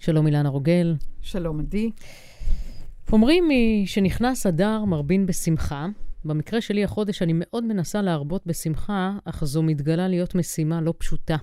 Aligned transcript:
שלום 0.00 0.26
אילנה 0.26 0.48
רוגל. 0.48 0.94
שלום 1.22 1.60
עדי. 1.60 1.90
אומרים 3.12 3.48
שנכנס 3.86 4.46
אדר 4.46 4.84
מרבין 4.84 5.26
בשמחה. 5.26 5.86
במקרה 6.24 6.60
שלי 6.60 6.84
החודש 6.84 7.22
אני 7.22 7.32
מאוד 7.34 7.64
מנסה 7.64 8.02
להרבות 8.02 8.46
בשמחה, 8.46 9.18
אך 9.24 9.44
זו 9.44 9.62
מתגלה 9.62 10.08
להיות 10.08 10.34
משימה 10.34 10.80
לא 10.80 10.94
פשוטה. 10.98 11.36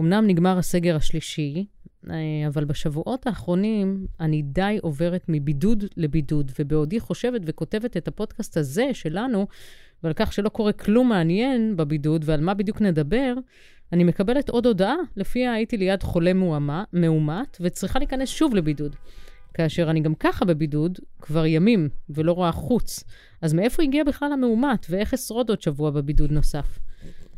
אמנם 0.00 0.26
נגמר 0.26 0.58
הסגר 0.58 0.96
השלישי, 0.96 1.66
אה, 2.10 2.16
אבל 2.46 2.64
בשבועות 2.64 3.26
האחרונים 3.26 4.06
אני 4.20 4.42
די 4.42 4.78
עוברת 4.82 5.24
מבידוד 5.28 5.84
לבידוד, 5.96 6.52
ובעודי 6.58 7.00
חושבת 7.00 7.40
וכותבת 7.46 7.96
את 7.96 8.08
הפודקאסט 8.08 8.56
הזה 8.56 8.84
שלנו, 8.92 9.46
ועל 10.02 10.12
כך 10.16 10.32
שלא 10.32 10.48
קורה 10.48 10.72
כלום 10.72 11.08
מעניין 11.08 11.76
בבידוד 11.76 12.24
ועל 12.26 12.40
מה 12.40 12.54
בדיוק 12.54 12.80
נדבר, 12.80 13.34
אני 13.92 14.04
מקבלת 14.04 14.48
עוד 14.48 14.66
הודעה, 14.66 14.96
לפיה 15.16 15.52
הייתי 15.52 15.76
ליד 15.76 16.02
חולה 16.02 16.32
מאומת 16.92 17.56
וצריכה 17.60 17.98
להיכנס 17.98 18.28
שוב 18.28 18.54
לבידוד. 18.54 18.96
כאשר 19.54 19.90
אני 19.90 20.00
גם 20.00 20.14
ככה 20.14 20.44
בבידוד 20.44 20.98
כבר 21.20 21.46
ימים 21.46 21.88
ולא 22.10 22.32
רואה 22.32 22.52
חוץ. 22.52 23.04
אז 23.42 23.54
מאיפה 23.54 23.82
הגיע 23.82 24.04
בכלל 24.04 24.32
המאומת 24.32 24.86
ואיך 24.90 25.14
אשרוד 25.14 25.48
עוד 25.48 25.62
שבוע 25.62 25.90
בבידוד 25.90 26.32
נוסף? 26.32 26.78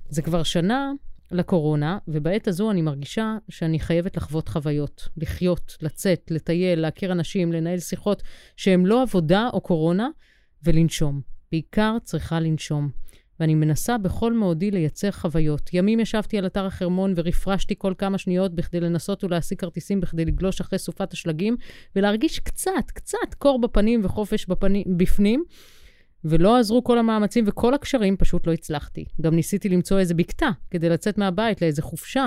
זה 0.08 0.22
כבר 0.22 0.42
שנה 0.42 0.92
לקורונה, 1.30 1.98
ובעת 2.08 2.48
הזו 2.48 2.70
אני 2.70 2.82
מרגישה 2.82 3.36
שאני 3.48 3.80
חייבת 3.80 4.16
לחוות 4.16 4.48
חוויות, 4.48 5.08
לחיות, 5.16 5.76
לצאת, 5.80 6.30
לטייל, 6.30 6.80
להכיר 6.80 7.12
אנשים, 7.12 7.52
לנהל 7.52 7.78
שיחות 7.78 8.22
שהן 8.56 8.86
לא 8.86 9.02
עבודה 9.02 9.48
או 9.52 9.60
קורונה, 9.60 10.08
ולנשום. 10.62 11.20
בעיקר 11.52 11.96
צריכה 12.02 12.40
לנשום. 12.40 12.88
ואני 13.40 13.54
מנסה 13.54 13.98
בכל 13.98 14.32
מאודי 14.32 14.70
לייצר 14.70 15.10
חוויות. 15.10 15.70
ימים 15.72 16.00
ישבתי 16.00 16.38
על 16.38 16.46
אתר 16.46 16.66
החרמון 16.66 17.12
ורפרשתי 17.16 17.74
כל 17.78 17.94
כמה 17.98 18.18
שניות 18.18 18.54
בכדי 18.54 18.80
לנסות 18.80 19.24
ולהשיג 19.24 19.58
כרטיסים 19.58 20.00
בכדי 20.00 20.24
לגלוש 20.24 20.60
אחרי 20.60 20.78
סופת 20.78 21.12
השלגים, 21.12 21.56
ולהרגיש 21.96 22.38
קצת, 22.38 22.90
קצת 22.94 23.34
קור 23.38 23.60
בפנים 23.60 24.00
וחופש 24.04 24.46
בפנים, 24.46 24.84
בפנים. 24.96 25.44
ולא 26.24 26.56
עזרו 26.56 26.84
כל 26.84 26.98
המאמצים 26.98 27.44
וכל 27.46 27.74
הקשרים, 27.74 28.16
פשוט 28.16 28.46
לא 28.46 28.52
הצלחתי. 28.52 29.04
גם 29.20 29.34
ניסיתי 29.34 29.68
למצוא 29.68 29.98
איזה 29.98 30.14
בקתה 30.14 30.48
כדי 30.70 30.88
לצאת 30.88 31.18
מהבית 31.18 31.62
לאיזה 31.62 31.82
חופשה. 31.82 32.26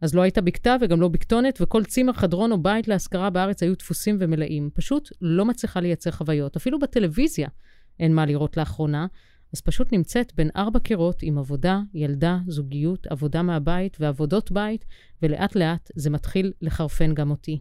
אז 0.00 0.14
לא 0.14 0.22
הייתה 0.22 0.40
בקתה 0.40 0.76
וגם 0.80 1.00
לא 1.00 1.08
בקתונת, 1.08 1.58
וכל 1.60 1.84
צימר, 1.84 2.12
חדרון 2.12 2.52
או 2.52 2.62
בית 2.62 2.88
להשכרה 2.88 3.30
בארץ 3.30 3.62
היו 3.62 3.74
דפוסים 3.74 4.16
ומלאים. 4.20 4.70
פשוט 4.74 5.08
לא 5.20 5.44
מצליחה 5.44 5.80
לייצר 5.80 6.10
חוויות. 6.10 6.56
אפילו 6.56 6.78
בטלוויזיה 6.78 7.48
אין 8.00 8.14
מה 8.14 8.26
לראות 8.26 8.56
לאחרונה. 8.56 9.06
אז 9.52 9.60
פשוט 9.60 9.92
נמצאת 9.92 10.32
בין 10.36 10.50
ארבע 10.56 10.78
קירות 10.78 11.22
עם 11.22 11.38
עבודה, 11.38 11.80
ילדה, 11.94 12.38
זוגיות, 12.46 13.06
עבודה 13.06 13.42
מהבית 13.42 13.96
ועבודות 14.00 14.52
בית, 14.52 14.84
ולאט 15.22 15.56
לאט 15.56 15.90
זה 15.94 16.10
מתחיל 16.10 16.52
לחרפן 16.60 17.14
גם 17.14 17.30
אותי. 17.30 17.58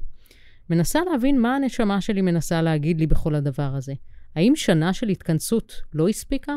מנסה 0.70 1.00
להבין 1.12 1.42
מה 1.42 1.56
הנשמה 1.56 2.02
שלי 2.02 2.22
מנסה 2.22 2.62
להגיד 2.62 3.00
לי 3.00 3.08
בכל 3.08 3.36
הדבר 3.36 3.76
הזה. 3.76 3.94
האם 4.36 4.56
שנה 4.56 4.94
של 4.94 5.10
התכנסות 5.10 5.74
לא 5.94 6.08
הספיקה? 6.08 6.56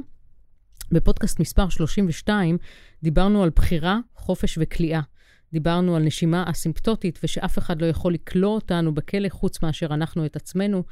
בפודקאסט 0.92 1.40
מספר 1.40 1.68
32 1.68 2.58
דיברנו 3.02 3.42
על 3.42 3.50
בחירה, 3.50 3.98
חופש 4.16 4.58
וכליאה. 4.60 5.00
דיברנו 5.52 5.96
על 5.96 6.02
נשימה 6.02 6.44
אסימפטוטית 6.46 7.20
ושאף 7.22 7.58
אחד 7.58 7.82
לא 7.82 7.86
יכול 7.86 8.14
לכלוא 8.14 8.54
אותנו 8.54 8.94
בכלא 8.94 9.28
חוץ 9.28 9.62
מאשר 9.62 9.86
אנחנו 9.86 10.26
את 10.26 10.36
עצמנו. 10.36 10.82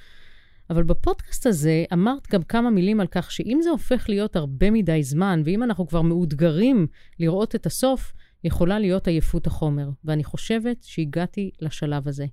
אבל 0.73 0.83
בפודקאסט 0.83 1.47
הזה 1.47 1.85
אמרת 1.93 2.29
גם 2.31 2.43
כמה 2.43 2.71
מילים 2.71 3.01
על 3.01 3.07
כך 3.07 3.31
שאם 3.31 3.59
זה 3.63 3.71
הופך 3.71 4.09
להיות 4.09 4.37
הרבה 4.37 4.71
מדי 4.71 5.03
זמן, 5.03 5.43
ואם 5.45 5.63
אנחנו 5.63 5.87
כבר 5.87 6.03
מאותגרים 6.03 6.87
לראות 7.19 7.55
את 7.55 7.67
הסוף, 7.67 8.13
יכולה 8.45 8.79
להיות 8.79 9.07
עייפות 9.07 9.47
החומר. 9.47 9.91
ואני 10.05 10.25
חושבת 10.25 10.83
שהגעתי 10.83 11.51
לשלב 11.61 12.09
הזה. 12.09 12.27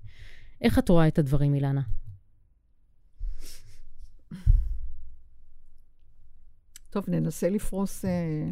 איך 0.61 0.79
את 0.79 0.89
רואה 0.89 1.07
את 1.07 1.19
הדברים, 1.19 1.53
אילנה? 1.53 1.81
טוב, 6.89 7.05
ננסה 7.07 7.49
לפרוס 7.49 8.05
אה, 8.05 8.49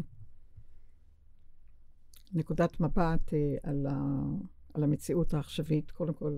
נקודת 2.32 2.80
מבט 2.80 3.34
אה, 3.34 3.56
על, 3.62 3.86
ה, 3.86 3.94
על 4.74 4.84
המציאות 4.84 5.34
העכשווית. 5.34 5.90
קודם 5.90 6.14
כל, 6.14 6.32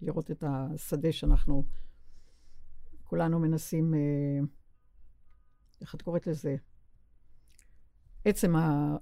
לראות 0.00 0.30
את 0.30 0.44
השדה 0.46 1.12
שאנחנו 1.12 1.64
כולנו 3.14 3.40
מנסים, 3.40 3.94
אה, 3.94 3.98
איך 5.80 5.94
את 5.94 6.02
קוראת 6.02 6.26
לזה? 6.26 6.56
עצם 8.24 8.54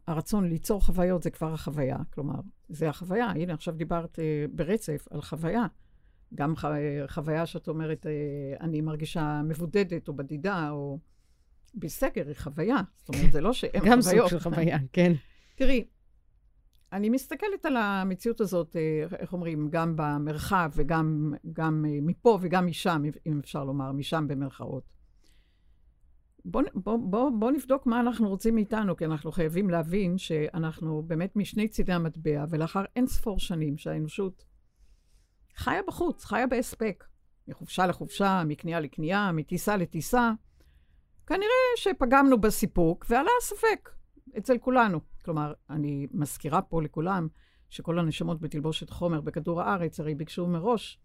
הרצון 0.06 0.48
ליצור 0.48 0.80
חוויות 0.84 1.22
זה 1.22 1.30
כבר 1.30 1.52
החוויה. 1.52 1.96
כלומר, 2.14 2.34
זה 2.68 2.88
החוויה. 2.88 3.26
הנה, 3.26 3.54
עכשיו 3.54 3.74
דיברת 3.74 4.18
אה, 4.18 4.44
ברצף 4.52 5.08
על 5.10 5.22
חוויה. 5.22 5.66
גם 6.34 6.54
חוויה 7.06 7.46
שאת 7.46 7.68
אומרת, 7.68 8.06
אה, 8.06 8.12
אני 8.60 8.80
מרגישה 8.80 9.42
מבודדת 9.44 10.08
או 10.08 10.16
בדידה, 10.16 10.70
או 10.70 10.98
בסגר, 11.74 12.26
היא 12.26 12.36
חוויה. 12.36 12.76
זאת 12.96 13.08
אומרת, 13.08 13.32
זה 13.32 13.40
לא 13.40 13.52
שאין 13.52 13.80
חוויות. 13.80 13.86
גם 13.96 14.02
סוג 14.02 14.28
של 14.28 14.40
חוויה, 14.40 14.78
כן. 14.92 15.12
תראי, 15.54 15.84
אני 16.92 17.08
מסתכלת 17.08 17.66
על 17.66 17.76
המציאות 17.76 18.40
הזאת, 18.40 18.76
אה, 18.76 19.16
איך 19.18 19.32
אומרים, 19.32 19.68
גם 19.70 19.92
במרחב 19.96 20.70
וגם 20.74 21.34
גם 21.52 21.84
אה, 21.88 21.98
מפה 22.02 22.38
וגם 22.42 22.66
משם, 22.66 23.02
אם 23.26 23.38
אפשר 23.38 23.64
לומר, 23.64 23.92
משם 23.92 24.28
במרכאות. 24.28 24.92
בואו 26.44 26.64
בוא, 26.74 26.98
בוא, 27.10 27.30
בוא 27.38 27.50
נבדוק 27.50 27.86
מה 27.86 28.00
אנחנו 28.00 28.28
רוצים 28.28 28.54
מאיתנו, 28.54 28.96
כי 28.96 29.04
אנחנו 29.04 29.32
חייבים 29.32 29.70
להבין 29.70 30.18
שאנחנו 30.18 31.02
באמת 31.06 31.36
משני 31.36 31.68
צידי 31.68 31.92
המטבע, 31.92 32.44
ולאחר 32.50 32.84
אין 32.96 33.06
ספור 33.06 33.38
שנים 33.38 33.78
שהאנושות 33.78 34.44
חיה 35.56 35.80
בחוץ, 35.86 36.24
חיה 36.24 36.46
בהספק, 36.46 37.04
מחופשה 37.48 37.86
לחופשה, 37.86 38.42
מקנייה 38.46 38.80
לקנייה, 38.80 39.32
מטיסה 39.32 39.76
לטיסה, 39.76 40.32
כנראה 41.26 41.76
שפגמנו 41.76 42.40
בסיפוק 42.40 43.06
ועלה 43.08 43.30
הספק 43.42 43.90
אצל 44.38 44.58
כולנו. 44.58 45.00
כלומר, 45.24 45.52
אני 45.70 46.06
מזכירה 46.12 46.62
פה 46.62 46.82
לכולם 46.82 47.28
שכל 47.70 47.98
הנשמות 47.98 48.40
בתלבושת 48.40 48.90
חומר 48.90 49.20
בכדור 49.20 49.62
הארץ 49.62 50.00
הרי 50.00 50.14
ביקשו 50.14 50.46
מראש, 50.46 50.98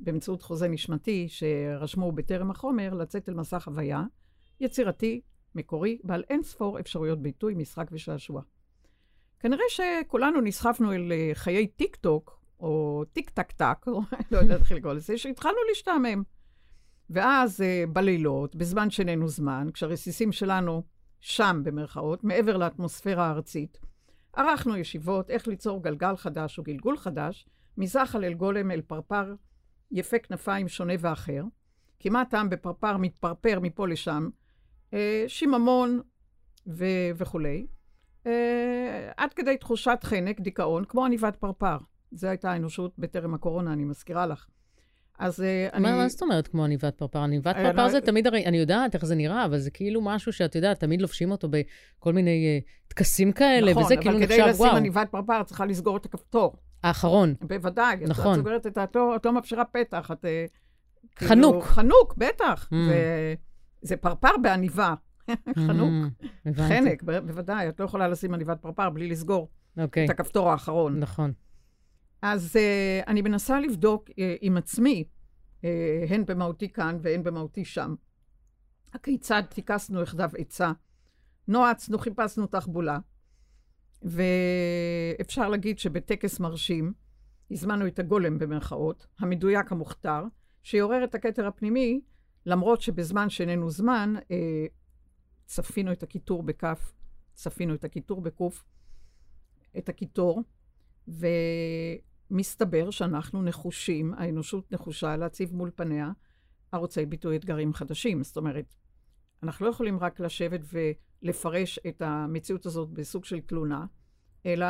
באמצעות 0.00 0.42
חוזה 0.42 0.68
נשמתי 0.68 1.28
שרשמו 1.28 2.12
בטרם 2.12 2.50
החומר, 2.50 2.94
לצאת 2.94 3.28
אל 3.28 3.34
מסע 3.34 3.58
חוויה 3.58 4.02
יצירתי, 4.60 5.20
מקורי, 5.54 5.98
בעל 6.04 6.22
אין 6.30 6.42
ספור 6.42 6.80
אפשרויות 6.80 7.22
ביטוי, 7.22 7.54
משחק 7.54 7.88
ושעשוע. 7.92 8.42
כנראה 9.40 9.64
שכולנו 9.68 10.40
נסחפנו 10.40 10.92
אל 10.92 11.12
אה, 11.12 11.30
חיי 11.34 11.66
טיק 11.66 11.96
טוק, 11.96 12.40
או 12.60 13.04
טיק 13.12 13.30
טק 13.30 13.52
טק, 13.52 13.86
לא 14.30 14.38
יודעת 14.38 14.60
איך 14.60 14.72
לקרוא 14.72 14.92
לזה, 14.92 15.18
שהתחלנו 15.18 15.56
להשתעמם. 15.68 16.22
ואז 17.10 17.60
אה, 17.60 17.84
בלילות, 17.92 18.56
בזמן 18.56 18.90
שאיננו 18.90 19.28
זמן, 19.28 19.68
כשהרסיסים 19.74 20.32
שלנו 20.32 20.82
שם 21.24 21.60
במרכאות, 21.64 22.24
מעבר 22.24 22.56
לאטמוספירה 22.56 23.26
הארצית. 23.26 23.78
ערכנו 24.32 24.76
ישיבות 24.76 25.30
איך 25.30 25.48
ליצור 25.48 25.82
גלגל 25.82 26.16
חדש 26.16 26.58
או 26.58 26.62
גלגול 26.62 26.96
חדש, 26.96 27.48
מזחל 27.78 28.24
אל 28.24 28.34
גולם 28.34 28.70
אל 28.70 28.80
פרפר 28.80 29.34
יפה 29.90 30.18
כנפיים 30.18 30.68
שונה 30.68 30.92
ואחר. 30.98 31.42
כמעט 32.00 32.30
טעם 32.30 32.50
בפרפר 32.50 32.96
מתפרפר 32.96 33.58
מפה 33.60 33.88
לשם, 33.88 34.28
אה, 34.94 35.24
שיממון 35.28 36.00
ו- 36.66 37.10
וכולי. 37.16 37.66
אה, 38.26 39.12
עד 39.16 39.34
כדי 39.34 39.56
תחושת 39.56 39.98
חנק, 40.02 40.40
דיכאון, 40.40 40.84
כמו 40.84 41.04
עניבת 41.04 41.36
פרפר. 41.36 41.76
זו 42.12 42.28
הייתה 42.28 42.52
האנושות 42.52 42.98
בטרם 42.98 43.34
הקורונה, 43.34 43.72
אני 43.72 43.84
מזכירה 43.84 44.26
לך. 44.26 44.46
אז 45.18 45.40
uh, 45.40 45.74
אני... 45.74 45.92
מה 45.92 46.08
זאת 46.08 46.22
אומרת 46.22 46.48
כמו 46.48 46.64
עניבת 46.64 46.94
פרפר? 46.94 47.18
עניבת 47.18 47.56
אה, 47.56 47.64
פרפר 47.64 47.88
זה 47.88 48.00
תמיד 48.00 48.26
הרי, 48.26 48.46
אני 48.46 48.56
יודעת 48.56 48.94
איך 48.94 49.04
זה 49.04 49.14
נראה, 49.14 49.44
אבל 49.44 49.58
זה 49.58 49.70
כאילו 49.70 50.00
משהו 50.00 50.32
שאת 50.32 50.54
יודעת, 50.54 50.80
תמיד 50.80 51.02
לובשים 51.02 51.30
אותו 51.30 51.48
בכל 51.50 52.12
מיני 52.12 52.60
uh, 52.60 52.88
טקסים 52.88 53.32
כאלה, 53.32 53.70
נכון, 53.70 53.82
וזה 53.82 53.96
כאילו 53.96 54.18
נחשב, 54.18 54.38
וואו. 54.38 54.48
נכון, 54.48 54.48
אבל 54.48 54.56
כדי 54.56 54.66
לשים 54.66 54.76
עניבת 54.76 55.08
פרפר, 55.10 55.40
את 55.40 55.46
צריכה 55.46 55.66
לסגור 55.66 55.96
את 55.96 56.04
הכפתור. 56.04 56.56
האחרון. 56.82 57.34
בוודאי. 57.40 57.96
נכון. 58.08 58.32
את 58.32 58.38
סוגרת 58.38 58.66
את, 58.66 58.78
את 58.78 58.96
לא, 58.96 59.16
את 59.16 59.26
לא 59.26 59.32
מפשירה 59.32 59.64
פתח, 59.64 60.10
את... 60.12 60.24
כאילו, 61.16 61.30
חנוק. 61.30 61.64
חנוק, 61.64 62.14
בטח. 62.16 62.68
Mm. 62.72 62.76
זה, 63.82 63.96
פרפר 63.96 64.36
בעניבה. 64.42 64.94
חנוק. 65.66 65.90
Mm, 66.22 66.48
חנק, 66.68 67.02
בוודאי. 67.02 67.68
את 67.68 67.80
לא 67.80 67.84
יכולה 67.84 68.08
לשים 68.08 68.34
עניבת 68.34 68.60
פרפר 68.60 68.90
בלי 68.90 69.08
לסגור. 69.08 69.48
אוקיי. 69.78 70.04
את 70.04 70.10
הכפתור 70.10 70.50
האחרון. 70.50 70.98
נכון. 70.98 71.32
אז 72.26 72.56
uh, 72.56 73.06
אני 73.06 73.22
מנסה 73.22 73.60
לבדוק 73.60 74.10
uh, 74.10 74.12
עם 74.40 74.56
עצמי, 74.56 75.04
uh, 75.60 75.64
הן 76.08 76.24
במהותי 76.26 76.68
כאן 76.68 76.98
והן 77.02 77.22
במהותי 77.22 77.64
שם, 77.64 77.94
הכיצד 78.92 79.42
טיכסנו 79.48 80.02
יחדיו 80.02 80.30
עצה, 80.38 80.72
נועצנו, 81.48 81.98
חיפשנו 81.98 82.46
תחבולה, 82.46 82.98
ואפשר 84.02 85.48
להגיד 85.48 85.78
שבטקס 85.78 86.40
מרשים, 86.40 86.92
הזמנו 87.50 87.86
את 87.86 87.98
הגולם 87.98 88.38
במרכאות, 88.38 89.06
המדויק 89.18 89.72
המוכתר, 89.72 90.24
שיעורר 90.62 91.04
את 91.04 91.14
הכתר 91.14 91.46
הפנימי, 91.46 92.00
למרות 92.46 92.80
שבזמן 92.80 93.30
שאיננו 93.30 93.70
זמן, 93.70 94.14
אה, 94.30 94.66
צפינו 95.46 95.92
את 95.92 96.02
הקיטור 96.02 96.42
בכף, 96.42 96.94
צפינו 97.34 97.74
את 97.74 97.84
הקיטור 97.84 98.20
בקוף, 98.20 98.64
את 99.78 99.88
הקיטור, 99.88 100.42
ו... 101.08 101.26
מסתבר 102.34 102.90
שאנחנו 102.90 103.42
נחושים, 103.42 104.14
האנושות 104.14 104.72
נחושה 104.72 105.16
להציב 105.16 105.54
מול 105.54 105.70
פניה 105.74 106.10
ערוצי 106.72 107.06
ביטוי 107.06 107.36
אתגרים 107.36 107.74
חדשים. 107.74 108.22
זאת 108.22 108.36
אומרת, 108.36 108.74
אנחנו 109.42 109.66
לא 109.66 109.70
יכולים 109.70 109.98
רק 109.98 110.20
לשבת 110.20 110.60
ולפרש 110.72 111.78
את 111.88 112.02
המציאות 112.02 112.66
הזאת 112.66 112.88
בסוג 112.88 113.24
של 113.24 113.40
תלונה, 113.40 113.86
אלא 114.46 114.66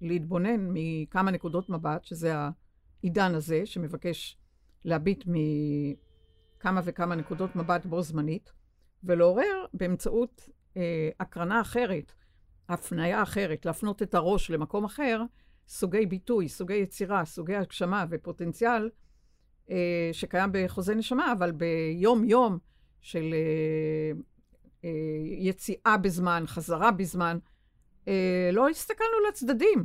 להתבונן 0.00 0.68
מכמה 0.72 1.30
נקודות 1.30 1.68
מבט, 1.68 2.04
שזה 2.04 2.34
העידן 3.02 3.34
הזה, 3.34 3.66
שמבקש 3.66 4.38
להביט 4.84 5.24
מכמה 5.26 6.80
וכמה 6.84 7.14
נקודות 7.14 7.56
מבט 7.56 7.86
בו 7.86 8.02
זמנית, 8.02 8.52
ולעורר 9.04 9.64
באמצעות 9.74 10.48
אה, 10.76 11.10
הקרנה 11.20 11.60
אחרת, 11.60 12.12
הפניה 12.68 13.22
אחרת, 13.22 13.66
להפנות 13.66 14.02
את 14.02 14.14
הראש 14.14 14.50
למקום 14.50 14.84
אחר, 14.84 15.22
סוגי 15.72 16.06
ביטוי, 16.06 16.48
סוגי 16.48 16.74
יצירה, 16.74 17.24
סוגי 17.24 17.56
הגשמה 17.56 18.04
ופוטנציאל 18.10 18.90
אה, 19.70 20.08
שקיים 20.12 20.50
בחוזה 20.52 20.94
נשמה, 20.94 21.32
אבל 21.32 21.52
ביום-יום 21.52 22.58
של 23.00 23.34
אה, 23.34 24.20
אה, 24.84 24.90
יציאה 25.38 25.96
בזמן, 26.02 26.44
חזרה 26.46 26.90
בזמן, 26.90 27.38
אה, 28.08 28.50
לא 28.52 28.68
הסתכלנו 28.68 29.10
לצדדים. 29.28 29.84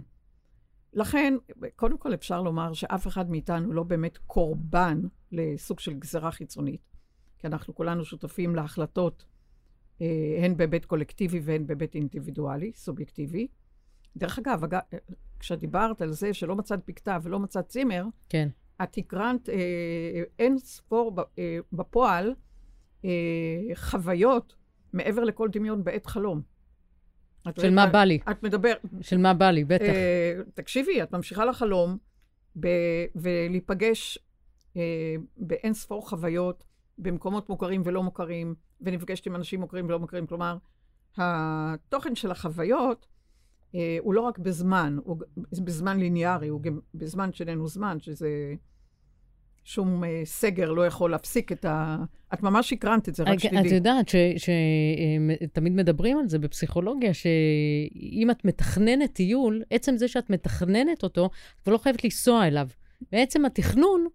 לכן, 0.93 1.33
קודם 1.75 1.97
כל 1.97 2.13
אפשר 2.13 2.41
לומר 2.41 2.73
שאף 2.73 3.07
אחד 3.07 3.29
מאיתנו 3.29 3.73
לא 3.73 3.83
באמת 3.83 4.17
קורבן 4.17 5.01
לסוג 5.31 5.79
של 5.79 5.93
גזרה 5.93 6.31
חיצונית, 6.31 6.81
כי 7.39 7.47
אנחנו 7.47 7.75
כולנו 7.75 8.05
שותפים 8.05 8.55
להחלטות, 8.55 9.25
אה, 10.01 10.39
הן 10.41 10.57
בהיבט 10.57 10.85
קולקטיבי 10.85 11.39
והן 11.39 11.67
בהיבט 11.67 11.95
אינדיבידואלי, 11.95 12.71
סובייקטיבי. 12.75 13.47
דרך 14.17 14.39
אגב, 14.39 14.63
אגב, 15.37 15.41
כשאת 15.41 15.59
דיברת 15.59 16.01
על 16.01 16.11
זה 16.11 16.33
שלא 16.33 16.55
מצאת 16.55 16.79
פקטה 16.85 17.17
ולא 17.23 17.39
מצאת 17.39 17.67
צימר, 17.67 18.05
כן. 18.29 18.49
את 18.83 18.97
הקרנת 18.97 19.49
אה, 19.49 20.23
אין 20.39 20.57
ספור 20.57 21.15
אה, 21.39 21.59
בפועל 21.73 22.33
אה, 23.05 23.09
חוויות 23.75 24.55
מעבר 24.93 25.23
לכל 25.23 25.49
דמיון 25.51 25.83
בעת 25.83 26.05
חלום. 26.05 26.41
של 27.59 27.73
מה 27.73 27.87
בא 27.87 28.03
לי. 28.03 28.19
את 28.31 28.43
מדבר... 28.43 28.73
של 29.01 29.17
מה 29.17 29.33
בא 29.33 29.51
לי, 29.51 29.63
בטח. 29.63 29.85
אה, 29.85 30.39
תקשיבי, 30.53 31.03
את 31.03 31.11
ממשיכה 31.11 31.45
לחלום 31.45 31.97
ב, 32.59 32.67
ולהיפגש 33.15 34.19
אה, 34.77 35.15
באין 35.37 35.73
ספור 35.73 36.09
חוויות 36.09 36.63
במקומות 36.97 37.49
מוכרים 37.49 37.81
ולא 37.85 38.03
מוכרים, 38.03 38.55
ונפגשת 38.81 39.25
עם 39.27 39.35
אנשים 39.35 39.59
מוכרים 39.59 39.85
ולא 39.85 39.99
מוכרים. 39.99 40.27
כלומר, 40.27 40.57
התוכן 41.17 42.15
של 42.15 42.31
החוויות 42.31 43.07
אה, 43.09 43.16
הוא 43.99 44.13
לא 44.13 44.21
רק 44.21 44.37
בזמן, 44.37 44.97
הוא 45.03 45.17
בזמן 45.63 45.99
ליניארי, 45.99 46.47
הוא 46.47 46.61
גם 46.61 46.79
בזמן 46.93 47.33
שאיננו 47.33 47.67
זמן, 47.67 47.97
שזה... 47.99 48.55
שום 49.67 50.03
uh, 50.03 50.07
סגר 50.23 50.71
לא 50.71 50.87
יכול 50.87 51.11
להפסיק 51.11 51.51
את 51.51 51.65
ה... 51.65 51.97
את 52.33 52.43
ממש 52.43 52.73
הקרנת 52.73 53.09
את 53.09 53.15
זה, 53.15 53.23
רק 53.23 53.39
שתדעי. 53.39 53.67
את 53.67 53.71
יודעת 53.71 54.11
שתמיד 54.37 55.73
מדברים 55.73 56.17
על 56.17 56.27
זה 56.27 56.39
בפסיכולוגיה, 56.39 57.13
שאם 57.13 58.31
את 58.31 58.45
מתכננת 58.45 59.13
טיול, 59.13 59.63
עצם 59.69 59.97
זה 59.97 60.07
שאת 60.07 60.29
מתכננת 60.29 61.03
אותו, 61.03 61.25
את 61.25 61.63
כבר 61.63 61.73
לא 61.73 61.77
חייבת 61.77 62.03
לנסוע 62.03 62.47
אליו. 62.47 62.67
בעצם 63.11 63.45
התכנון 63.45 64.07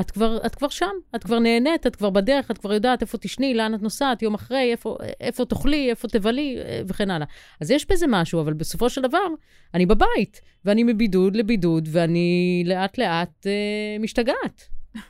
את 0.00 0.10
כבר, 0.10 0.46
את 0.46 0.54
כבר 0.54 0.68
שם, 0.68 0.92
את 1.16 1.24
כבר 1.24 1.38
נהנית, 1.38 1.86
את 1.86 1.96
כבר 1.96 2.10
בדרך, 2.10 2.50
את 2.50 2.58
כבר 2.58 2.72
יודעת 2.72 3.02
איפה 3.02 3.18
תשני, 3.18 3.54
לאן 3.54 3.74
את 3.74 3.82
נוסעת, 3.82 4.22
יום 4.22 4.34
אחרי, 4.34 4.72
איפה, 4.72 4.96
איפה 5.20 5.44
תאכלי, 5.44 5.90
איפה 5.90 6.08
תבלי, 6.08 6.58
אה, 6.58 6.82
וכן 6.86 7.10
הלאה. 7.10 7.26
אז 7.60 7.70
יש 7.70 7.86
בזה 7.90 8.06
משהו, 8.08 8.40
אבל 8.40 8.52
בסופו 8.52 8.90
של 8.90 9.02
דבר, 9.02 9.26
אני 9.74 9.86
בבית, 9.86 10.40
ואני 10.64 10.84
מבידוד 10.84 11.36
לבידוד, 11.36 11.88
ואני 11.92 12.62
לאט-לאט 12.66 13.46
אה, 13.46 13.96
משתגעת. 14.00 14.68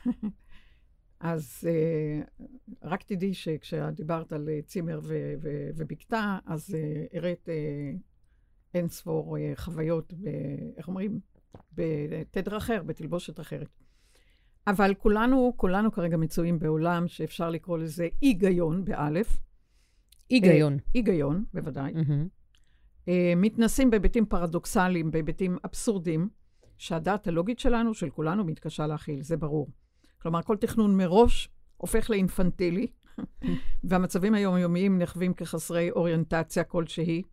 אז 1.19 1.69
אה, 1.69 2.21
רק 2.83 3.03
תדעי 3.03 3.33
שכשאת 3.33 3.95
דיברת 3.95 4.33
על 4.33 4.49
אה, 4.49 4.59
צימר 4.65 4.99
ובקתה, 5.75 6.37
אז 6.45 6.75
אה, 6.75 7.19
הראת 7.19 7.49
אה, 7.49 7.91
אין 8.73 8.89
ספור 8.89 9.37
אה, 9.37 9.51
חוויות, 9.55 10.13
ב, 10.13 10.27
איך 10.77 10.87
אומרים? 10.87 11.19
בתדר 11.73 12.57
אחר, 12.57 12.83
בתלבושת 12.83 13.39
אחרת. 13.39 13.67
אבל 14.67 14.93
כולנו, 14.93 15.53
כולנו 15.55 15.91
כרגע 15.91 16.17
מצויים 16.17 16.59
בעולם 16.59 17.07
שאפשר 17.07 17.49
לקרוא 17.49 17.77
לזה 17.77 18.07
היגיון, 18.21 18.85
באלף. 18.85 19.39
היגיון. 20.29 20.77
היגיון, 20.93 21.43
בוודאי. 21.53 21.93
Mm-hmm. 21.93 23.11
מתנסים 23.35 23.89
בהיבטים 23.89 24.25
פרדוקסליים, 24.25 25.11
בהיבטים 25.11 25.57
אבסורדיים, 25.65 26.29
שהדעת 26.77 27.27
הלוגית 27.27 27.59
שלנו, 27.59 27.93
של 27.93 28.09
כולנו, 28.09 28.43
מתקשה 28.43 28.87
להכיל, 28.87 29.21
זה 29.21 29.37
ברור. 29.37 29.69
כלומר, 30.21 30.41
כל 30.41 30.57
תכנון 30.57 30.97
מראש 30.97 31.49
הופך 31.77 32.09
לאינפנטילי, 32.09 32.87
והמצבים 33.83 34.33
היומיומיים 34.33 34.97
נחווים 34.97 35.33
כחסרי 35.33 35.91
אוריינטציה 35.91 36.63
כלשהי. 36.63 37.23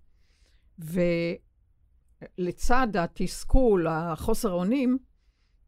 ולצד 2.38 2.88
התסכול, 2.96 3.86
החוסר 3.86 4.50
האונים, 4.50 4.98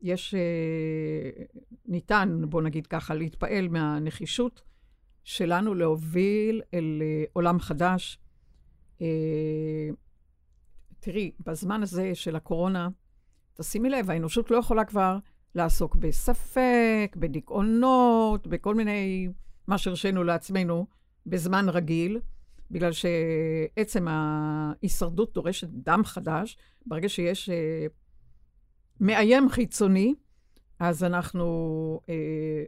יש, 0.03 0.35
אה, 0.35 1.45
ניתן, 1.87 2.43
בוא 2.49 2.63
נגיד 2.63 2.87
ככה, 2.87 3.15
להתפעל 3.15 3.69
מהנחישות 3.69 4.63
שלנו 5.25 5.75
להוביל 5.75 6.63
אל 6.75 7.03
אה, 7.03 7.25
עולם 7.33 7.59
חדש. 7.59 8.19
אה, 9.01 9.89
תראי, 11.01 11.31
בזמן 11.47 11.83
הזה 11.83 12.15
של 12.15 12.37
הקורונה, 12.37 12.89
תשימי 13.55 13.91
לב, 13.91 14.11
האנושות 14.11 14.51
לא 14.51 14.57
יכולה 14.57 14.85
כבר 14.85 15.19
לעסוק 15.55 15.97
בספק, 15.97 17.17
בדיכאונות, 17.17 18.47
בכל 18.47 18.75
מיני, 18.75 19.29
מה 19.67 19.79
שהרשינו 19.79 20.25
לעצמנו 20.25 20.87
בזמן 21.27 21.69
רגיל, 21.69 22.21
בגלל 22.71 22.93
שעצם 22.93 24.07
ההישרדות 24.09 25.35
דורשת 25.35 25.69
דם 25.69 26.03
חדש. 26.05 26.57
ברגע 26.87 27.09
שיש 27.09 27.49
אה, 27.51 27.87
מאיים 29.01 29.49
חיצוני, 29.49 30.15
אז 30.79 31.05
אנחנו 31.05 32.01
אה, 32.09 32.15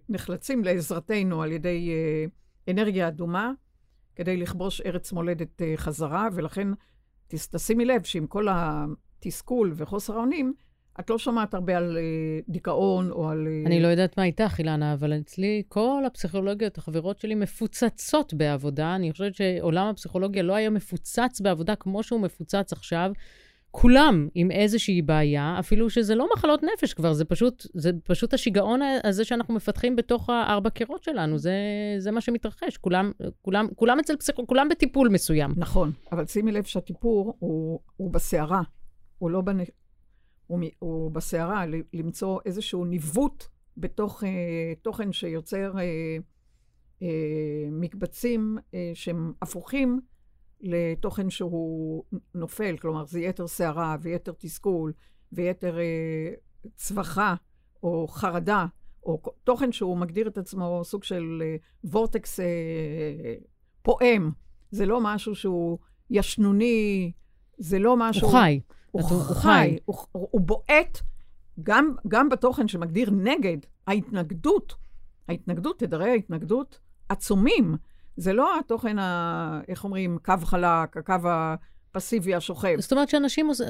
נחלצים 0.08 0.64
לעזרתנו 0.64 1.43
על 1.43 1.52
ידי 1.52 1.90
אה, 1.90 2.25
אנרגיה 2.73 3.08
אדומה, 3.08 3.52
כדי 4.17 4.37
לכבוש 4.37 4.81
ארץ 4.81 5.12
מולדת 5.12 5.62
אה, 5.62 5.73
חזרה, 5.76 6.29
ולכן 6.34 6.69
תשימי 7.29 7.84
לב 7.84 8.02
שעם 8.02 8.26
כל 8.26 8.46
התסכול 8.50 9.73
וחוסר 9.76 10.14
האונים, 10.14 10.55
את 11.00 11.11
לא 11.11 11.19
שומעת 11.19 11.55
הרבה 11.55 11.76
על 11.76 11.99
uh, 11.99 12.52
דיכאון 12.52 13.11
או 13.11 13.28
על... 13.28 13.46
Uh... 13.46 13.67
אני 13.67 13.82
לא 13.82 13.88
יודעת 13.88 14.19
מה 14.19 14.25
איתך, 14.25 14.55
אילנה, 14.58 14.93
אבל 14.93 15.12
אצלי 15.12 15.62
כל 15.68 16.02
הפסיכולוגיות, 16.06 16.78
החברות 16.78 17.18
שלי, 17.18 17.35
מפוצצות 17.35 18.35
בעבודה. 18.35 18.95
אני 18.95 19.12
חושבת 19.12 19.35
שעולם 19.35 19.87
הפסיכולוגיה 19.87 20.42
לא 20.42 20.54
היה 20.54 20.71
מפוצץ 20.71 21.40
בעבודה 21.40 21.76
כמו 21.76 22.02
שהוא 22.02 22.21
מפוצץ 22.21 22.73
עכשיו. 22.73 23.12
כולם 23.73 24.29
עם 24.35 24.50
איזושהי 24.50 25.02
בעיה, 25.02 25.57
אפילו 25.59 25.91
שזה 25.91 26.14
לא 26.14 26.29
מחלות 26.35 26.62
נפש 26.62 26.95
כבר, 26.95 27.12
זה 27.12 27.25
פשוט, 27.25 27.67
זה 27.75 27.91
פשוט 28.05 28.35
השיגעון 28.35 28.81
הזה 29.05 29.25
שאנחנו 29.25 29.55
מפתחים 29.55 29.97
בתוך 29.97 30.31
הארבע 30.31 30.71
קירות 30.71 31.05
שלנו, 31.05 31.38
זה, 31.38 31.55
זה 31.99 32.11
מה 32.11 32.21
שמתרחש. 32.21 32.76
כולם, 32.76 33.12
כולם, 33.43 33.69
כולם 33.76 33.99
אצל 33.99 34.17
פסיכולוג, 34.17 34.49
כולם 34.49 34.69
בטיפול 34.69 35.09
מסוים. 35.09 35.50
נכון, 35.57 35.93
אבל 36.12 36.26
שימי 36.26 36.52
לב 36.52 36.64
שהטיפור 36.64 37.37
הוא, 37.38 37.81
הוא 37.97 38.11
בסערה, 38.11 38.62
הוא 39.19 39.31
לא 39.31 39.41
בנ... 39.41 39.59
הוא, 40.47 40.61
הוא 40.79 41.11
בסערה, 41.11 41.64
למצוא 41.93 42.41
איזשהו 42.47 42.85
ניווט 42.85 43.45
בתוך 43.76 44.25
אה, 44.25 44.29
תוכן 44.83 45.12
שיוצר 45.12 45.73
אה, 45.79 45.83
אה, 47.02 47.09
מקבצים 47.71 48.59
אה, 48.75 48.91
שהם 48.95 49.33
הפוכים 49.43 50.00
לתוכן 50.62 51.31
שהוא 51.31 52.04
נופל, 52.35 52.76
כלומר 52.76 53.04
זה 53.04 53.21
יתר 53.21 53.47
סערה 53.47 53.97
ויתר 54.00 54.33
תסכול 54.38 54.92
ויתר 55.33 55.78
אה, 55.78 56.33
צווחה 56.76 57.35
או 57.83 58.07
חרדה, 58.09 58.66
או 59.07 59.23
תוכן 59.45 59.73
שהוא 59.73 59.97
מגדיר 59.97 60.28
את 60.28 60.38
עצמו 60.38 60.81
סוג 60.85 61.04
של 61.04 61.42
אה, 61.42 61.57
וורטקס 61.85 62.40
אה, 62.40 63.35
פועם. 63.83 64.31
זה 64.71 64.87
לא 64.87 65.00
משהו 65.02 65.35
שהוא 65.35 65.78
ישנוני, 66.11 67.12
זה 67.59 67.78
לא 67.78 67.97
משהו... 67.97 68.28
הוא 68.28 68.33
חי. 68.33 68.61
הוא 68.90 69.02
חי, 69.21 69.78
הוא, 69.85 69.97
הוא, 70.12 70.28
הוא 70.31 70.40
בועט 70.40 71.00
גם, 71.62 71.95
גם 72.09 72.28
בתוכן 72.28 72.69
שמגדיר 72.69 73.11
נגד 73.11 73.59
ההתנגדות. 73.87 74.75
ההתנגדות, 75.28 75.78
תדרי 75.78 76.11
ההתנגדות 76.11 76.78
עצומים. 77.09 77.76
זה 78.16 78.33
לא 78.33 78.59
התוכן, 78.59 78.99
ה, 78.99 79.61
איך 79.69 79.85
אומרים, 79.85 80.19
קו 80.25 80.35
חלק, 80.45 80.97
הקו 80.97 81.14
הפסיבי 81.95 82.35
השוכב. 82.35 82.76
זאת 82.78 82.92
אומרת 82.92 83.09
שאנשים 83.09 83.47
עוש... 83.49 83.61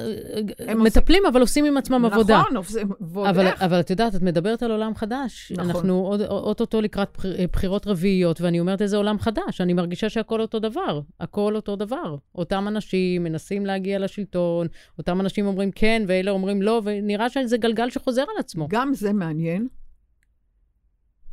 הם 0.59 0.83
מטפלים, 0.83 1.23
אבל 1.31 1.41
עושים 1.41 1.65
עם 1.65 1.77
עצמם 1.77 2.05
עבודה. 2.05 2.39
נכון, 2.41 2.55
עושים- 2.57 2.89
ועוד 3.01 3.27
אבל, 3.27 3.47
איך. 3.47 3.61
אבל 3.61 3.79
את 3.79 3.89
יודעת, 3.89 4.15
את 4.15 4.21
מדברת 4.21 4.63
על 4.63 4.71
עולם 4.71 4.95
חדש. 4.95 5.51
נכון. 5.51 5.69
אנחנו 5.69 6.15
אוטוטו 6.29 6.81
לקראת 6.81 7.09
בחיר- 7.17 7.47
בחירות 7.51 7.87
רביעיות, 7.87 8.41
ואני 8.41 8.59
אומרת 8.59 8.81
איזה 8.81 8.97
עולם 8.97 9.19
חדש. 9.19 9.61
אני 9.61 9.73
מרגישה 9.73 10.09
שהכל 10.09 10.41
אותו 10.41 10.59
דבר. 10.59 11.01
הכל 11.19 11.55
אותו 11.55 11.75
דבר. 11.75 12.15
אותם 12.35 12.67
אנשים 12.67 13.23
מנסים 13.23 13.65
להגיע 13.65 13.99
לשלטון, 13.99 14.67
אותם 14.97 15.21
אנשים 15.21 15.45
אומרים 15.47 15.71
כן, 15.71 16.03
ואלה 16.07 16.31
אומרים 16.31 16.61
לא, 16.61 16.81
ונראה 16.85 17.29
שזה 17.29 17.57
גלגל 17.57 17.89
שחוזר 17.89 18.21
על 18.21 18.39
עצמו. 18.39 18.67
גם 18.69 18.91
זה 18.93 19.13
מעניין. 19.13 19.67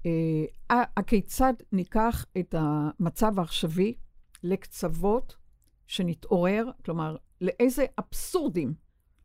אה, 0.07 0.83
הכיצד 0.97 1.55
ניקח 1.73 2.27
את 2.39 2.55
המצב 2.59 3.39
העכשווי 3.39 3.95
לקצוות 4.43 5.37
שנתעורר, 5.87 6.71
כלומר, 6.85 7.17
לאיזה 7.41 7.85
אבסורדים, 7.99 8.75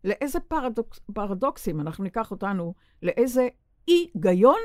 לאיזה 0.04 0.40
פרדוקס, 0.40 1.00
פרדוקסים 1.14 1.82
אנחנו 1.82 2.04
ניקח 2.04 2.32
אותנו, 2.32 2.74
לאיזה 3.04 3.48
אי-היגיון 3.88 4.60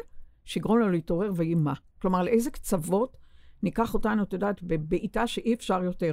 שיגרום 0.45 0.79
לנו 0.79 0.90
להתעורר 0.90 1.33
ויהי 1.35 1.55
מה. 1.55 1.75
כלומר, 2.02 2.23
לאיזה 2.23 2.50
קצוות 2.50 3.17
ניקח 3.62 3.95
אותנו, 3.95 4.23
את 4.23 4.33
יודעת, 4.33 4.62
בבעיטה 4.62 5.26
שאי 5.26 5.55
אפשר 5.55 5.83
יותר. 5.83 6.12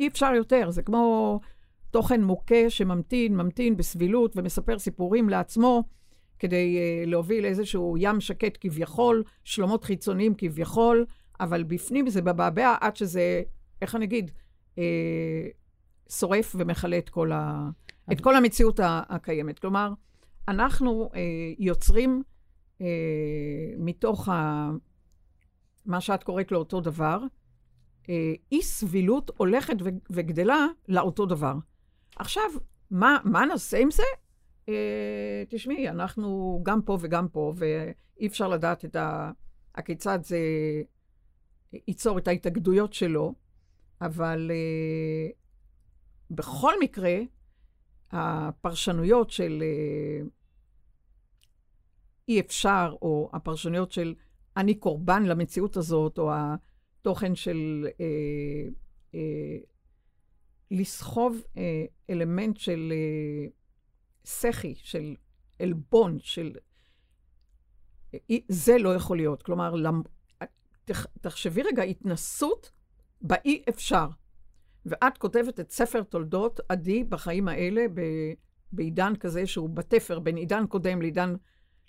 אי 0.00 0.08
אפשר 0.08 0.32
יותר, 0.36 0.70
זה 0.70 0.82
כמו 0.82 1.40
תוכן 1.90 2.24
מוכה 2.24 2.70
שממתין, 2.70 3.36
ממתין 3.36 3.76
בסבילות 3.76 4.36
ומספר 4.36 4.78
סיפורים 4.78 5.28
לעצמו. 5.28 5.84
כדי 6.40 6.78
uh, 6.78 7.08
להוביל 7.08 7.44
איזשהו 7.44 7.96
ים 7.98 8.20
שקט 8.20 8.58
כביכול, 8.60 9.24
שלומות 9.44 9.84
חיצוניים 9.84 10.34
כביכול, 10.38 11.06
אבל 11.40 11.62
בפנים 11.62 12.10
זה 12.10 12.22
בבעבע 12.22 12.76
עד 12.80 12.96
שזה, 12.96 13.42
איך 13.82 13.94
אני 13.94 14.04
אגיד, 14.04 14.30
uh, 14.76 14.78
שורף 16.12 16.54
ומכלה 16.58 16.98
את 16.98 17.08
כל, 17.08 17.32
ה, 17.32 17.70
את 18.12 18.20
כל 18.20 18.36
המציאות 18.36 18.80
הקיימת. 18.82 19.58
כלומר, 19.58 19.92
אנחנו 20.48 21.10
uh, 21.12 21.16
יוצרים 21.58 22.22
uh, 22.78 22.82
מתוך 23.78 24.28
ה, 24.28 24.70
מה 25.86 26.00
שאת 26.00 26.22
קוראת 26.22 26.52
לו 26.52 26.58
אותו 26.58 26.80
דבר, 26.80 27.20
uh, 28.02 28.08
אי 28.52 28.62
סבילות 28.62 29.30
הולכת 29.36 29.76
וגדלה 30.10 30.66
לאותו 30.88 31.26
דבר. 31.26 31.54
עכשיו, 32.16 32.50
מה, 32.90 33.18
מה 33.24 33.46
נעשה 33.46 33.78
עם 33.78 33.90
זה? 33.90 34.02
Uh, 34.66 34.72
תשמעי, 35.48 35.88
אנחנו 35.88 36.60
גם 36.62 36.82
פה 36.82 36.98
וגם 37.00 37.28
פה, 37.28 37.52
ואי 37.56 38.26
אפשר 38.26 38.48
לדעת 38.48 38.84
את 38.84 38.96
ה... 38.96 39.30
הכיצד 39.74 40.18
זה 40.22 40.38
ייצור 41.72 42.18
את 42.18 42.28
ההתאגדויות 42.28 42.92
שלו, 42.92 43.34
אבל 44.00 44.50
uh, 44.50 45.34
בכל 46.30 46.72
מקרה, 46.80 47.18
הפרשנויות 48.10 49.30
של 49.30 49.62
uh, 49.62 50.28
אי 52.28 52.40
אפשר, 52.40 52.94
או 53.02 53.30
הפרשנויות 53.32 53.92
של 53.92 54.14
אני 54.56 54.74
קורבן 54.74 55.22
למציאות 55.22 55.76
הזאת, 55.76 56.18
או 56.18 56.30
התוכן 56.32 57.34
של 57.34 57.86
uh, 57.88 59.12
uh, 59.12 59.16
לסחוב 60.70 61.42
uh, 61.54 61.58
אלמנט 62.10 62.56
של... 62.56 62.92
Uh, 62.92 63.59
סחי, 64.24 64.74
של 64.76 65.14
עלבון, 65.58 66.18
של... 66.20 66.52
זה 68.48 68.78
לא 68.78 68.94
יכול 68.94 69.16
להיות. 69.16 69.42
כלומר. 69.42 69.74
תחשבי 71.20 71.62
רגע, 71.62 71.82
התנסות 71.82 72.70
באי 73.22 73.62
אפשר. 73.68 74.06
ואת 74.86 75.18
כותבת 75.18 75.60
את 75.60 75.70
ספר 75.70 76.02
תולדות 76.02 76.60
עדי 76.68 77.04
בחיים 77.04 77.48
האלה, 77.48 77.86
ב... 77.94 78.00
בעידן 78.72 79.16
כזה 79.16 79.46
שהוא 79.46 79.70
בתפר 79.70 80.18
בין 80.18 80.36
עידן 80.36 80.66
קודם 80.66 81.02
לעידן, 81.02 81.34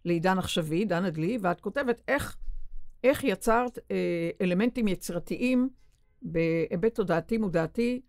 לעידן 0.06 0.38
עכשווי, 0.38 0.78
עידן 0.78 1.06
הדלי, 1.06 1.38
ואת 1.42 1.62
כותבת 1.62 2.02
איך, 2.08 2.38
איך 3.04 3.24
יצרת 3.24 3.80
אה, 3.92 4.30
אלמנטים 4.42 4.88
יצירתיים 4.88 5.70
בהיבט 6.22 6.96
תודעתי 6.96 7.38
מודעתי, 7.38 8.02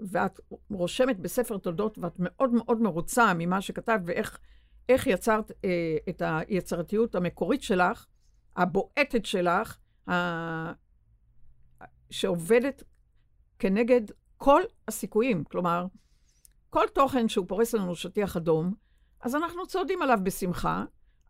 ואת 0.00 0.40
רושמת 0.70 1.18
בספר 1.20 1.58
תולדות, 1.58 1.98
ואת 1.98 2.16
מאוד 2.18 2.52
מאוד 2.52 2.80
מרוצה 2.80 3.32
ממה 3.34 3.60
שכתבת, 3.60 4.00
ואיך 4.04 4.38
איך 4.88 5.06
יצרת 5.06 5.52
אה, 5.64 5.96
את 6.08 6.22
היצירתיות 6.24 7.14
המקורית 7.14 7.62
שלך, 7.62 8.06
הבועטת 8.56 9.24
שלך. 9.24 9.78
שעובדת 12.10 12.82
כנגד 13.58 14.00
כל 14.36 14.62
הסיכויים. 14.88 15.44
כלומר, 15.44 15.86
כל 16.70 16.84
תוכן 16.94 17.28
שהוא 17.28 17.46
פורס 17.48 17.74
לנו 17.74 17.94
שטיח 17.94 18.36
אדום, 18.36 18.74
אז 19.20 19.34
אנחנו 19.34 19.66
צועדים 19.66 20.02
עליו 20.02 20.18
בשמחה, 20.22 20.84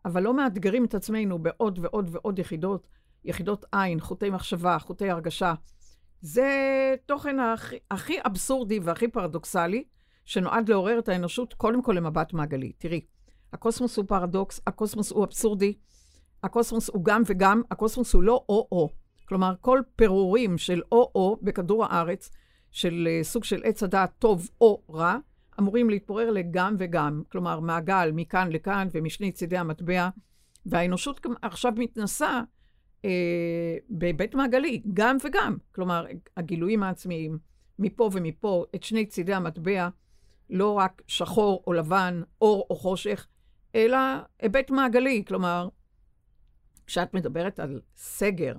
אבל 0.05 0.23
לא 0.23 0.33
מאתגרים 0.33 0.85
את 0.85 0.95
עצמנו 0.95 1.39
בעוד 1.39 1.79
ועוד 1.81 2.09
ועוד 2.11 2.39
יחידות, 2.39 2.87
יחידות 3.23 3.65
עין, 3.71 3.99
חוטי 3.99 4.29
מחשבה, 4.29 4.79
חוטי 4.79 5.09
הרגשה. 5.09 5.53
זה 6.25 6.95
תוכן 7.05 7.39
הכי, 7.39 7.75
הכי 7.91 8.17
אבסורדי 8.25 8.79
והכי 8.79 9.07
פרדוקסלי, 9.07 9.83
שנועד 10.25 10.69
לעורר 10.69 10.99
את 10.99 11.09
האנושות 11.09 11.53
קודם 11.53 11.81
כל 11.81 11.93
למבט 11.93 12.33
מעגלי. 12.33 12.71
תראי, 12.77 13.01
הקוסמוס 13.53 13.97
הוא 13.97 14.05
פרדוקס, 14.07 14.61
הקוסמוס 14.67 15.11
הוא 15.11 15.23
אבסורדי, 15.23 15.73
הקוסמוס 16.43 16.89
הוא 16.89 17.05
גם 17.05 17.21
וגם, 17.25 17.61
הקוסמוס 17.71 18.13
הוא 18.13 18.23
לא 18.23 18.45
או-או. 18.49 18.89
כלומר, 19.25 19.53
כל 19.61 19.81
פירורים 19.95 20.57
של 20.57 20.81
או-או 20.91 21.39
בכדור 21.41 21.85
הארץ, 21.85 22.29
של 22.71 23.07
uh, 23.07 23.23
סוג 23.23 23.43
של 23.43 23.61
עץ 23.63 23.83
הדעת 23.83 24.11
טוב 24.19 24.49
או 24.61 24.83
רע, 24.89 25.17
אמורים 25.59 25.89
להתפורר 25.89 26.31
לגם 26.31 26.75
וגם. 26.79 27.23
כלומר, 27.31 27.59
מעגל 27.59 28.11
מכאן 28.13 28.51
לכאן 28.51 28.87
ומשני 28.91 29.31
צידי 29.31 29.57
המטבע, 29.57 30.09
והאנושות 30.65 31.25
עכשיו 31.41 31.73
מתנסה 31.75 32.27
אה, 32.27 32.41
בהיבט 33.89 34.35
מעגלי, 34.35 34.81
גם 34.93 35.17
וגם. 35.23 35.57
כלומר, 35.71 36.05
הגילויים 36.37 36.83
העצמיים, 36.83 37.37
מפה 37.79 38.09
ומפה, 38.13 38.65
את 38.75 38.83
שני 38.83 39.05
צידי 39.05 39.33
המטבע, 39.33 39.89
לא 40.49 40.73
רק 40.73 41.01
שחור 41.07 41.63
או 41.67 41.73
לבן, 41.73 42.21
אור 42.41 42.67
או 42.69 42.75
חושך, 42.75 43.27
אלא 43.75 43.97
היבט 44.39 44.71
מעגלי. 44.71 45.23
כלומר, 45.27 45.69
כשאת 46.87 47.13
מדברת 47.13 47.59
על 47.59 47.81
סגר 47.95 48.53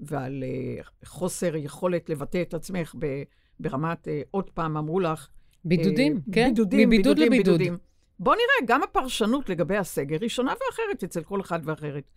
ועל 0.00 0.44
uh, 0.80 1.06
חוסר 1.06 1.56
יכולת 1.56 2.10
לבטא 2.10 2.42
את 2.42 2.54
עצמך 2.54 2.94
ב, 2.98 3.22
ברמת, 3.60 4.08
uh, 4.08 4.10
עוד 4.30 4.50
פעם 4.50 4.76
אמרו 4.76 5.00
לך, 5.00 5.28
בידודים, 5.64 6.20
כן? 6.32 6.48
בידודים, 6.48 6.88
מבידוד 6.88 7.16
בידודים, 7.16 7.32
לבידוד. 7.32 7.58
בידודים. 7.58 7.91
בוא 8.22 8.34
נראה, 8.34 8.74
גם 8.74 8.82
הפרשנות 8.82 9.48
לגבי 9.48 9.76
הסגר 9.76 10.16
היא 10.20 10.28
שונה 10.28 10.52
ואחרת 10.52 11.04
אצל 11.04 11.22
כל 11.22 11.40
אחד 11.40 11.60
ואחרת, 11.64 12.10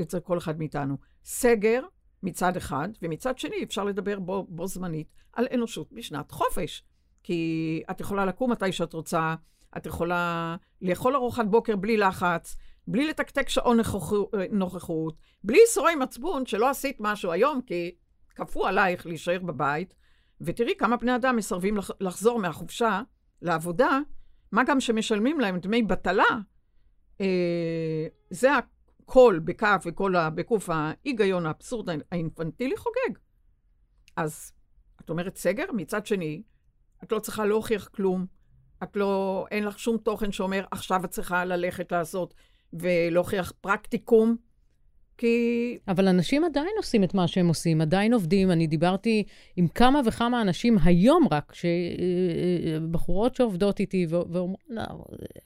אצל 0.00 0.20
כל 0.20 0.38
אחד 0.38 0.58
מאיתנו. 0.58 0.96
סגר 1.24 1.82
מצד 2.22 2.56
אחד, 2.56 2.88
ומצד 3.02 3.38
שני 3.38 3.64
אפשר 3.64 3.84
לדבר 3.84 4.18
בו, 4.18 4.46
בו 4.48 4.66
זמנית 4.66 5.12
על 5.32 5.46
אנושות 5.54 5.92
בשנת 5.92 6.30
חופש. 6.30 6.82
כי 7.22 7.82
את 7.90 8.00
יכולה 8.00 8.24
לקום 8.24 8.52
מתי 8.52 8.72
שאת 8.72 8.92
רוצה, 8.92 9.34
את 9.76 9.86
יכולה 9.86 10.56
לאכול 10.82 11.16
ארוחת 11.16 11.46
בוקר 11.46 11.76
בלי 11.76 11.96
לחץ, 11.96 12.56
בלי 12.86 13.06
לתקתק 13.08 13.48
שעון 13.48 13.78
נוכחות, 14.50 15.16
בלי 15.44 15.58
ייסורי 15.58 15.94
מצפון 15.94 16.46
שלא 16.46 16.68
עשית 16.68 16.96
משהו 17.00 17.32
היום, 17.32 17.60
כי 17.66 17.94
כפו 18.34 18.66
עלייך 18.66 19.06
להישאר 19.06 19.38
בבית, 19.38 19.94
ותראי 20.40 20.74
כמה 20.78 20.96
בני 20.96 21.16
אדם 21.16 21.36
מסרבים 21.36 21.76
לחזור 22.00 22.38
מהחופשה 22.38 23.02
לעבודה, 23.42 23.98
מה 24.52 24.62
גם 24.64 24.80
שמשלמים 24.80 25.40
להם 25.40 25.58
דמי 25.58 25.82
בטלה. 25.82 26.24
אה, 27.20 28.06
זה 28.30 28.50
הכל 28.54 29.40
בקו 29.44 29.66
וכל 29.84 30.14
בקוף 30.34 30.70
ההיגיון 30.70 31.46
האבסורד 31.46 31.88
האינפנטילי 32.12 32.76
חוגג. 32.76 33.18
אז 34.16 34.52
את 35.00 35.10
אומרת 35.10 35.36
סגר, 35.36 35.64
מצד 35.72 36.06
שני, 36.06 36.42
את 37.04 37.12
לא 37.12 37.18
צריכה 37.18 37.46
להוכיח 37.46 37.88
כלום, 37.88 38.26
את 38.82 38.96
לא, 38.96 39.46
אין 39.50 39.64
לך 39.64 39.78
שום 39.78 39.96
תוכן 39.96 40.32
שאומר, 40.32 40.64
עכשיו 40.70 41.04
את 41.04 41.10
צריכה 41.10 41.44
ללכת 41.44 41.92
לעשות 41.92 42.34
ולהוכיח 42.72 43.52
פרקטיקום, 43.60 44.36
כי... 45.20 45.78
אבל 45.88 46.08
אנשים 46.08 46.44
עדיין 46.44 46.72
עושים 46.76 47.04
את 47.04 47.14
מה 47.14 47.28
שהם 47.28 47.48
עושים, 47.48 47.80
עדיין 47.80 48.12
עובדים. 48.12 48.50
אני 48.50 48.66
דיברתי 48.66 49.24
עם 49.56 49.68
כמה 49.68 50.00
וכמה 50.04 50.42
אנשים 50.42 50.76
היום 50.84 51.28
רק, 51.30 51.52
בחורות 52.90 53.34
שעובדות 53.34 53.80
איתי, 53.80 54.06
ואומרים, 54.10 54.56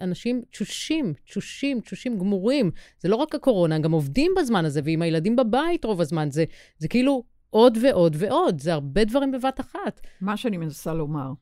אנשים 0.01 0.43
תשושים, 0.51 1.15
תשושים, 1.25 1.81
תשושים 1.81 2.19
גמורים. 2.19 2.71
זה 3.01 3.09
לא 3.09 3.17
רק 3.17 3.35
הקורונה, 3.35 3.79
גם 3.79 3.93
עובדים 3.93 4.33
בזמן 4.39 4.65
הזה, 4.65 4.81
ועם 4.85 5.03
הילדים 5.03 5.37
בבית 5.37 5.85
רוב 5.85 6.01
הזמן. 6.01 6.31
זה, 6.31 6.45
זה 6.79 6.89
כאילו 6.89 7.25
עוד 7.51 7.79
ועוד 7.83 8.17
ועוד, 8.19 8.59
זה 8.59 8.73
הרבה 8.73 9.05
דברים 9.05 9.33
בבת 9.33 9.61
אחת. 9.61 10.01
מה 10.21 10.37
שאני 10.37 10.57
מנסה 10.57 10.95
לומר, 10.95 11.33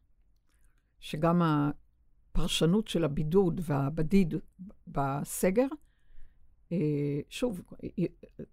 שגם 1.00 1.42
הפרשנות 1.44 2.88
של 2.88 3.04
הבידוד 3.04 3.60
והבדיד 3.64 4.34
בסגר, 4.86 5.66
שוב, 7.28 7.62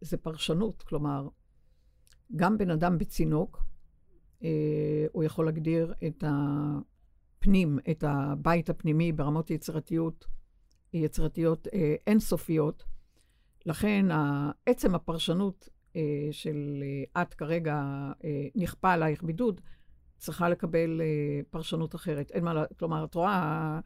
זה 0.01 0.17
פרשנות, 0.17 0.81
כלומר, 0.81 1.27
גם 2.35 2.57
בן 2.57 2.69
אדם 2.69 2.97
בצינוק 2.97 3.63
אה, 4.43 5.05
הוא 5.11 5.23
יכול 5.23 5.45
להגדיר 5.45 5.93
את 6.07 6.23
הפנים, 6.27 7.79
את 7.91 8.03
הבית 8.07 8.69
הפנימי 8.69 9.11
ברמות 9.11 9.51
יצירתיות, 9.51 10.25
יצירתיות 10.93 11.67
אה, 11.73 11.95
אינסופיות. 12.07 12.83
לכן 13.65 14.05
עצם 14.65 14.95
הפרשנות 14.95 15.69
אה, 15.95 16.27
של 16.31 16.83
אה, 17.15 17.21
את 17.21 17.33
כרגע 17.33 17.81
אה, 18.23 18.47
נכפה 18.55 18.93
עלייך 18.93 19.23
בידוד, 19.23 19.61
צריכה 20.17 20.49
לקבל 20.49 21.01
אה, 21.01 21.41
פרשנות 21.49 21.95
אחרת. 21.95 22.31
אין 22.31 22.43
מה, 22.43 22.63
כלומר, 22.79 23.05
את 23.05 23.15
רואה 23.15 23.29
אה, 23.29 23.79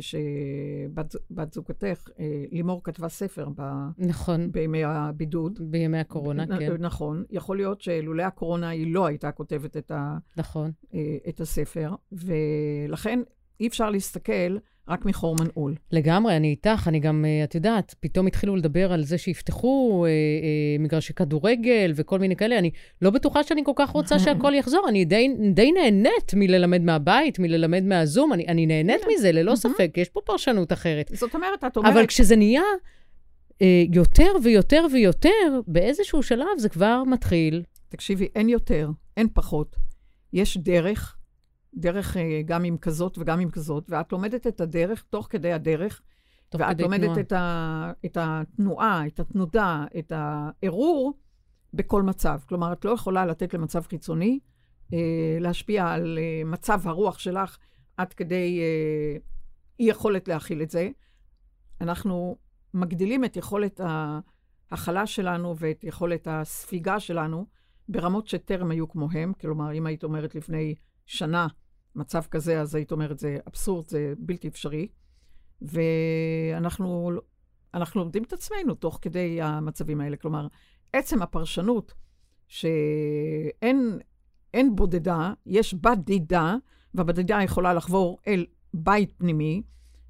שבת 0.00 1.52
זוגתך, 1.52 2.08
אה, 2.20 2.44
לימור 2.50 2.82
כתבה 2.84 3.08
ספר 3.08 3.48
ב, 3.56 3.62
נכון. 3.98 4.52
בימי 4.52 4.84
הבידוד. 4.84 5.58
בימי 5.62 5.98
הקורונה, 5.98 6.44
נ, 6.44 6.58
כן. 6.58 6.72
נכון. 6.78 7.24
יכול 7.30 7.56
להיות 7.56 7.80
שלולא 7.80 8.22
הקורונה 8.22 8.68
היא 8.68 8.94
לא 8.94 9.06
הייתה 9.06 9.32
כותבת 9.32 9.76
את, 9.76 9.90
ה, 9.90 10.18
נכון. 10.36 10.70
אה, 10.94 11.16
את 11.28 11.40
הספר, 11.40 11.94
ולכן 12.12 13.20
אי 13.62 13.66
אפשר 13.66 13.90
להסתכל 13.90 14.56
רק 14.88 15.04
מחור 15.04 15.36
מנעול. 15.40 15.74
לגמרי, 15.92 16.36
אני 16.36 16.48
איתך. 16.48 16.84
אני 16.88 17.00
גם, 17.00 17.24
אה, 17.24 17.44
את 17.44 17.54
יודעת, 17.54 17.94
פתאום 18.00 18.26
התחילו 18.26 18.56
לדבר 18.56 18.92
על 18.92 19.04
זה 19.04 19.18
שיפתחו 19.18 20.04
אה, 20.06 20.10
אה, 20.10 20.14
מגרשי 20.78 21.12
כדורגל 21.12 21.92
וכל 21.96 22.18
מיני 22.18 22.36
כאלה. 22.36 22.58
אני 22.58 22.70
לא 23.02 23.10
בטוחה 23.10 23.42
שאני 23.42 23.62
כל 23.64 23.72
כך 23.76 23.90
רוצה 23.90 24.18
שהכל 24.18 24.54
יחזור. 24.54 24.88
אני 24.88 25.04
די, 25.04 25.28
די 25.54 25.72
נהנית 25.72 26.34
מללמד 26.34 26.82
מהבית, 26.82 27.38
מללמד 27.38 27.82
מהזום. 27.82 28.32
אני, 28.32 28.46
אני 28.48 28.66
נהנית 28.66 29.00
מזה, 29.14 29.32
ללא 29.32 29.54
ספק. 29.54 29.94
יש 29.96 30.08
פה 30.08 30.20
פרשנות 30.24 30.72
אחרת. 30.72 31.10
זאת 31.14 31.34
אומרת, 31.34 31.64
את 31.64 31.76
אומרת... 31.76 31.92
אבל 31.92 32.06
כשזה 32.06 32.36
נהיה 32.36 32.62
אה, 33.62 33.84
יותר 33.92 34.32
ויותר 34.42 34.86
ויותר, 34.92 35.60
באיזשהו 35.66 36.22
שלב 36.22 36.58
זה 36.58 36.68
כבר 36.68 37.02
מתחיל. 37.06 37.62
תקשיבי, 37.88 38.28
אין 38.34 38.48
יותר, 38.48 38.90
אין 39.16 39.28
פחות. 39.34 39.76
יש 40.32 40.56
דרך. 40.56 41.16
דרך 41.74 42.16
אה, 42.16 42.42
גם 42.44 42.64
עם 42.64 42.76
כזאת 42.76 43.18
וגם 43.18 43.40
עם 43.40 43.50
כזאת, 43.50 43.84
ואת 43.88 44.12
לומדת 44.12 44.46
את 44.46 44.60
הדרך 44.60 45.04
תוך 45.10 45.26
כדי 45.30 45.52
הדרך. 45.52 46.02
תוך 46.48 46.60
ואת 46.60 46.70
כדי 46.70 46.82
לומדת 46.82 47.02
תנועה. 47.02 47.20
את, 47.20 47.32
ה, 47.32 47.92
את 48.04 48.16
התנועה, 48.20 49.06
את 49.06 49.20
התנודה, 49.20 49.84
את 49.98 50.12
הערעור 50.14 51.18
בכל 51.74 52.02
מצב. 52.02 52.40
כלומר, 52.48 52.72
את 52.72 52.84
לא 52.84 52.90
יכולה 52.90 53.26
לתת 53.26 53.54
למצב 53.54 53.82
חיצוני 53.82 54.38
אה, 54.92 55.38
להשפיע 55.40 55.86
על 55.86 56.18
אה, 56.18 56.44
מצב 56.44 56.80
הרוח 56.88 57.18
שלך 57.18 57.58
עד 57.96 58.12
כדי 58.12 58.60
אה, 58.60 59.16
אי-יכולת 59.80 60.28
להכיל 60.28 60.62
את 60.62 60.70
זה. 60.70 60.90
אנחנו 61.80 62.36
מגדילים 62.74 63.24
את 63.24 63.36
יכולת 63.36 63.80
ההכלה 64.70 65.06
שלנו 65.06 65.54
ואת 65.58 65.84
יכולת 65.84 66.28
הספיגה 66.30 67.00
שלנו 67.00 67.46
ברמות 67.88 68.26
שטרם 68.26 68.70
היו 68.70 68.88
כמוהם. 68.88 69.32
כלומר, 69.40 69.72
אם 69.72 69.86
היית 69.86 70.04
אומרת 70.04 70.34
לפני 70.34 70.74
שנה 71.06 71.46
מצב 71.94 72.22
כזה, 72.30 72.60
אז 72.60 72.74
היית 72.74 72.92
אומרת, 72.92 73.18
זה 73.18 73.38
אבסורד, 73.48 73.86
זה 73.86 74.12
בלתי 74.18 74.48
אפשרי. 74.48 74.88
ואנחנו 75.62 77.12
אנחנו 77.74 78.00
לומדים 78.00 78.22
את 78.22 78.32
עצמנו 78.32 78.74
תוך 78.74 78.98
כדי 79.02 79.42
המצבים 79.42 80.00
האלה. 80.00 80.16
כלומר, 80.16 80.46
עצם 80.92 81.22
הפרשנות 81.22 81.94
שאין 82.48 83.98
אין 84.54 84.76
בודדה, 84.76 85.32
יש 85.46 85.74
בדידה, 85.74 86.56
והבדידה 86.94 87.38
יכולה 87.42 87.74
לחבור 87.74 88.18
אל 88.26 88.46
בית 88.74 89.12
פנימי, 89.16 89.62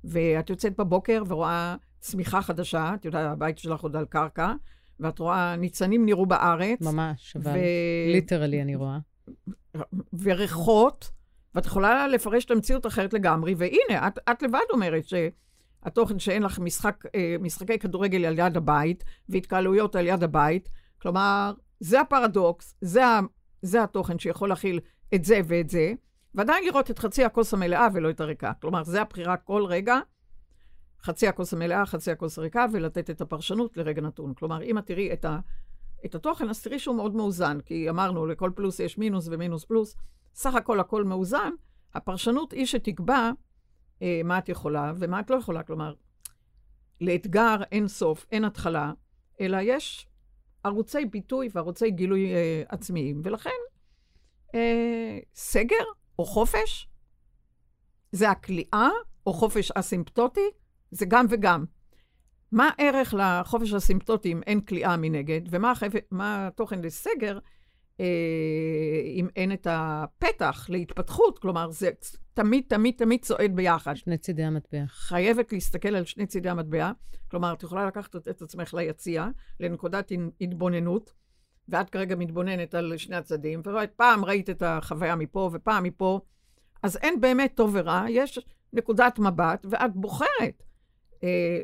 ואת 0.05 0.51
יוצאת 0.51 0.81
בבוקר 0.81 1.23
ורואה 1.29 1.77
צמיחה 2.01 2.43
חדשה, 2.43 2.95
את 2.95 3.05
יודעת, 3.05 3.33
הבית 3.33 3.59
שלך 3.59 3.81
עוד 3.81 3.97
על 3.97 4.05
קרקע, 4.05 4.53
ואת 5.01 5.19
רואה 5.19 5.57
ניצנים 5.57 6.07
נראו 6.07 6.27
בארץ. 6.27 6.81
ממש, 6.81 7.37
אבל 7.37 7.51
ו... 7.51 8.12
ליטרלי 8.12 8.62
אני 8.62 8.75
רואה. 8.75 8.99
וריחות, 10.23 11.11
ואת 11.55 11.67
יכולה 11.67 12.09
לפרש 12.09 12.45
את 12.45 12.51
המציאות 12.51 12.87
אחרת 12.87 13.15
לגמרי, 13.15 13.55
והנה, 13.59 14.09
את, 14.09 14.19
את 14.31 14.43
לבד 14.43 14.61
אומרת 14.73 15.05
שהתוכן 15.05 16.19
שאין 16.19 16.43
לך 16.43 16.59
משחק, 16.59 17.05
אה, 17.15 17.37
משחקי 17.41 17.79
כדורגל 17.79 18.25
על 18.25 18.39
יד 18.39 18.57
הבית, 18.57 19.05
והתקהלויות 19.29 19.97
על 19.97 20.07
יד 20.07 20.23
הבית, 20.23 20.69
כלומר, 21.03 21.53
זה 21.81 22.01
הפרדוקס, 22.01 22.75
זה, 22.81 23.07
ה, 23.07 23.21
זה 23.63 23.83
התוכן 23.83 24.19
שיכול 24.19 24.49
להכיל 24.49 24.81
את 25.15 25.25
זה 25.25 25.41
ואת 25.45 25.71
זה, 25.71 25.93
ועדיין 26.35 26.65
לראות 26.65 26.91
את 26.91 26.99
חצי 26.99 27.25
הכוס 27.25 27.55
המלאה 27.55 27.89
ולא 27.93 28.11
את 28.11 28.21
הריקה. 28.21 28.53
כלומר, 28.61 28.85
זה 28.85 29.03
הבחירה 29.03 29.37
כל 29.37 29.65
רגע, 29.65 29.99
חצי 31.03 31.29
הכוס 31.29 31.53
המלאה, 31.53 31.87
חצי 31.87 32.11
הכוס 32.11 32.39
הריקה, 32.39 32.67
ולתת 32.73 33.11
את 33.11 33.21
הפרשנות 33.21 33.77
לרגע 33.77 34.03
נתון. 34.03 34.35
כלומר, 34.35 34.63
אם 34.63 34.79
את 34.79 34.87
תראי 34.87 35.13
את 35.13 35.25
ה... 35.25 35.39
את 36.05 36.15
התוכן, 36.15 36.49
אז 36.49 36.62
תראי 36.62 36.79
שהוא 36.79 36.97
מאוד 36.97 37.15
מאוזן, 37.15 37.59
כי 37.61 37.91
אמרנו, 37.91 38.27
לכל 38.27 38.51
פלוס 38.55 38.81
יש 38.81 38.99
מינוס 38.99 39.29
ומינוס 39.31 39.65
פלוס. 39.65 39.97
סך 40.35 40.55
הכל 40.55 40.81
הכל 40.81 41.05
מאוזן. 41.05 41.51
הפרשנות 41.95 42.53
היא 42.53 42.66
שתקבע 42.66 43.31
אה, 44.03 44.21
מה 44.25 44.38
את 44.38 44.49
יכולה 44.49 44.92
ומה 44.99 45.21
את 45.21 45.31
לא 45.31 45.37
יכולה. 45.37 45.62
כלומר, 45.62 45.95
לאתגר 47.01 47.57
אין 47.73 47.88
סוף, 47.88 48.27
אין 48.31 48.45
התחלה, 48.45 48.92
אלא 49.40 49.59
יש 49.61 50.07
ערוצי 50.64 51.05
ביטוי 51.05 51.49
וערוצי 51.53 51.90
גילוי 51.90 52.35
אה, 52.35 52.62
עצמיים. 52.68 53.21
ולכן, 53.25 53.51
אה, 54.55 55.18
סגר 55.35 55.85
או 56.18 56.25
חופש, 56.25 56.88
זה 58.12 58.31
הכליאה, 58.31 58.88
או 59.27 59.33
חופש 59.33 59.71
אסימפטוטי, 59.71 60.51
זה 60.90 61.07
גם 61.09 61.27
וגם. 61.29 61.64
מה 62.53 62.71
הערך 62.79 63.14
לחופש 63.18 63.73
הסימפטוטי 63.73 64.33
אם 64.33 64.42
אין 64.47 64.61
כליאה 64.61 64.97
מנגד, 64.97 65.40
ומה 65.51 66.47
התוכן 66.47 66.81
לסגר 66.81 67.38
אם 69.15 69.29
אין 69.37 69.53
את 69.53 69.67
הפתח 69.71 70.67
להתפתחות? 70.69 71.38
כלומר, 71.38 71.71
זה 71.71 71.91
תמיד, 72.35 72.65
תמיד, 72.69 72.95
תמיד 72.97 73.23
צועד 73.23 73.57
ביחד. 73.57 73.95
שני 73.95 74.19
צידי 74.19 74.43
המטבע. 74.43 74.85
חייבת 74.87 75.53
להסתכל 75.53 75.95
על 75.95 76.05
שני 76.05 76.27
צידי 76.27 76.49
המטבע. 76.49 76.93
כלומר, 77.31 77.53
את 77.53 77.62
יכולה 77.62 77.87
לקחת 77.87 78.17
את 78.17 78.43
עצמך 78.43 78.75
ליציע, 78.75 79.29
לנקודת 79.61 80.12
התבוננות, 80.41 81.12
ואת 81.69 81.91
כרגע 81.91 82.17
מתבוננת 82.17 82.75
על 82.75 82.97
שני 82.97 83.17
הצדדים, 83.17 83.61
ופעם 83.61 84.25
ראית 84.25 84.51
את 84.51 84.62
החוויה 84.62 85.17
מפה 85.17 85.51
ופעם 85.53 85.85
מפה, 85.85 86.21
אז 86.83 86.97
אין 86.97 87.21
באמת 87.21 87.53
טוב 87.55 87.71
ורע, 87.75 88.05
יש 88.09 88.38
נקודת 88.73 89.19
מבט, 89.19 89.67
ואת 89.71 89.97
בוחרת. 89.97 90.62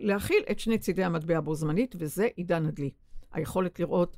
להכיל 0.01 0.43
את 0.51 0.59
שני 0.59 0.79
צידי 0.79 1.05
המטבע 1.05 1.41
בו 1.41 1.55
זמנית, 1.55 1.95
וזה 1.99 2.29
עידן 2.37 2.67
הדלי. 2.67 2.91
היכולת 3.33 3.81
לראות 3.81 4.17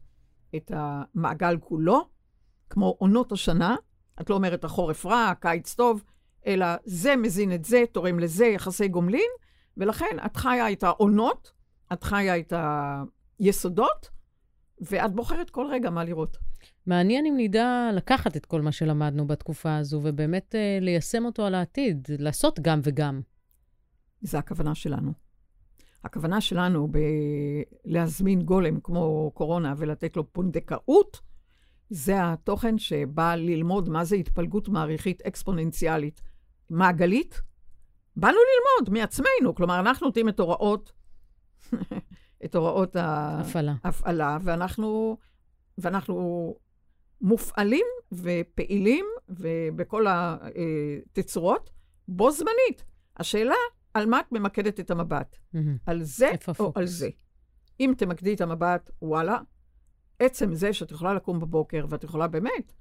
את 0.56 0.72
המעגל 0.74 1.56
כולו, 1.60 2.08
כמו 2.70 2.96
עונות 2.98 3.32
השנה, 3.32 3.76
את 4.20 4.30
לא 4.30 4.34
אומרת 4.34 4.64
החורף 4.64 5.06
רע, 5.06 5.28
הקיץ 5.28 5.74
טוב, 5.74 6.04
אלא 6.46 6.66
זה 6.84 7.16
מזין 7.16 7.52
את 7.52 7.64
זה, 7.64 7.84
תורם 7.92 8.18
לזה, 8.18 8.46
יחסי 8.46 8.88
גומלין, 8.88 9.30
ולכן 9.76 10.16
את 10.26 10.36
חיה 10.36 10.72
את 10.72 10.82
העונות, 10.82 11.52
את 11.92 12.04
חיה 12.04 12.38
את 12.38 12.52
היסודות, 13.38 14.10
ואת 14.80 15.14
בוחרת 15.14 15.50
כל 15.50 15.66
רגע 15.70 15.90
מה 15.90 16.04
לראות. 16.04 16.36
מעניין 16.86 17.26
אם 17.26 17.34
נדע 17.36 17.90
לקחת 17.94 18.36
את 18.36 18.46
כל 18.46 18.60
מה 18.60 18.72
שלמדנו 18.72 19.26
בתקופה 19.26 19.76
הזו, 19.76 20.00
ובאמת 20.04 20.54
אה, 20.54 20.78
ליישם 20.80 21.24
אותו 21.24 21.46
על 21.46 21.54
העתיד, 21.54 22.08
לעשות 22.18 22.60
גם 22.60 22.80
וגם. 22.82 23.20
זה 24.20 24.38
הכוונה 24.38 24.74
שלנו. 24.74 25.29
הכוונה 26.04 26.40
שלנו 26.40 26.88
בלהזמין 27.84 28.42
גולם 28.42 28.80
כמו 28.80 29.30
קורונה 29.34 29.74
ולתת 29.76 30.16
לו 30.16 30.32
פונדקאות, 30.32 31.20
זה 31.90 32.14
התוכן 32.18 32.78
שבא 32.78 33.34
ללמוד 33.34 33.88
מה 33.88 34.04
זה 34.04 34.16
התפלגות 34.16 34.68
מעריכית 34.68 35.22
אקספוננציאלית 35.22 36.22
מעגלית. 36.70 37.40
באנו 38.16 38.36
ללמוד 38.36 38.98
מעצמנו, 38.98 39.54
כלומר, 39.54 39.80
אנחנו 39.80 40.06
נותנים 40.06 40.28
את 40.28 40.40
הוראות, 40.40 40.92
את 42.44 42.54
הוראות 42.54 42.96
הפעלה. 42.98 43.74
ההפעלה, 43.84 44.38
ואנחנו, 44.42 45.16
ואנחנו 45.78 46.54
מופעלים 47.20 47.86
ופעילים 48.12 49.06
ובכל 49.28 50.06
התצורות 50.08 51.70
בו 52.08 52.30
זמנית. 52.30 52.84
השאלה, 53.16 53.54
על 53.94 54.07
מה 54.07 54.20
את 54.20 54.33
ממקדת 54.33 54.81
את 54.81 54.90
המבט? 54.90 55.37
Mm-hmm. 55.55 55.59
על 55.87 56.03
זה 56.03 56.29
או 56.29 56.50
הפוקוס? 56.50 56.76
על 56.76 56.87
זה? 56.87 57.09
אם 57.81 57.94
תמקדי 57.98 58.35
את 58.35 58.40
המבט, 58.40 58.90
וואלה, 59.03 59.38
עצם 60.18 60.55
זה 60.55 60.72
שאת 60.72 60.90
יכולה 60.90 61.14
לקום 61.14 61.40
בבוקר 61.40 61.87
ואת 61.88 62.05
יכולה 62.05 62.29
באמת 62.29 62.72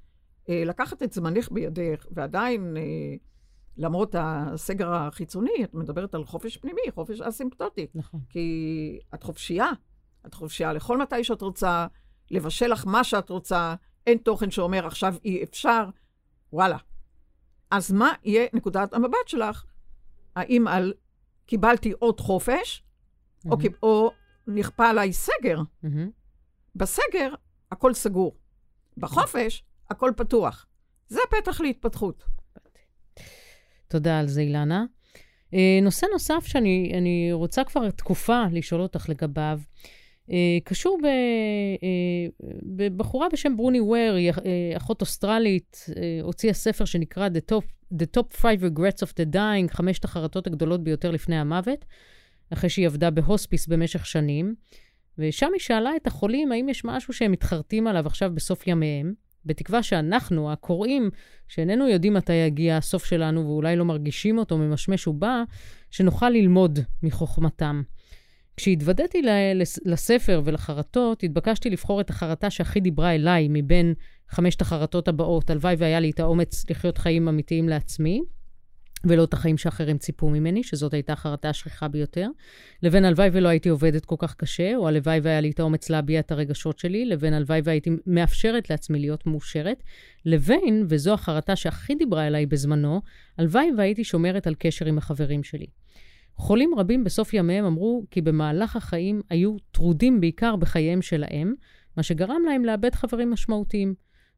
אה, 0.49 0.63
לקחת 0.65 1.03
את 1.03 1.13
זמנך 1.13 1.51
בידך, 1.51 2.05
ועדיין, 2.11 2.77
אה, 2.77 2.83
למרות 3.77 4.15
הסגר 4.17 4.93
החיצוני, 4.93 5.63
את 5.63 5.73
מדברת 5.73 6.15
על 6.15 6.25
חופש 6.25 6.57
פנימי, 6.57 6.81
חופש 6.95 7.21
אסימפטוטי. 7.21 7.87
נכון. 7.95 8.19
כי 8.29 8.99
את 9.13 9.23
חופשייה. 9.23 9.69
את 10.25 10.33
חופשייה 10.33 10.73
לכל 10.73 10.97
מתי 10.97 11.23
שאת 11.23 11.41
רוצה, 11.41 11.87
לבשל 12.31 12.67
לך 12.67 12.87
מה 12.87 13.03
שאת 13.03 13.29
רוצה, 13.29 13.75
אין 14.07 14.17
תוכן 14.17 14.51
שאומר 14.51 14.87
עכשיו 14.87 15.15
אי 15.25 15.43
אפשר, 15.43 15.89
וואלה. 16.53 16.77
אז 17.71 17.91
מה 17.91 18.13
יהיה 18.23 18.47
נקודת 18.53 18.93
המבט 18.93 19.27
שלך? 19.27 19.65
האם 20.39 20.67
על 20.67 20.93
קיבלתי 21.45 21.91
עוד 21.91 22.19
חופש, 22.19 22.83
או, 23.45 23.53
Mhm. 23.57 23.61
קיב- 23.61 23.77
או 23.83 24.11
נכפה 24.47 24.89
עליי 24.89 25.13
סגר? 25.13 25.59
מהמם. 25.83 26.09
בסגר, 26.75 27.33
הכל 27.71 27.93
סגור. 27.93 28.35
בחופש, 28.97 29.63
הכל 29.89 30.11
פתוח. 30.17 30.65
זה 31.07 31.19
פתח 31.29 31.61
להתפתחות. 31.61 32.23
תודה 33.87 34.19
על 34.19 34.27
זה, 34.27 34.41
אילנה. 34.41 34.85
אה, 35.53 35.79
נושא 35.81 36.05
נוסף 36.13 36.43
שאני 36.45 36.89
רוצה 37.33 37.63
כבר 37.63 37.89
תקופה 37.89 38.43
לשאול 38.51 38.81
אותך 38.81 39.09
לגביו, 39.09 39.59
אה, 40.31 40.35
קשור 40.63 40.99
אה, 41.05 41.09
בבחורה 42.63 43.27
בשם 43.33 43.57
ברוני 43.57 43.79
וויר, 43.79 44.15
אחות 44.77 45.01
אוסטרלית, 45.01 45.85
הוציאה 46.23 46.53
ספר 46.53 46.85
שנקרא 46.85 47.27
The 47.29 47.53
Top, 47.53 47.65
The 47.93 48.17
Top 48.17 48.33
5 48.33 48.63
Regrets 48.63 49.03
of 49.03 49.09
the 49.09 49.35
Dying, 49.35 49.73
חמשת 49.73 50.05
החרטות 50.05 50.47
הגדולות 50.47 50.83
ביותר 50.83 51.11
לפני 51.11 51.39
המוות, 51.39 51.85
אחרי 52.53 52.69
שהיא 52.69 52.87
עבדה 52.87 53.09
בהוספיס 53.09 53.67
במשך 53.67 54.05
שנים. 54.05 54.55
ושם 55.17 55.49
היא 55.53 55.59
שאלה 55.59 55.95
את 55.95 56.07
החולים 56.07 56.51
האם 56.51 56.69
יש 56.69 56.85
משהו 56.85 57.13
שהם 57.13 57.31
מתחרטים 57.31 57.87
עליו 57.87 58.07
עכשיו 58.07 58.31
בסוף 58.33 58.67
ימיהם, 58.67 59.13
בתקווה 59.45 59.83
שאנחנו, 59.83 60.51
הקוראים, 60.51 61.09
שאיננו 61.47 61.87
יודעים 61.87 62.13
מתי 62.13 62.33
יגיע 62.33 62.77
הסוף 62.77 63.05
שלנו 63.05 63.45
ואולי 63.45 63.75
לא 63.75 63.85
מרגישים 63.85 64.37
אותו 64.37 64.57
ממשמש 64.57 65.07
ובא, 65.07 65.43
שנוכל 65.91 66.29
ללמוד 66.29 66.79
מחוכמתם. 67.03 67.81
כשהתוודעתי 68.57 69.21
לספר 69.85 70.41
ולחרטות, 70.45 71.23
התבקשתי 71.23 71.69
לבחור 71.69 72.01
את 72.01 72.09
החרטה 72.09 72.49
שהכי 72.49 72.79
דיברה 72.79 73.15
אליי 73.15 73.47
מבין 73.49 73.93
חמשת 74.29 74.61
החרטות 74.61 75.07
הבאות. 75.07 75.49
הלוואי 75.49 75.75
והיה 75.77 75.99
לי 75.99 76.09
את 76.09 76.19
האומץ 76.19 76.69
לחיות 76.69 76.97
חיים 76.97 77.27
אמיתיים 77.27 77.69
לעצמי. 77.69 78.21
ולא 79.05 79.23
את 79.23 79.33
החיים 79.33 79.57
שאחרים 79.57 79.97
ציפו 79.97 80.29
ממני, 80.29 80.63
שזאת 80.63 80.93
הייתה 80.93 81.13
החרטה 81.13 81.49
השכיחה 81.49 81.87
ביותר, 81.87 82.29
לבין 82.83 83.05
הלוואי 83.05 83.29
ולא 83.33 83.47
הייתי 83.47 83.69
עובדת 83.69 84.05
כל 84.05 84.15
כך 84.17 84.35
קשה, 84.35 84.75
או 84.75 84.87
הלוואי 84.87 85.19
והיה 85.19 85.41
לי 85.41 85.49
את 85.49 85.59
האומץ 85.59 85.89
להביע 85.89 86.19
את 86.19 86.31
הרגשות 86.31 86.79
שלי, 86.79 87.05
לבין 87.05 87.33
הלוואי 87.33 87.61
והייתי 87.63 87.89
מאפשרת 88.07 88.69
לעצמי 88.69 88.99
להיות 88.99 89.25
מאושרת, 89.25 89.83
לבין, 90.25 90.85
וזו 90.89 91.13
החרטה 91.13 91.55
שהכי 91.55 91.95
דיברה 91.95 92.27
אליי 92.27 92.45
בזמנו, 92.45 93.01
הלוואי 93.37 93.71
והייתי 93.77 94.03
שומרת 94.03 94.47
על 94.47 94.55
קשר 94.59 94.85
עם 94.85 94.97
החברים 94.97 95.43
שלי. 95.43 95.67
חולים 96.35 96.71
רבים 96.77 97.03
בסוף 97.03 97.33
ימיהם 97.33 97.65
אמרו 97.65 98.05
כי 98.11 98.21
במהלך 98.21 98.75
החיים 98.75 99.21
היו 99.29 99.57
טרודים 99.71 100.21
בעיקר 100.21 100.55
בחייהם 100.55 101.01
שלהם, 101.01 101.53
מה 101.97 102.03
שגרם 102.03 102.41
להם 102.45 102.65
לאבד 102.65 102.95
חברים 102.95 103.31
משמעותיים. 103.31 103.93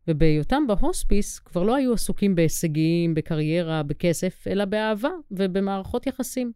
ובהיותם 0.07 0.63
בהוספיס 0.67 1.39
כבר 1.39 1.63
לא 1.63 1.75
היו 1.75 1.93
עסוקים 1.93 2.35
בהישגים, 2.35 3.13
בקריירה, 3.13 3.83
בכסף, 3.83 4.47
אלא 4.47 4.65
באהבה 4.65 5.09
ובמערכות 5.31 6.07
יחסים. 6.07 6.51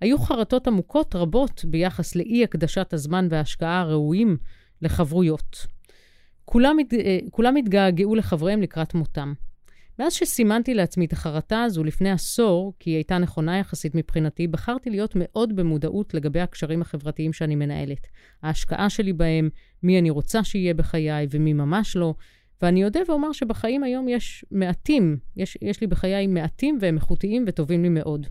היו 0.00 0.18
חרטות 0.18 0.66
עמוקות 0.66 1.14
רבות 1.14 1.64
ביחס 1.64 2.16
לאי 2.16 2.44
הקדשת 2.44 2.92
הזמן 2.92 3.28
וההשקעה 3.30 3.80
הראויים 3.80 4.36
לחברויות. 4.82 5.66
כולם, 6.44 6.76
אה, 6.92 7.18
כולם 7.30 7.56
התגעגעו 7.56 8.14
לחבריהם 8.14 8.62
לקראת 8.62 8.94
מותם. 8.94 9.32
מאז 9.98 10.12
שסימנתי 10.12 10.74
לעצמי 10.74 11.04
את 11.04 11.12
החרטה 11.12 11.62
הזו 11.62 11.84
לפני 11.84 12.10
עשור, 12.10 12.72
כי 12.78 12.90
היא 12.90 12.96
הייתה 12.96 13.18
נכונה 13.18 13.58
יחסית 13.58 13.94
מבחינתי, 13.94 14.46
בחרתי 14.46 14.90
להיות 14.90 15.12
מאוד 15.14 15.56
במודעות 15.56 16.14
לגבי 16.14 16.40
הקשרים 16.40 16.82
החברתיים 16.82 17.32
שאני 17.32 17.56
מנהלת. 17.56 18.06
ההשקעה 18.42 18.90
שלי 18.90 19.12
בהם, 19.12 19.48
מי 19.82 19.98
אני 19.98 20.10
רוצה 20.10 20.44
שיהיה 20.44 20.74
בחיי 20.74 21.26
ומי 21.30 21.52
ממש 21.52 21.96
לא, 21.96 22.14
ואני 22.62 22.84
אודה 22.84 23.00
ואומר 23.08 23.32
שבחיים 23.32 23.82
היום 23.82 24.08
יש 24.08 24.44
מעטים, 24.50 25.16
יש, 25.36 25.58
יש 25.62 25.80
לי 25.80 25.86
בחיי 25.86 26.26
מעטים 26.26 26.78
והם 26.80 26.96
איכותיים 26.96 27.44
וטובים 27.46 27.82
לי 27.82 27.88
מאוד. 27.88 28.26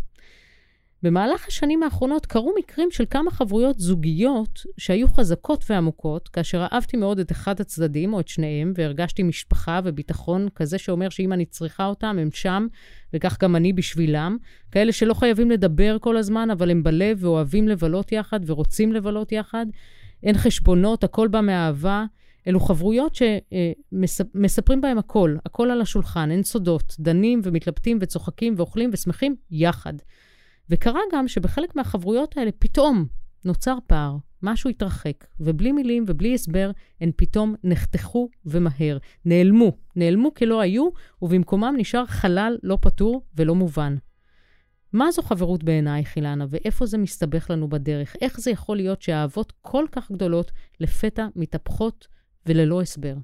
במהלך 1.04 1.48
השנים 1.48 1.84
האחרונות 1.84 2.26
קרו 2.26 2.54
מקרים 2.60 2.92
של 2.92 3.04
כמה 3.10 3.32
חברויות 3.32 3.80
זוגיות 3.80 4.60
שהיו 4.78 5.08
חזקות 5.08 5.65
ועמוקות, 5.70 6.28
כאשר 6.28 6.68
אהבתי 6.74 6.98
מאוד 6.98 7.20
את 7.20 7.32
אחד 7.32 7.62
הצדדים 7.62 8.13
או 8.13 8.20
את 8.20 8.28
שניהם, 8.28 8.74
והרגשתי 8.76 9.24
משפחה 9.24 9.80
וביטחון 9.84 10.48
כזה 10.56 10.78
שאומר 10.78 11.10
שאם 11.10 11.34
אני 11.34 11.46
צריכה 11.46 11.86
אותם, 11.86 12.18
הם 12.22 12.30
שם, 12.34 12.68
וכך 13.13 13.38
גם 13.42 13.56
אני 13.56 13.74
בשבילם. 13.74 14.38
כאלה 14.72 14.92
שלא 14.92 15.13
חייבים 15.13 15.52
לדבר 15.52 15.98
כל 16.02 16.18
הזמן, 16.18 16.52
אבל 16.52 16.72
הם 16.72 16.84
בלב 16.84 17.24
ואוהבים 17.24 17.68
לבלות 17.68 18.12
יחד 18.12 18.39
ורוצים 18.46 18.94
לבלות 18.94 19.32
יחד. 19.32 19.65
אין 20.24 20.38
חשבונות, 20.38 21.04
הכל 21.04 21.28
בא 21.28 21.42
מאהבה. 21.42 22.06
אלו 22.47 22.60
חברויות 22.60 23.15
שמספרים 23.15 24.82
בהם 24.82 24.97
הכל, 24.97 25.36
הכל 25.45 25.71
על 25.71 25.82
השולחן, 25.82 26.32
אין 26.32 26.43
סודות, 26.43 26.95
דנים 26.99 27.41
ומתלבטים 27.43 27.97
וצוחקים 28.02 28.54
ואוכלים 28.58 28.89
ושמחים 28.93 29.36
יחד. 29.52 29.93
וקרה 30.69 30.99
גם 31.13 31.28
שבחלק 31.28 31.75
מהחברויות 31.75 32.38
האלה 32.38 32.52
פתאום 32.60 33.06
נוצר 33.45 33.78
פער, 33.88 34.17
משהו 34.43 34.69
התרחק, 34.69 35.25
ובלי 35.39 35.71
מילים 35.71 36.04
ובלי 36.08 36.34
הסבר, 36.34 36.71
הן 37.02 37.12
פתאום 37.15 37.56
נחתכו 37.63 38.30
ומהר, 38.45 38.97
נעלמו, 39.25 39.78
נעלמו 39.95 40.34
כלא 40.34 40.62
היו, 40.62 40.89
ובמקומם 41.21 41.75
נשאר 41.78 42.06
חלל 42.06 42.58
לא 42.63 42.78
פתור 42.82 43.25
ולא 43.38 43.56
מובן. 43.56 43.95
מה 44.93 45.12
זו 45.12 45.21
חברות 45.21 45.63
בעינייך, 45.63 46.15
אילנה, 46.15 46.45
ואיפה 46.49 46.86
זה 46.86 46.97
מסתבך 46.97 47.49
לנו 47.49 47.69
בדרך? 47.69 48.15
איך 48.21 48.39
זה 48.39 48.52
יכול 48.52 48.78
להיות 48.78 49.02
שהאהבות 49.02 49.54
כל 49.62 49.86
כך 49.91 50.12
גדולות 50.12 50.52
לפתע 50.80 51.28
מתהפכות 51.36 52.08
וללא 52.50 52.82
הסבר. 52.82 53.16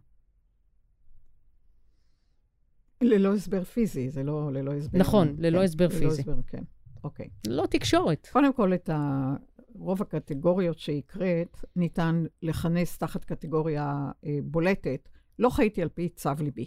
ללא 3.02 3.34
הסבר 3.34 3.64
פיזי, 3.64 4.10
זה 4.10 4.24
לא 4.24 4.54
ללא 4.54 4.74
הסבר... 4.74 5.00
נכון, 5.00 5.28
כן, 5.28 5.44
ללא 5.44 5.64
הסבר 5.64 5.88
ללא 5.88 6.00
פיזי. 6.00 6.22
הסבר, 6.22 6.42
כן, 6.48 6.64
אוקיי. 7.04 7.30
לא 7.48 7.66
תקשורת. 7.70 8.28
קודם 8.32 8.54
כל, 8.54 8.74
את 8.74 8.90
ה... 8.90 9.34
רוב 9.76 10.02
הקטגוריות 10.02 10.80
שהקראת, 10.80 11.58
ניתן 11.76 12.24
לכנס 12.42 12.98
תחת 12.98 13.26
קטגוריה 13.26 14.12
אה, 14.26 14.38
בולטת. 14.44 15.10
לא 15.40 15.50
חייתי 15.50 15.82
על 15.82 15.90
פי 15.90 16.10
צו 16.10 16.30
ליבי. 16.40 16.66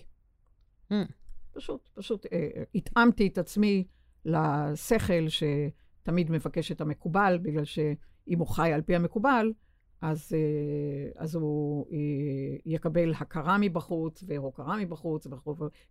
Mm. 0.92 0.94
פשוט, 1.52 1.88
פשוט 1.94 2.26
אה, 2.32 2.62
התאמתי 2.74 3.26
את 3.26 3.38
עצמי 3.38 3.86
לשכל 4.24 5.26
שתמיד 5.28 6.30
מבקש 6.30 6.72
את 6.72 6.80
המקובל, 6.80 7.38
בגלל 7.42 7.64
שאם 7.64 8.38
הוא 8.38 8.46
חי 8.46 8.72
על 8.72 8.82
פי 8.82 8.96
המקובל, 8.96 9.52
אז, 10.00 10.32
אה, 10.32 11.22
אז 11.22 11.34
הוא 11.34 11.86
אה, 11.92 11.96
יקבל 12.66 13.12
הכרה 13.14 13.58
מבחוץ 13.58 14.24
והוקרה 14.26 14.76
מבחוץ, 14.76 15.26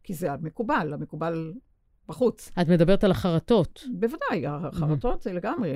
כי 0.04 0.14
זה 0.14 0.32
המקובל, 0.34 0.94
המקובל 0.94 1.54
בחוץ. 2.08 2.52
את 2.62 2.68
מדברת 2.68 3.04
על 3.04 3.12
החרטות. 3.12 3.84
בוודאי, 4.00 4.48
החרטות 4.48 5.22
זה 5.22 5.34
לגמרי. 5.34 5.72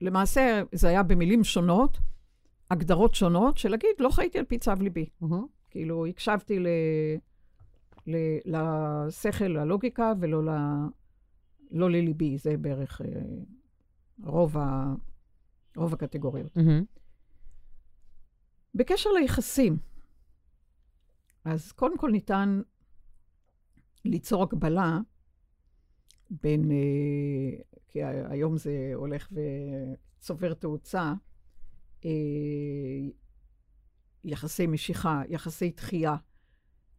למעשה, 0.00 0.62
זה 0.72 0.88
היה 0.88 1.02
במילים 1.02 1.44
שונות, 1.44 1.98
הגדרות 2.70 3.14
שונות, 3.14 3.56
של 3.56 3.68
להגיד, 3.68 3.90
לא 3.98 4.08
חייתי 4.08 4.38
על 4.38 4.44
פי 4.44 4.58
צו 4.58 4.72
ליבי. 4.80 5.08
כאילו, 5.70 6.06
הקשבתי 6.06 6.58
ל, 6.58 6.66
ל, 8.06 8.16
לשכל, 8.46 9.44
ללוגיקה, 9.44 10.12
ולא 10.20 10.44
ל, 10.44 10.50
לא 11.70 11.90
לליבי. 11.90 12.38
זה 12.38 12.56
בערך 12.56 13.00
אה, 13.00 13.06
רוב 14.24 14.58
ה... 14.58 14.94
רוב 15.76 15.94
הקטגוריות. 15.94 16.56
Mm-hmm. 16.56 16.84
בקשר 18.74 19.10
ליחסים, 19.10 19.78
אז 21.44 21.72
קודם 21.72 21.98
כל 21.98 22.10
ניתן 22.10 22.60
ליצור 24.04 24.42
הקבלה 24.42 24.98
בין, 26.30 26.70
אה, 26.70 27.62
כי 27.88 28.04
היום 28.04 28.56
זה 28.56 28.90
הולך 28.94 29.32
וצובר 29.32 30.54
תאוצה, 30.54 31.12
אה, 32.04 32.10
יחסי 34.24 34.66
משיכה, 34.66 35.22
יחסי 35.28 35.70
תחייה. 35.70 36.16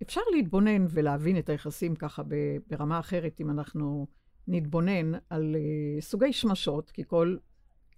אפשר 0.02 0.22
להתבונן 0.36 0.86
ולהבין 0.90 1.38
את 1.38 1.50
היחסים 1.50 1.96
ככה 1.96 2.24
ברמה 2.68 3.00
אחרת, 3.00 3.42
אם 3.42 3.50
אנחנו 3.50 4.08
נתבונן 4.48 5.12
על 5.30 5.56
אה, 5.56 6.02
סוגי 6.02 6.34
שמשות, 6.34 6.92
כי 6.92 7.04
כל 7.08 7.38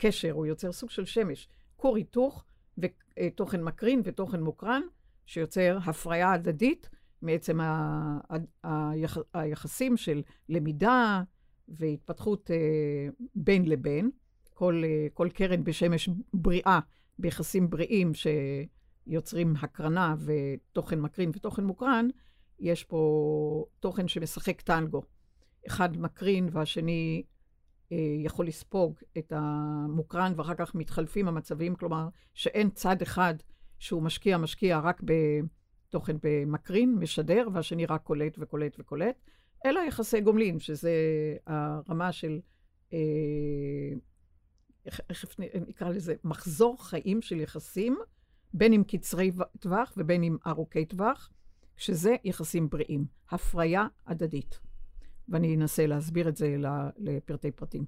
קשר, 0.02 0.32
הוא 0.32 0.46
יוצר 0.46 0.72
סוג 0.72 0.90
של 0.90 1.06
שמש, 1.06 1.48
כור 1.76 1.96
היתוך 1.98 2.46
ותוכן 2.78 3.64
מקרין 3.64 4.02
ותוכן 4.04 4.42
מוקרן, 4.42 4.82
שיוצר 5.26 5.78
הפריה 5.86 6.32
הדדית 6.32 6.90
מעצם 7.22 7.62
ה, 7.62 8.20
היח, 8.64 9.18
היחסים 9.34 9.98
של 9.98 10.22
למידה 10.50 11.24
והתפתחות 11.68 12.52
אה, 12.52 13.08
בין 13.36 13.66
לבין. 13.66 14.12
כל, 14.54 14.82
אה, 14.86 15.08
כל 15.14 15.30
קרן 15.34 15.64
בשמש 15.64 16.10
בריאה, 16.34 16.80
ביחסים 17.20 17.70
בריאים 17.70 18.12
שיוצרים 18.14 19.54
הקרנה 19.62 20.16
ותוכן 20.26 21.00
מקרין 21.00 21.30
ותוכן 21.30 21.64
מוקרן, 21.64 22.08
יש 22.60 22.84
פה 22.84 23.66
תוכן 23.80 24.08
שמשחק 24.08 24.62
טנגו. 24.62 25.02
אחד 25.68 25.98
מקרין 25.98 26.50
והשני 26.52 27.24
יכול 28.24 28.48
לספוג 28.48 29.00
את 29.18 29.34
המוקרן, 29.36 30.34
ואחר 30.36 30.54
כך 30.54 30.76
מתחלפים 30.76 31.28
המצבים, 31.28 31.76
כלומר, 31.76 32.08
שאין 32.34 32.70
צד 32.70 33.02
אחד 33.02 33.34
שהוא 33.80 34.04
משקיע, 34.04 34.38
משקיע 34.38 34.80
רק 34.80 35.02
בתוכן 35.90 36.18
במקרין, 36.24 36.96
משדר, 36.96 37.48
והשני 37.54 37.86
רק 37.86 38.04
קולט 38.04 38.36
וקולט 38.40 38.76
וקולט, 38.80 39.16
אלא 39.66 39.80
יחסי 39.80 40.22
גומלין, 40.22 40.60
שזה 40.60 40.92
הרמה 41.48 42.12
של, 42.12 42.40
אה, 42.94 43.00
איך 45.10 45.26
נקרא 45.68 45.90
לזה, 45.90 46.16
מחזור 46.24 46.90
חיים 46.90 47.22
של 47.22 47.40
יחסים, 47.40 47.98
בין 48.54 48.74
אם 48.74 48.84
קצרי 48.88 49.32
טווח 49.60 49.94
ובין 49.98 50.24
אם 50.24 50.38
ארוכי 50.48 50.86
טווח, 50.86 51.30
שזה 51.78 52.16
יחסים 52.24 52.70
בריאים, 52.70 53.06
הפריה 53.32 53.88
הדדית. 54.08 54.69
ואני 55.32 55.56
אנסה 55.56 55.88
להסביר 55.88 56.30
את 56.30 56.36
זה 56.36 56.56
לפרטי 56.98 57.52
פרטים. 57.52 57.86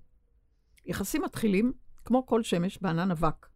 יחסים 0.85 1.21
מתחילים, 1.21 1.73
כמו 2.05 2.25
כל 2.25 2.43
שמש, 2.43 2.77
בענן 2.81 3.11
אבק. 3.11 3.47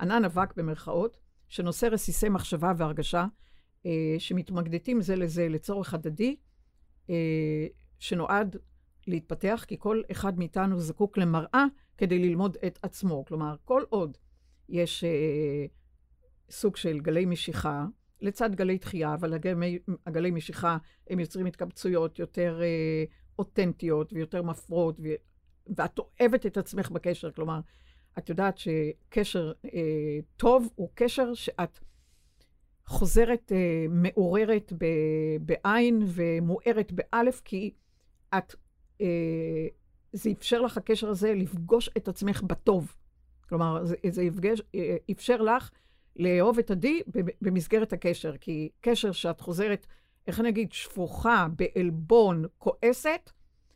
ענן 0.00 0.24
אבק 0.24 0.56
במרכאות, 0.56 1.18
שנושא 1.48 1.86
רסיסי 1.86 2.28
מחשבה 2.28 2.72
והרגשה, 2.76 3.26
אה, 3.86 4.14
שמתמגדטים 4.18 5.00
זה 5.00 5.16
לזה 5.16 5.48
לצורך 5.48 5.94
הדדי, 5.94 6.36
אה, 7.10 7.66
שנועד 7.98 8.56
להתפתח, 9.06 9.64
כי 9.68 9.76
כל 9.78 10.02
אחד 10.10 10.38
מאיתנו 10.38 10.80
זקוק 10.80 11.18
למראה 11.18 11.64
כדי 11.98 12.18
ללמוד 12.18 12.56
את 12.66 12.78
עצמו. 12.82 13.24
כלומר, 13.24 13.56
כל 13.64 13.82
עוד 13.88 14.18
יש 14.68 15.04
אה, 15.04 15.66
סוג 16.50 16.76
של 16.76 17.00
גלי 17.00 17.26
משיכה, 17.26 17.86
לצד 18.20 18.54
גלי 18.54 18.78
דחייה, 18.78 19.14
אבל 19.14 19.34
הגלי, 19.34 19.78
הגלי 20.06 20.30
משיכה 20.30 20.76
הם 21.10 21.20
יוצרים 21.20 21.46
התקבצויות 21.46 22.18
יותר 22.18 22.60
אה, 22.62 23.04
אותנטיות 23.38 24.12
ויותר 24.12 24.42
מפרות, 24.42 25.00
ו, 25.02 25.08
ואת 25.76 25.98
אוהבת 25.98 26.46
את 26.46 26.56
עצמך 26.56 26.90
בקשר. 26.90 27.30
כלומר, 27.30 27.60
את 28.18 28.28
יודעת 28.28 28.58
שקשר 28.58 29.52
אה, 29.64 30.18
טוב 30.36 30.68
הוא 30.74 30.88
קשר 30.94 31.34
שאת 31.34 31.78
חוזרת 32.86 33.52
אה, 33.52 33.86
מעוררת 33.88 34.72
ב, 34.78 34.86
בעין 35.40 36.02
ומוארת 36.06 36.92
באלף, 36.92 37.40
כי 37.44 37.70
את, 38.38 38.54
אה, 39.00 39.66
זה 40.12 40.30
אפשר 40.30 40.60
לך, 40.60 40.76
הקשר 40.76 41.08
הזה, 41.08 41.34
לפגוש 41.34 41.90
את 41.96 42.08
עצמך 42.08 42.42
בטוב. 42.42 42.94
כלומר, 43.48 43.84
זה, 43.84 43.96
זה 44.08 44.22
יפגש, 44.22 44.62
אה, 44.74 44.96
אפשר 45.10 45.42
לך 45.42 45.70
לאהוב 46.16 46.58
את 46.58 46.70
עדי 46.70 47.00
במסגרת 47.40 47.92
הקשר, 47.92 48.36
כי 48.36 48.68
קשר 48.80 49.12
שאת 49.12 49.40
חוזרת, 49.40 49.86
איך 50.26 50.40
אני 50.40 50.48
אגיד, 50.48 50.72
שפוכה, 50.72 51.46
בעלבון, 51.56 52.44
כועסת, 52.58 53.30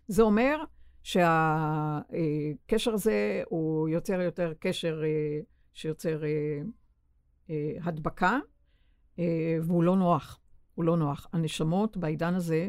זה 0.09 0.22
אומר 0.22 0.59
שהקשר 1.02 2.92
הזה 2.92 3.42
הוא 3.48 3.88
יוצר 3.88 4.20
יותר 4.20 4.52
קשר 4.61 5.02
אה, 5.04 5.40
שיוצר 5.72 6.22
אה, 6.24 6.61
הדבקה, 7.82 8.38
והוא 9.62 9.82
לא 9.85 9.96
נוח. 9.96 10.40
הוא 10.74 10.85
לא 10.85 10.96
נוח. 10.96 11.26
הנשמות 11.32 11.96
בעידן 11.96 12.35
הזה 12.35 12.68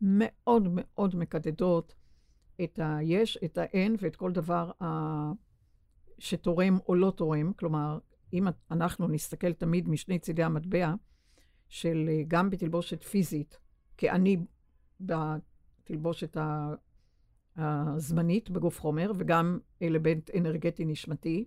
מאוד 0.00 0.68
מאוד 0.70 1.16
מקדדות 1.16 1.94
את 2.64 2.80
היש, 2.82 3.38
את 3.44 3.58
האין 3.58 3.96
ואת 3.98 4.16
כל 4.16 4.32
דבר 4.32 4.70
שתורם 6.18 6.78
או 6.88 6.94
לא 6.94 7.10
תורם. 7.16 7.52
כלומר, 7.52 7.98
אם 8.32 8.46
אנחנו 8.70 9.08
נסתכל 9.08 9.52
תמיד 9.52 9.88
משני 9.88 10.18
צידי 10.18 10.42
המטבע, 10.42 10.94
של 11.68 12.08
אה, 12.08 12.22
גם 12.28 12.50
בתלבושת 12.50 13.02
פיזית, 13.02 13.58
כאני 13.96 14.36
בתלבושת 15.00 16.36
הזמנית 17.56 18.50
בגוף 18.50 18.80
חומר, 18.80 19.12
וגם 19.18 19.58
אלמנט 19.82 20.30
אנרגטי 20.36 20.84
נשמתי, 20.84 21.44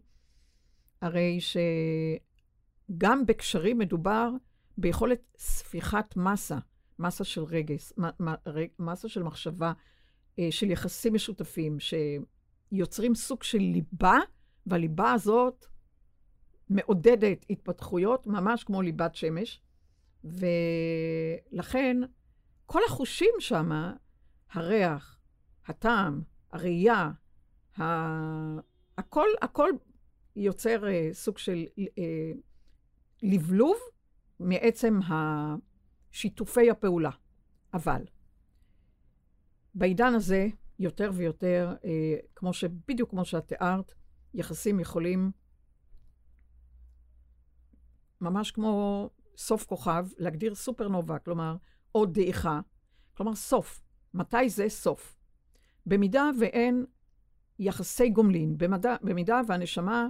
הרי 1.02 1.40
שגם 2.92 3.26
בקשרים 3.26 3.78
מדובר 3.78 4.30
ביכולת 4.78 5.22
ספיחת 5.38 6.16
מסה, 6.18 6.58
מסה 7.00 7.24
של 7.24 7.44
רגש, 7.44 7.94
מסה 8.80 9.10
של 9.10 9.24
מחשבה, 9.24 9.74
אה, 10.40 10.48
של 10.52 10.72
יחסים 10.72 11.14
משותפים, 11.14 11.78
שיוצרים 11.80 13.16
סוג 13.16 13.44
של 13.44 13.58
ליבה, 13.58 14.18
והליבה 14.66 15.12
הזאת 15.12 15.66
מעודדת 16.70 17.46
התפתחויות, 17.50 18.28
ממש 18.28 18.64
כמו 18.64 18.82
ליבת 18.82 19.16
שמש. 19.16 19.62
ולכן, 20.24 21.98
כל 22.66 22.80
החושים 22.88 23.34
שם, 23.40 23.72
הריח, 24.52 25.20
הטעם, 25.66 26.22
הראייה, 26.52 27.12
ה... 27.80 27.84
הכל, 28.98 29.28
הכל 29.42 29.70
יוצר 30.36 30.84
uh, 30.84 31.14
סוג 31.14 31.38
של 31.38 31.66
uh, 31.80 31.84
לבלוב 33.24 33.78
מעצם 34.40 35.00
שיתופי 36.12 36.70
הפעולה. 36.70 37.12
אבל 37.74 38.02
בעידן 39.76 40.14
הזה, 40.14 40.48
יותר 40.80 41.12
ויותר, 41.14 41.76
uh, 41.82 41.86
כמו 42.36 42.54
שבדיוק 42.54 43.10
כמו 43.10 43.26
שאת 43.26 43.48
תיארת, 43.48 43.94
יחסים 44.34 44.80
יכולים 44.80 45.32
ממש 48.22 48.52
כמו 48.52 49.10
סוף 49.42 49.66
כוכב, 49.66 50.06
להגדיר 50.18 50.56
סופרנובה, 50.56 51.20
כלומר, 51.20 51.56
עוד 51.92 52.14
דעיכה, 52.14 52.60
כלומר 53.18 53.36
סוף. 53.36 53.82
מתי 54.14 54.50
זה 54.50 54.70
סוף? 54.70 55.18
במידה 55.86 56.30
ואין 56.40 56.86
יחסי 57.60 58.10
גומלין, 58.10 58.58
במדע, 58.58 58.96
במידה 59.02 59.42
והנשמה 59.48 60.08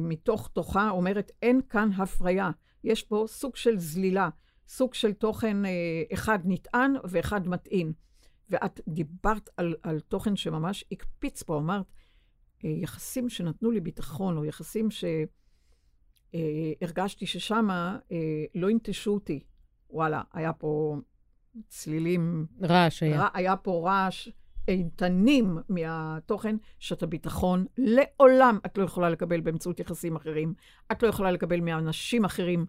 מתוך 0.00 0.48
תוכה 0.48 0.90
אומרת, 0.90 1.32
אין 1.42 1.60
כאן 1.68 1.90
הפריה, 1.92 2.50
יש 2.84 3.02
פה 3.02 3.24
סוג 3.28 3.56
של 3.56 3.78
זלילה, 3.78 4.28
סוג 4.68 4.94
של 4.94 5.12
תוכן 5.12 5.64
אה, 5.64 5.70
אחד 6.12 6.38
נטען 6.44 6.94
ואחד 7.04 7.48
מטעין. 7.48 7.92
ואת 8.50 8.80
דיברת 8.88 9.50
על, 9.56 9.74
על 9.82 10.00
תוכן 10.00 10.36
שממש 10.36 10.84
הקפיץ 10.92 11.42
פה, 11.42 11.58
אמרת, 11.58 11.86
אה, 12.64 12.70
יחסים 12.70 13.28
שנתנו 13.28 13.70
לי 13.70 13.80
ביטחון, 13.80 14.36
או 14.36 14.44
יחסים 14.44 14.90
ש... 14.90 15.04
הרגשתי 16.82 17.26
ששמה 17.26 17.98
אה, 18.12 18.44
לא 18.54 18.70
ינטשו 18.70 19.14
אותי. 19.14 19.44
וואלה, 19.90 20.22
היה 20.32 20.52
פה 20.52 20.96
צלילים... 21.68 22.46
רעש 22.62 23.02
היה. 23.02 23.20
רע, 23.20 23.28
היה 23.34 23.56
פה 23.56 23.82
רעש 23.84 24.28
איתנים 24.68 25.58
מהתוכן, 25.68 26.56
שאת 26.78 27.02
הביטחון 27.02 27.66
לעולם 27.78 28.58
את 28.66 28.78
לא 28.78 28.84
יכולה 28.84 29.10
לקבל 29.10 29.40
באמצעות 29.40 29.80
יחסים 29.80 30.16
אחרים. 30.16 30.54
את 30.92 31.02
לא 31.02 31.08
יכולה 31.08 31.30
לקבל 31.30 31.60
מאנשים 31.60 32.24
אחרים. 32.24 32.66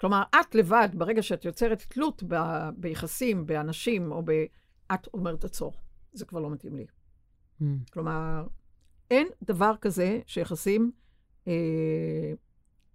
כלומר, 0.00 0.22
את 0.40 0.54
לבד, 0.54 0.88
ברגע 0.94 1.22
שאת 1.22 1.44
יוצרת 1.44 1.82
תלות 1.88 2.22
ב, 2.28 2.36
ביחסים, 2.76 3.46
באנשים, 3.46 4.12
או 4.12 4.22
ב... 4.24 4.30
את 4.94 5.08
אומרת, 5.14 5.44
עצור, 5.44 5.72
זה 6.12 6.24
כבר 6.24 6.40
לא 6.40 6.50
מתאים 6.50 6.76
לי. 6.76 6.86
Mm. 7.60 7.64
כלומר, 7.92 8.46
אין 9.10 9.28
דבר 9.42 9.72
כזה 9.80 10.20
שיחסים 10.26 10.92
אה, 11.48 12.32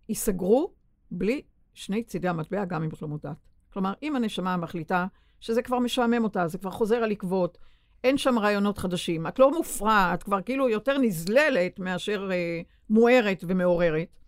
ייסגרו 0.09 0.73
בלי 1.11 1.41
שני 1.73 2.03
צידי 2.03 2.27
המטבע, 2.27 2.65
גם 2.65 2.83
אם 2.83 2.89
את 2.89 3.01
לא 3.01 3.07
מודעת. 3.07 3.37
כלומר, 3.73 3.93
אם 4.03 4.15
הנשמה 4.15 4.57
מחליטה 4.57 5.05
שזה 5.39 5.61
כבר 5.61 5.79
משעמם 5.79 6.23
אותה, 6.23 6.47
זה 6.47 6.57
כבר 6.57 6.71
חוזר 6.71 6.95
על 6.95 7.11
עקבות, 7.11 7.57
אין 8.03 8.17
שם 8.17 8.39
רעיונות 8.39 8.77
חדשים, 8.77 9.27
את 9.27 9.39
לא 9.39 9.51
מופרעת, 9.51 10.19
את 10.19 10.23
כבר 10.23 10.41
כאילו 10.41 10.69
יותר 10.69 10.97
נזללת 10.97 11.79
מאשר 11.79 12.29
אה, 12.31 12.61
מוארת 12.89 13.43
ומעוררת, 13.47 14.19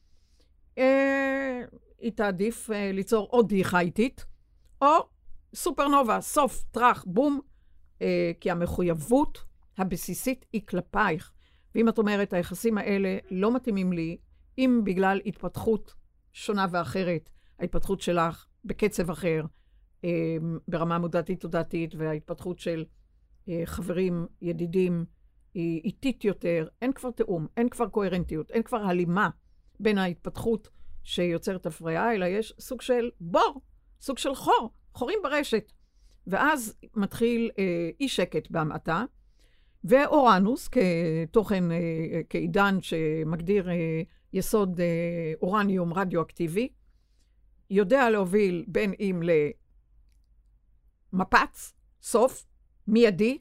אה, 0.77 1.61
היא 1.99 2.11
תעדיף 2.11 2.71
אה, 2.71 2.91
ליצור 2.93 3.27
עוד 3.31 3.49
דעיכה 3.49 3.79
איטית, 3.79 4.25
או 4.81 4.87
סופרנובה, 5.55 6.21
סוף, 6.21 6.63
טראח, 6.71 7.03
בום, 7.07 7.39
אה, 8.01 8.31
כי 8.39 8.51
המחויבות 8.51 9.43
הבסיסית 9.77 10.45
היא 10.53 10.61
כלפייך. 10.67 11.31
ואם 11.75 11.89
את 11.89 11.97
אומרת, 11.97 12.33
היחסים 12.33 12.77
האלה 12.77 13.17
לא 13.31 13.55
מתאימים 13.55 13.93
לי, 13.93 14.17
אם 14.59 14.81
בגלל 14.83 15.19
התפתחות 15.25 15.93
שונה 16.33 16.65
ואחרת, 16.71 17.29
ההתפתחות 17.59 18.01
שלך 18.01 18.45
בקצב 18.65 19.09
אחר, 19.09 19.43
אה, 20.03 20.09
ברמה 20.67 20.99
מודעתית-תודעתית, 20.99 21.95
וההתפתחות 21.95 22.59
של 22.59 22.85
אה, 23.49 23.61
חברים, 23.65 24.27
ידידים, 24.41 25.05
היא 25.53 25.81
איטית 25.83 26.25
יותר, 26.25 26.67
אין 26.81 26.93
כבר 26.93 27.11
תיאום, 27.11 27.47
אין 27.57 27.69
כבר 27.69 27.89
קוהרנטיות, 27.89 28.51
אין 28.51 28.63
כבר 28.63 28.77
הלימה 28.77 29.29
בין 29.79 29.97
ההתפתחות 29.97 30.69
שיוצרת 31.03 31.65
הפריה, 31.65 32.13
אלא 32.13 32.25
יש 32.25 32.53
סוג 32.59 32.81
של 32.81 33.09
בור, 33.19 33.61
סוג 34.01 34.17
של 34.17 34.35
חור, 34.35 34.71
חורים 34.93 35.19
ברשת. 35.23 35.71
ואז 36.27 36.75
מתחיל 36.95 37.51
אה, 37.59 37.89
אי 37.99 38.07
שקט 38.07 38.51
בהמעטה, 38.51 39.05
ואורנוס 39.83 40.67
כתוכן, 40.67 41.71
אה, 41.71 41.77
כעידן 42.29 42.77
שמגדיר 42.81 43.69
אה, 43.69 44.01
יסוד 44.33 44.79
אה, 44.79 45.33
אורניום 45.41 45.93
רדיואקטיבי, 45.93 46.69
יודע 47.69 48.09
להוביל 48.09 48.65
בין 48.67 48.93
אם 48.99 49.21
למפץ, 51.13 51.73
סוף, 52.01 52.45
מיידי, 52.87 53.37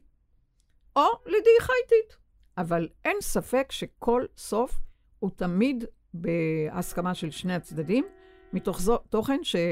או 0.97 1.03
לדעיכה 1.27 1.73
איטית. 1.83 2.17
אבל 2.59 2.89
אין 3.05 3.17
ספק 3.21 3.73
שכל 3.73 4.25
סוף 4.37 4.81
הוא 5.19 5.31
תמיד 5.37 5.85
בהסכמה 6.15 7.15
של 7.15 7.31
שני 7.31 7.55
הצדדים, 7.55 8.05
מתוך 8.53 8.81
זו, 8.81 8.99
תוכן 8.99 9.45
שהוא 9.45 9.63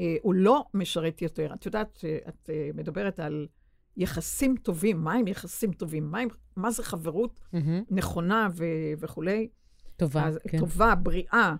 אה, 0.00 0.16
לא 0.24 0.64
משרת 0.74 1.22
יותר. 1.22 1.54
את 1.54 1.66
יודעת, 1.66 2.04
את 2.28 2.50
אה, 2.50 2.70
מדברת 2.74 3.20
על 3.20 3.48
יחסים 3.96 4.56
טובים, 4.56 5.04
מה 5.04 5.12
הם 5.12 5.26
יחסים 5.26 5.72
טובים? 5.72 6.10
מה, 6.10 6.18
הם, 6.18 6.28
מה 6.56 6.70
זה 6.70 6.82
חברות 6.82 7.40
mm-hmm. 7.54 7.58
נכונה 7.90 8.48
ו- 8.56 8.92
וכולי? 8.98 9.48
טובה, 9.96 10.26
אז, 10.26 10.38
כן. 10.48 10.58
טובה, 10.58 10.94
בריאה. 10.94 11.54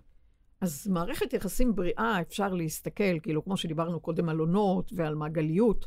אז 0.61 0.87
מערכת 0.87 1.33
יחסים 1.33 1.75
בריאה, 1.75 2.21
אפשר 2.21 2.55
להסתכל, 2.55 3.21
כאילו, 3.23 3.45
כמו 3.45 3.57
שדיברנו 3.57 4.01
קודם 4.01 4.29
על 4.29 4.39
עונות 4.39 4.93
ועל 4.97 5.15
מעגליות, 5.15 5.87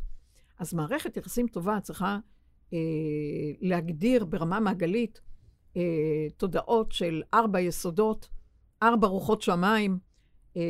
אז 0.60 0.73
מערכת 0.73 1.17
יחסים 1.17 1.47
טובה 1.47 1.79
צריכה 1.79 2.19
אה, 2.73 2.77
להגדיר 3.62 4.25
ברמה 4.25 4.60
מעגלית 4.60 5.21
אה, 5.77 6.27
תודעות 6.38 6.91
של 6.91 7.21
ארבע 7.34 7.60
יסודות, 7.60 8.29
ארבע 8.84 9.08
רוחות 9.08 9.41
שמיים, 9.41 9.99
אה, 10.58 10.62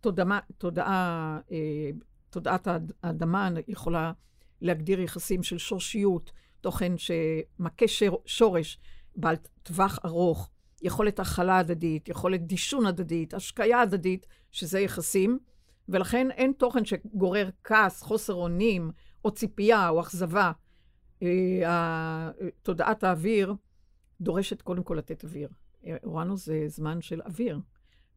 תודעה, 0.00 0.40
תודעה, 0.58 1.40
אה, 1.52 1.90
תודעת 2.30 2.68
האדמה 3.02 3.50
יכולה 3.68 4.12
להגדיר 4.60 5.00
יחסים 5.00 5.42
של 5.42 5.58
שורשיות, 5.58 6.32
תוכן 6.60 6.92
שמכה 6.98 7.84
שורש, 8.26 8.78
בעל 9.16 9.36
טווח 9.62 9.98
ארוך, 10.04 10.50
יכולת 10.82 11.20
הכלה 11.20 11.58
הדדית, 11.58 12.08
יכולת 12.08 12.46
דישון 12.46 12.86
הדדית, 12.86 13.34
השקיה 13.34 13.80
הדדית, 13.80 14.26
שזה 14.52 14.80
יחסים, 14.80 15.38
ולכן 15.88 16.30
אין 16.30 16.52
תוכן 16.52 16.84
שגורר 16.84 17.50
כעס, 17.64 18.02
חוסר 18.02 18.34
אונים, 18.34 18.90
או 19.24 19.30
ציפייה, 19.30 19.88
או 19.88 20.00
אכזבה. 20.00 20.52
אה, 21.22 22.30
תודעת 22.62 23.04
האוויר 23.04 23.54
דורשת 24.20 24.62
קודם 24.62 24.82
כל 24.82 24.94
לתת 24.94 25.24
אוויר. 25.24 25.48
אורנוס 26.04 26.46
זה 26.46 26.64
זמן 26.66 27.00
של 27.00 27.22
אוויר, 27.22 27.60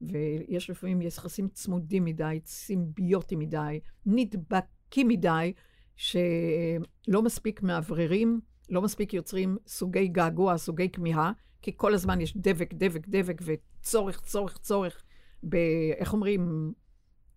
ויש 0.01 0.69
לפעמים 0.69 1.01
יחסים 1.01 1.47
צמודים 1.47 2.05
מדי, 2.05 2.39
סימביוטיים 2.45 3.39
מדי, 3.39 3.79
נדבקים 4.05 5.07
מדי, 5.07 5.53
שלא 5.99 7.21
מספיק 7.21 7.63
מאווררים, 7.63 8.39
לא 8.69 8.81
מספיק 8.81 9.13
יוצרים 9.13 9.57
סוגי 9.67 10.07
געגוע, 10.07 10.57
סוגי 10.57 10.89
כמיהה, 10.89 11.31
כי 11.61 11.71
כל 11.77 11.93
הזמן 11.93 12.21
יש 12.21 12.37
דבק, 12.37 12.73
דבק, 12.73 13.07
דבק, 13.07 13.41
וצורך, 13.45 14.21
צורך, 14.21 14.57
צורך, 14.57 15.03
ב... 15.49 15.55
איך 15.97 16.13
אומרים? 16.13 16.73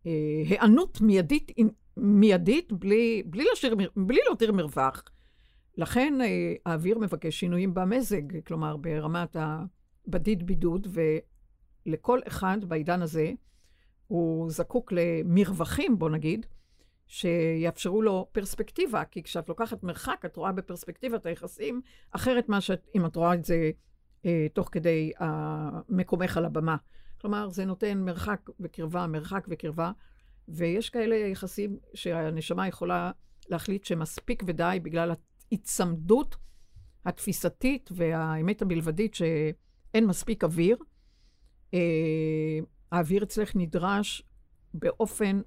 אה, 0.06 0.42
היענות 0.48 1.00
מיידית, 1.00 1.52
מיידית, 1.96 2.72
בלי, 2.72 3.22
בלי, 3.26 3.44
להשאיר, 3.44 3.74
בלי 3.96 4.20
להותיר 4.26 4.52
מרווח. 4.52 5.02
לכן 5.76 6.18
אה, 6.20 6.54
האוויר 6.66 6.98
מבקש 6.98 7.40
שינויים 7.40 7.74
במזג, 7.74 8.44
כלומר, 8.46 8.76
ברמת 8.76 9.36
הבדיד 9.36 10.46
בידוד, 10.46 10.86
ולכל 11.86 12.20
אחד 12.28 12.58
בעידן 12.68 13.02
הזה, 13.02 13.32
הוא 14.06 14.50
זקוק 14.50 14.92
למרווחים, 14.92 15.98
בוא 15.98 16.10
נגיד, 16.10 16.46
שיאפשרו 17.12 18.02
לו 18.02 18.28
פרספקטיבה, 18.32 19.04
כי 19.04 19.22
כשאת 19.22 19.48
לוקחת 19.48 19.82
מרחק, 19.82 20.22
את 20.26 20.36
רואה 20.36 20.52
בפרספקטיבה 20.52 21.16
את 21.16 21.26
היחסים, 21.26 21.80
אחרת 22.10 22.48
מה 22.48 22.60
שאם 22.60 23.06
את 23.06 23.16
רואה 23.16 23.34
את 23.34 23.44
זה 23.44 23.70
אה, 24.26 24.46
תוך 24.52 24.68
כדי 24.72 25.12
אה, 25.20 25.70
מקומך 25.88 26.36
על 26.36 26.44
הבמה. 26.44 26.76
כלומר, 27.20 27.48
זה 27.48 27.64
נותן 27.64 27.98
מרחק 27.98 28.50
וקרבה, 28.60 29.06
מרחק 29.06 29.46
וקרבה, 29.48 29.92
ויש 30.48 30.90
כאלה 30.90 31.16
יחסים 31.16 31.78
שהנשמה 31.94 32.68
יכולה 32.68 33.10
להחליט 33.48 33.84
שמספיק 33.84 34.42
ודי 34.46 34.78
בגלל 34.82 35.12
ההיצמדות 35.50 36.36
התפיסתית 37.04 37.90
והאמת 37.92 38.62
הבלבדית 38.62 39.14
שאין 39.14 40.06
מספיק 40.06 40.44
אוויר. 40.44 40.76
אה, 41.74 42.58
האוויר 42.92 43.22
אצלך 43.22 43.56
נדרש 43.56 44.22
באופן 44.74 45.40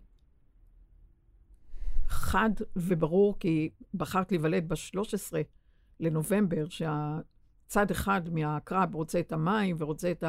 חד 2.08 2.50
וברור, 2.76 3.36
כי 3.40 3.70
בחרת 3.94 4.32
להיוולד 4.32 4.68
ב-13 4.68 5.34
לנובמבר, 6.00 6.66
שהצד 6.70 7.92
אחד 7.92 8.22
מהקרב 8.34 8.96
רוצה 8.96 9.20
את 9.20 9.32
המים 9.32 9.76
ורוצה 9.80 10.12
את 10.12 10.24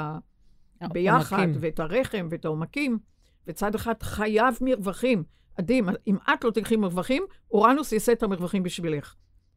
הביחד, 0.80 1.36
העומקים. 1.36 1.60
ואת 1.60 1.80
הרחם 1.80 2.28
ואת 2.30 2.44
העומקים, 2.44 2.98
וצד 3.46 3.74
אחד 3.74 4.02
חייב 4.02 4.58
מרווחים. 4.60 5.24
עדי, 5.56 5.80
אם 6.06 6.16
את 6.16 6.44
לא 6.44 6.50
תקחי 6.50 6.76
מרווחים, 6.76 7.22
אורנוס 7.50 7.92
יעשה 7.92 8.12
את 8.12 8.22
המרווחים 8.22 8.62
בשבילך. 8.62 9.14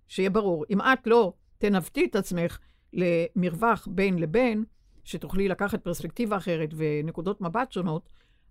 שיהיה 0.08 0.30
ברור. 0.30 0.66
אם 0.70 0.82
את 0.82 1.08
לא 1.08 1.34
תנווטי 1.58 2.06
את 2.06 2.16
עצמך 2.16 2.60
למרווח 2.94 3.88
בין 3.92 4.20
לבין, 4.20 4.64
שתוכלי 5.04 5.48
לקחת 5.48 5.84
פרספקטיבה 5.84 6.38
אחרת 6.38 6.70
ונקודות 6.76 7.42
מבט 7.42 7.72
שונות, 7.72 8.10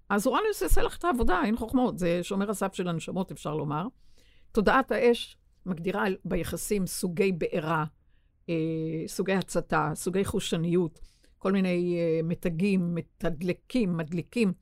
אז 0.08 0.26
אורניוס 0.26 0.62
יעשה 0.62 0.82
לך 0.82 0.96
את 0.96 1.04
העבודה, 1.04 1.40
אין 1.44 1.56
חוכמות. 1.56 1.98
זה 1.98 2.20
שומר 2.22 2.50
הסף 2.50 2.74
של 2.74 2.88
הנשמות, 2.88 3.32
אפשר 3.32 3.54
לומר. 3.54 3.86
תודעת 4.52 4.92
האש 4.92 5.36
מגדירה 5.66 6.04
ביחסים 6.24 6.86
סוגי 6.86 7.32
בעירה, 7.32 7.84
אה, 8.48 8.54
סוגי 9.06 9.32
הצתה, 9.32 9.90
סוגי 9.94 10.24
חושניות, 10.24 11.00
כל 11.38 11.52
מיני 11.52 11.98
אה, 11.98 12.20
מתגים, 12.24 12.94
מתדלקים, 12.94 13.96
מדליקים. 13.96 14.52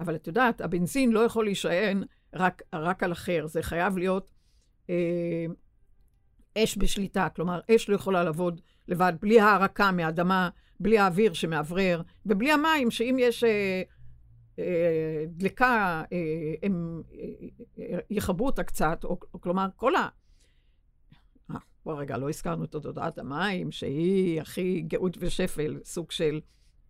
אבל 0.00 0.14
את 0.14 0.26
יודעת, 0.26 0.60
הבנזין 0.60 1.12
לא 1.12 1.20
יכול 1.20 1.44
להישען 1.44 2.04
רק, 2.34 2.62
רק 2.74 3.02
על 3.02 3.12
אחר, 3.12 3.46
זה 3.46 3.62
חייב 3.62 3.98
להיות 3.98 4.30
אה, 4.90 5.46
אש 6.58 6.78
בשליטה. 6.78 7.28
כלומר, 7.36 7.60
אש 7.70 7.88
לא 7.88 7.94
יכולה 7.94 8.24
לעבוד 8.24 8.60
לבד, 8.88 9.12
בלי 9.20 9.40
הערקה 9.40 9.92
מהאדמה, 9.92 10.48
בלי 10.80 10.98
האוויר 10.98 11.32
שמאוורר, 11.32 12.02
ובלי 12.26 12.52
המים, 12.52 12.90
שאם 12.90 13.16
יש... 13.18 13.44
אה, 13.44 13.82
דלקה, 15.26 16.02
אה, 16.12 16.54
הם 16.62 17.02
אה, 17.78 17.98
יכבו 18.10 18.46
אותה 18.46 18.62
קצת, 18.62 19.04
או, 19.04 19.18
כלומר, 19.40 19.66
כל 19.76 19.94
ה... 19.96 20.08
בוא 21.84 22.00
רגע, 22.00 22.16
לא 22.16 22.28
הזכרנו 22.28 22.64
את 22.64 22.70
תודעת 22.70 23.18
המים, 23.18 23.72
שהיא 23.72 24.40
הכי 24.40 24.80
גאות 24.80 25.16
ושפל, 25.20 25.80
סוג 25.84 26.10
של 26.10 26.40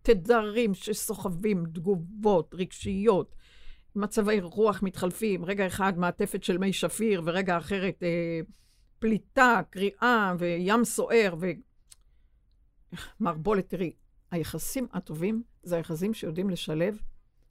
תדרים 0.01 0.73
שסוחבים 0.73 1.65
תגובות 1.73 2.53
רגשיות, 2.53 3.35
מצבי 3.95 4.41
רוח 4.41 4.83
מתחלפים, 4.83 5.45
רגע 5.45 5.67
אחד 5.67 5.97
מעטפת 5.97 6.43
של 6.43 6.57
מי 6.57 6.73
שפיר, 6.73 7.21
ורגע 7.25 7.57
אחרת 7.57 8.03
אה, 8.03 8.39
פליטה, 8.99 9.61
קריאה, 9.69 10.33
וים 10.39 10.83
סוער, 10.83 11.35
ו... 11.39 11.47
מערבולת, 13.19 13.69
תראי, 13.69 13.93
היחסים 14.31 14.87
הטובים 14.93 15.43
זה 15.63 15.75
היחסים 15.75 16.13
שיודעים 16.13 16.49
לשלב 16.49 16.99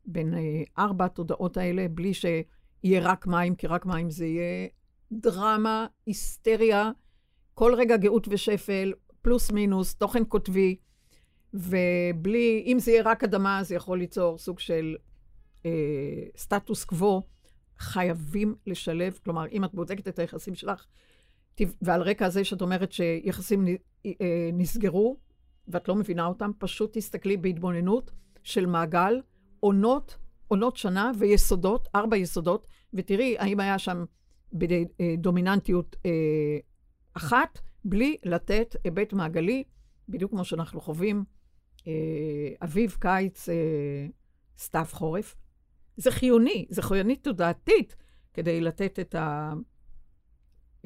בין 0.06 0.34
אה, 0.34 0.62
ארבע 0.78 1.04
התודעות 1.04 1.56
האלה, 1.56 1.88
בלי 1.88 2.14
שיהיה 2.14 3.00
רק 3.02 3.26
מים, 3.26 3.54
כי 3.54 3.66
רק 3.66 3.86
מים 3.86 4.10
זה 4.10 4.26
יהיה 4.26 4.68
דרמה, 5.12 5.86
היסטריה, 6.06 6.90
כל 7.54 7.74
רגע 7.74 7.96
גאות 7.96 8.28
ושפל, 8.30 8.92
פלוס 9.22 9.52
מינוס, 9.52 9.94
תוכן 9.94 10.24
קוטבי, 10.24 10.76
ובלי, 11.54 12.64
אם 12.66 12.76
זה 12.78 12.90
יהיה 12.90 13.02
רק 13.04 13.24
אדמה, 13.24 13.62
זה 13.62 13.74
יכול 13.74 13.98
ליצור 13.98 14.38
סוג 14.38 14.58
של 14.58 14.96
אה, 15.66 15.70
סטטוס 16.36 16.84
קוו. 16.84 17.22
חייבים 17.78 18.54
לשלב, 18.66 19.18
כלומר, 19.24 19.46
אם 19.52 19.64
את 19.64 19.74
בודקת 19.74 20.08
את 20.08 20.18
היחסים 20.18 20.54
שלך, 20.54 20.86
ועל 21.82 22.02
רקע 22.02 22.26
הזה 22.26 22.44
שאת 22.44 22.62
אומרת 22.62 22.92
שיחסים 22.92 23.66
אה, 24.06 24.50
נסגרו, 24.52 25.16
ואת 25.68 25.88
לא 25.88 25.94
מבינה 25.94 26.26
אותם, 26.26 26.50
פשוט 26.58 26.96
תסתכלי 26.96 27.36
בהתבוננות 27.36 28.10
של 28.42 28.66
מעגל, 28.66 29.20
עונות, 29.60 30.16
עונות 30.48 30.76
שנה 30.76 31.10
ויסודות, 31.18 31.88
ארבע 31.94 32.16
יסודות, 32.16 32.66
ותראי 32.94 33.38
האם 33.38 33.60
היה 33.60 33.78
שם 33.78 34.04
בדומיננטיות 34.52 35.96
אה, 36.06 36.58
אחת, 37.14 37.58
בלי 37.84 38.16
לתת 38.24 38.76
היבט 38.84 39.12
מעגלי, 39.12 39.64
בדיוק 40.08 40.30
כמו 40.30 40.44
שאנחנו 40.44 40.80
חווים 40.80 41.24
אה, 41.86 41.92
אביב, 42.62 42.96
קיץ, 43.00 43.48
אה, 43.48 44.06
סתיו, 44.58 44.86
חורף. 44.90 45.36
זה 45.96 46.10
חיוני, 46.10 46.66
זה 46.70 46.82
חיונית 46.82 47.24
תודעתית 47.24 47.96
כדי 48.34 48.60
לתת 48.60 48.98
את, 48.98 49.14
ה, 49.14 49.52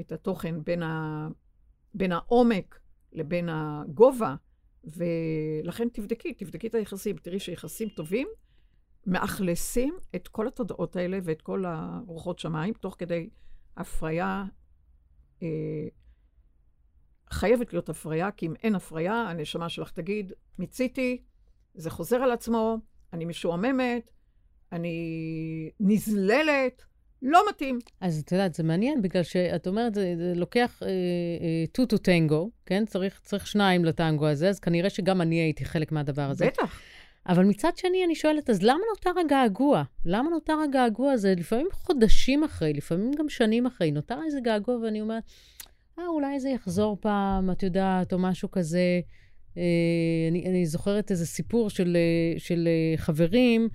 את 0.00 0.12
התוכן 0.12 0.64
בין, 0.64 0.82
ה, 0.82 1.28
בין 1.94 2.12
העומק 2.12 2.80
לבין 3.12 3.48
הגובה, 3.48 4.34
ולכן 4.84 5.88
תבדקי, 5.88 6.34
תבדקי 6.34 6.66
את 6.66 6.74
היחסים, 6.74 7.16
תראי 7.16 7.40
שיחסים 7.40 7.88
טובים 7.88 8.28
מאכלסים 9.06 9.94
את 10.16 10.28
כל 10.28 10.48
התודעות 10.48 10.96
האלה 10.96 11.18
ואת 11.22 11.42
כל 11.42 11.64
הרוחות 11.66 12.38
שמיים, 12.38 12.74
תוך 12.74 12.96
כדי 12.98 13.30
הפריה. 13.76 14.44
אה, 15.42 15.48
חייבת 17.30 17.72
להיות 17.72 17.88
הפריה, 17.88 18.30
כי 18.30 18.46
אם 18.46 18.54
אין 18.62 18.74
הפריה, 18.74 19.14
הנשמה 19.14 19.68
שלך 19.68 19.90
תגיד, 19.90 20.32
מיציתי, 20.58 21.22
זה 21.74 21.90
חוזר 21.90 22.16
על 22.16 22.32
עצמו, 22.32 22.78
אני 23.12 23.24
משועממת, 23.24 24.10
אני 24.72 25.70
נזללת, 25.80 26.82
לא 27.22 27.42
מתאים. 27.50 27.78
אז 28.00 28.20
את 28.20 28.32
יודעת, 28.32 28.54
זה 28.54 28.62
מעניין, 28.62 29.02
בגלל 29.02 29.22
שאת 29.22 29.66
אומרת, 29.66 29.94
זה, 29.94 30.14
זה 30.16 30.32
לוקח 30.36 30.80
טו 31.72 31.86
טו 31.86 31.98
טנגו, 31.98 32.50
כן? 32.66 32.84
צריך, 32.86 33.20
צריך 33.24 33.46
שניים 33.46 33.84
לטנגו 33.84 34.26
הזה, 34.26 34.48
אז 34.48 34.60
כנראה 34.60 34.90
שגם 34.90 35.20
אני 35.20 35.36
הייתי 35.36 35.64
חלק 35.64 35.92
מהדבר 35.92 36.22
הזה. 36.30 36.46
בטח. 36.46 36.80
אבל 37.28 37.44
מצד 37.44 37.76
שני, 37.76 38.04
אני 38.04 38.14
שואלת, 38.14 38.50
אז 38.50 38.62
למה 38.62 38.80
נותר 38.90 39.20
הגעגוע? 39.20 39.82
למה 40.04 40.30
נותר 40.30 40.56
הגעגוע 40.68 41.12
הזה? 41.12 41.34
לפעמים 41.36 41.66
חודשים 41.72 42.44
אחרי, 42.44 42.72
לפעמים 42.72 43.10
גם 43.18 43.28
שנים 43.28 43.66
אחרי, 43.66 43.90
נותר 43.90 44.18
איזה 44.24 44.40
געגוע, 44.40 44.76
ואני 44.76 45.00
אומרת, 45.00 45.22
אה, 45.98 46.06
אולי 46.06 46.40
זה 46.40 46.48
יחזור 46.48 46.96
פעם, 47.00 47.50
את 47.50 47.62
יודעת, 47.62 48.12
או 48.12 48.18
משהו 48.18 48.50
כזה. 48.50 49.00
אה, 49.56 49.62
אני, 50.30 50.46
אני 50.46 50.66
זוכרת 50.66 51.10
איזה 51.10 51.26
סיפור 51.26 51.70
של, 51.70 51.96
אה, 51.96 52.38
של 52.38 52.68
אה, 52.68 52.96
חברים, 52.96 53.68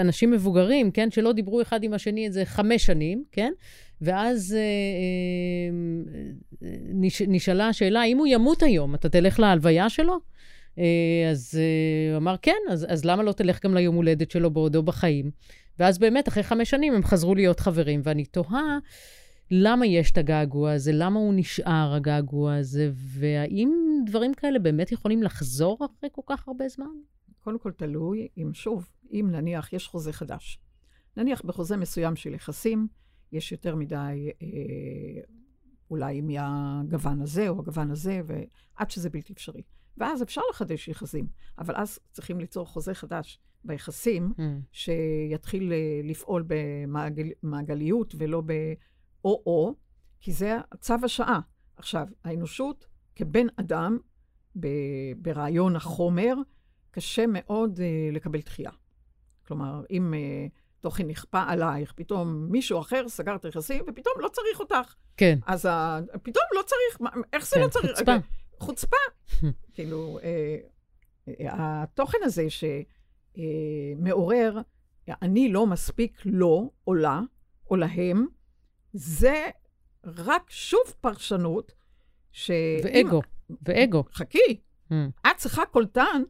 אנשים 0.00 0.30
מבוגרים, 0.30 0.90
כן? 0.90 1.10
שלא 1.10 1.32
דיברו 1.32 1.62
אחד 1.62 1.82
עם 1.84 1.92
השני 1.92 2.26
איזה 2.26 2.44
חמש 2.44 2.86
שנים, 2.86 3.24
כן? 3.32 3.52
ואז 4.00 4.56
נש, 6.94 7.22
נשאלה 7.22 7.68
השאלה, 7.68 8.04
אם 8.04 8.18
הוא 8.18 8.26
ימות 8.26 8.62
היום, 8.62 8.94
אתה 8.94 9.08
תלך 9.08 9.40
להלוויה 9.40 9.88
שלו? 9.88 10.18
אז 11.30 11.60
הוא 12.10 12.16
אמר, 12.16 12.34
כן, 12.42 12.58
אז, 12.70 12.86
אז 12.88 13.04
למה 13.04 13.22
לא 13.22 13.32
תלך 13.32 13.64
גם 13.64 13.74
ליום 13.74 13.94
הולדת 13.94 14.30
שלו 14.30 14.50
בעודו 14.50 14.82
בחיים? 14.82 15.30
ואז 15.78 15.98
באמת, 15.98 16.28
אחרי 16.28 16.42
חמש 16.42 16.70
שנים 16.70 16.94
הם 16.94 17.02
חזרו 17.02 17.34
להיות 17.34 17.60
חברים, 17.60 18.00
ואני 18.04 18.24
תוהה... 18.24 18.78
למה 19.50 19.86
יש 19.86 20.10
את 20.10 20.18
הגעגוע 20.18 20.72
הזה, 20.72 20.92
למה 20.94 21.18
הוא 21.20 21.34
נשאר, 21.36 21.92
הגעגוע 21.94 22.54
הזה, 22.54 22.90
והאם 22.94 23.70
דברים 24.06 24.34
כאלה 24.34 24.58
באמת 24.58 24.92
יכולים 24.92 25.22
לחזור 25.22 25.78
אחרי 25.86 26.10
כל 26.12 26.22
כך 26.26 26.48
הרבה 26.48 26.68
זמן? 26.68 26.86
קודם 27.40 27.58
כל 27.58 27.72
תלוי 27.72 28.28
אם, 28.36 28.50
שוב, 28.54 28.88
אם 29.12 29.28
נניח 29.30 29.72
יש 29.72 29.88
חוזה 29.88 30.12
חדש. 30.12 30.58
נניח 31.16 31.42
בחוזה 31.42 31.76
מסוים 31.76 32.16
של 32.16 32.34
יחסים, 32.34 32.88
יש 33.32 33.52
יותר 33.52 33.76
מדי, 33.76 34.30
אה, 34.42 35.22
אולי 35.90 36.20
מהגוון 36.20 37.22
הזה 37.22 37.48
או 37.48 37.58
הגוון 37.60 37.90
הזה, 37.90 38.20
ועד 38.26 38.90
שזה 38.90 39.10
בלתי 39.10 39.32
אפשרי. 39.32 39.62
ואז 39.98 40.22
אפשר 40.22 40.40
לחדש 40.50 40.88
יחסים, 40.88 41.26
אבל 41.58 41.74
אז 41.76 41.98
צריכים 42.12 42.40
ליצור 42.40 42.66
חוזה 42.66 42.94
חדש 42.94 43.40
ביחסים, 43.64 44.32
mm. 44.36 44.42
שיתחיל 44.72 45.72
אה, 45.72 46.00
לפעול 46.04 46.44
במעגליות 46.46 48.14
ולא 48.18 48.42
ב... 48.46 48.52
או-או, 49.24 49.74
כי 50.20 50.32
זה 50.32 50.56
צו 50.80 50.94
השעה. 51.04 51.40
עכשיו, 51.76 52.06
האנושות 52.24 52.86
כבן 53.14 53.46
אדם, 53.56 53.98
ב- 54.60 55.12
ברעיון 55.16 55.76
החומר, 55.76 56.34
קשה 56.90 57.24
מאוד 57.28 57.78
uh, 57.78 58.14
לקבל 58.14 58.40
דחייה. 58.40 58.70
כלומר, 59.46 59.82
אם 59.90 60.14
uh, 60.14 60.52
תוכן 60.80 61.06
נכפה 61.06 61.42
עלייך, 61.42 61.92
פתאום 61.96 62.46
מישהו 62.50 62.80
אחר 62.80 63.08
סגר 63.08 63.36
את 63.36 63.44
היחסים, 63.44 63.84
ופתאום 63.88 64.14
לא 64.18 64.28
צריך 64.28 64.60
אותך. 64.60 64.94
כן. 65.16 65.38
אז 65.46 65.66
uh, 65.66 66.18
פתאום 66.22 66.44
לא 66.56 66.62
צריך, 66.62 67.00
מה, 67.00 67.10
איך 67.32 67.46
זה 67.46 67.56
כן, 67.56 67.62
לא 67.62 67.68
צריך? 67.68 67.90
חוצפה. 67.98 68.16
חוצפה. 68.58 68.96
כאילו, 69.74 70.18
uh, 70.18 70.22
uh, 71.28 71.32
התוכן 71.42 72.18
הזה 72.22 72.46
שמעורר, 73.98 74.58
uh, 74.58 75.12
אני 75.22 75.52
לא 75.52 75.66
מספיק 75.66 76.22
לו 76.24 76.70
או 76.86 76.94
לה, 76.94 77.20
או 77.70 77.76
להם, 77.76 78.26
זה 78.92 79.44
רק 80.04 80.50
שוב 80.50 80.94
פרשנות 81.00 81.72
ש... 82.32 82.50
ואגו, 82.84 83.22
ואגו. 83.62 84.04
חכי, 84.12 84.60
mm. 84.90 84.94
את 85.26 85.36
צריכה 85.36 85.66
קולטן 85.66 86.22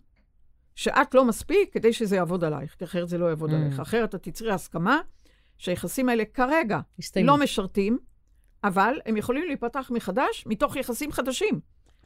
שאת 0.75 1.15
לא 1.15 1.25
מספיק 1.25 1.73
כדי 1.73 1.93
שזה 1.93 2.17
יעבוד 2.17 2.45
עלייך, 2.45 2.75
כי 2.79 2.85
אחרת 2.85 3.09
זה 3.09 3.19
לא 3.19 3.27
יעבוד 3.27 3.51
mm. 3.51 3.55
עלייך. 3.55 3.81
אחרת 3.81 4.15
את 4.15 4.23
תצרי 4.23 4.53
הסכמה 4.53 5.01
שהיחסים 5.59 6.09
האלה 6.09 6.25
כרגע 6.25 6.81
הסתיימו. 6.99 7.27
לא 7.27 7.37
משרתים, 7.37 7.99
אבל 8.65 9.01
הם 9.07 9.17
יכולים 9.17 9.47
להיפתח 9.47 9.91
מחדש 9.95 10.45
מתוך 10.47 10.77
יחסים 10.77 11.13
חדשים. 11.13 11.61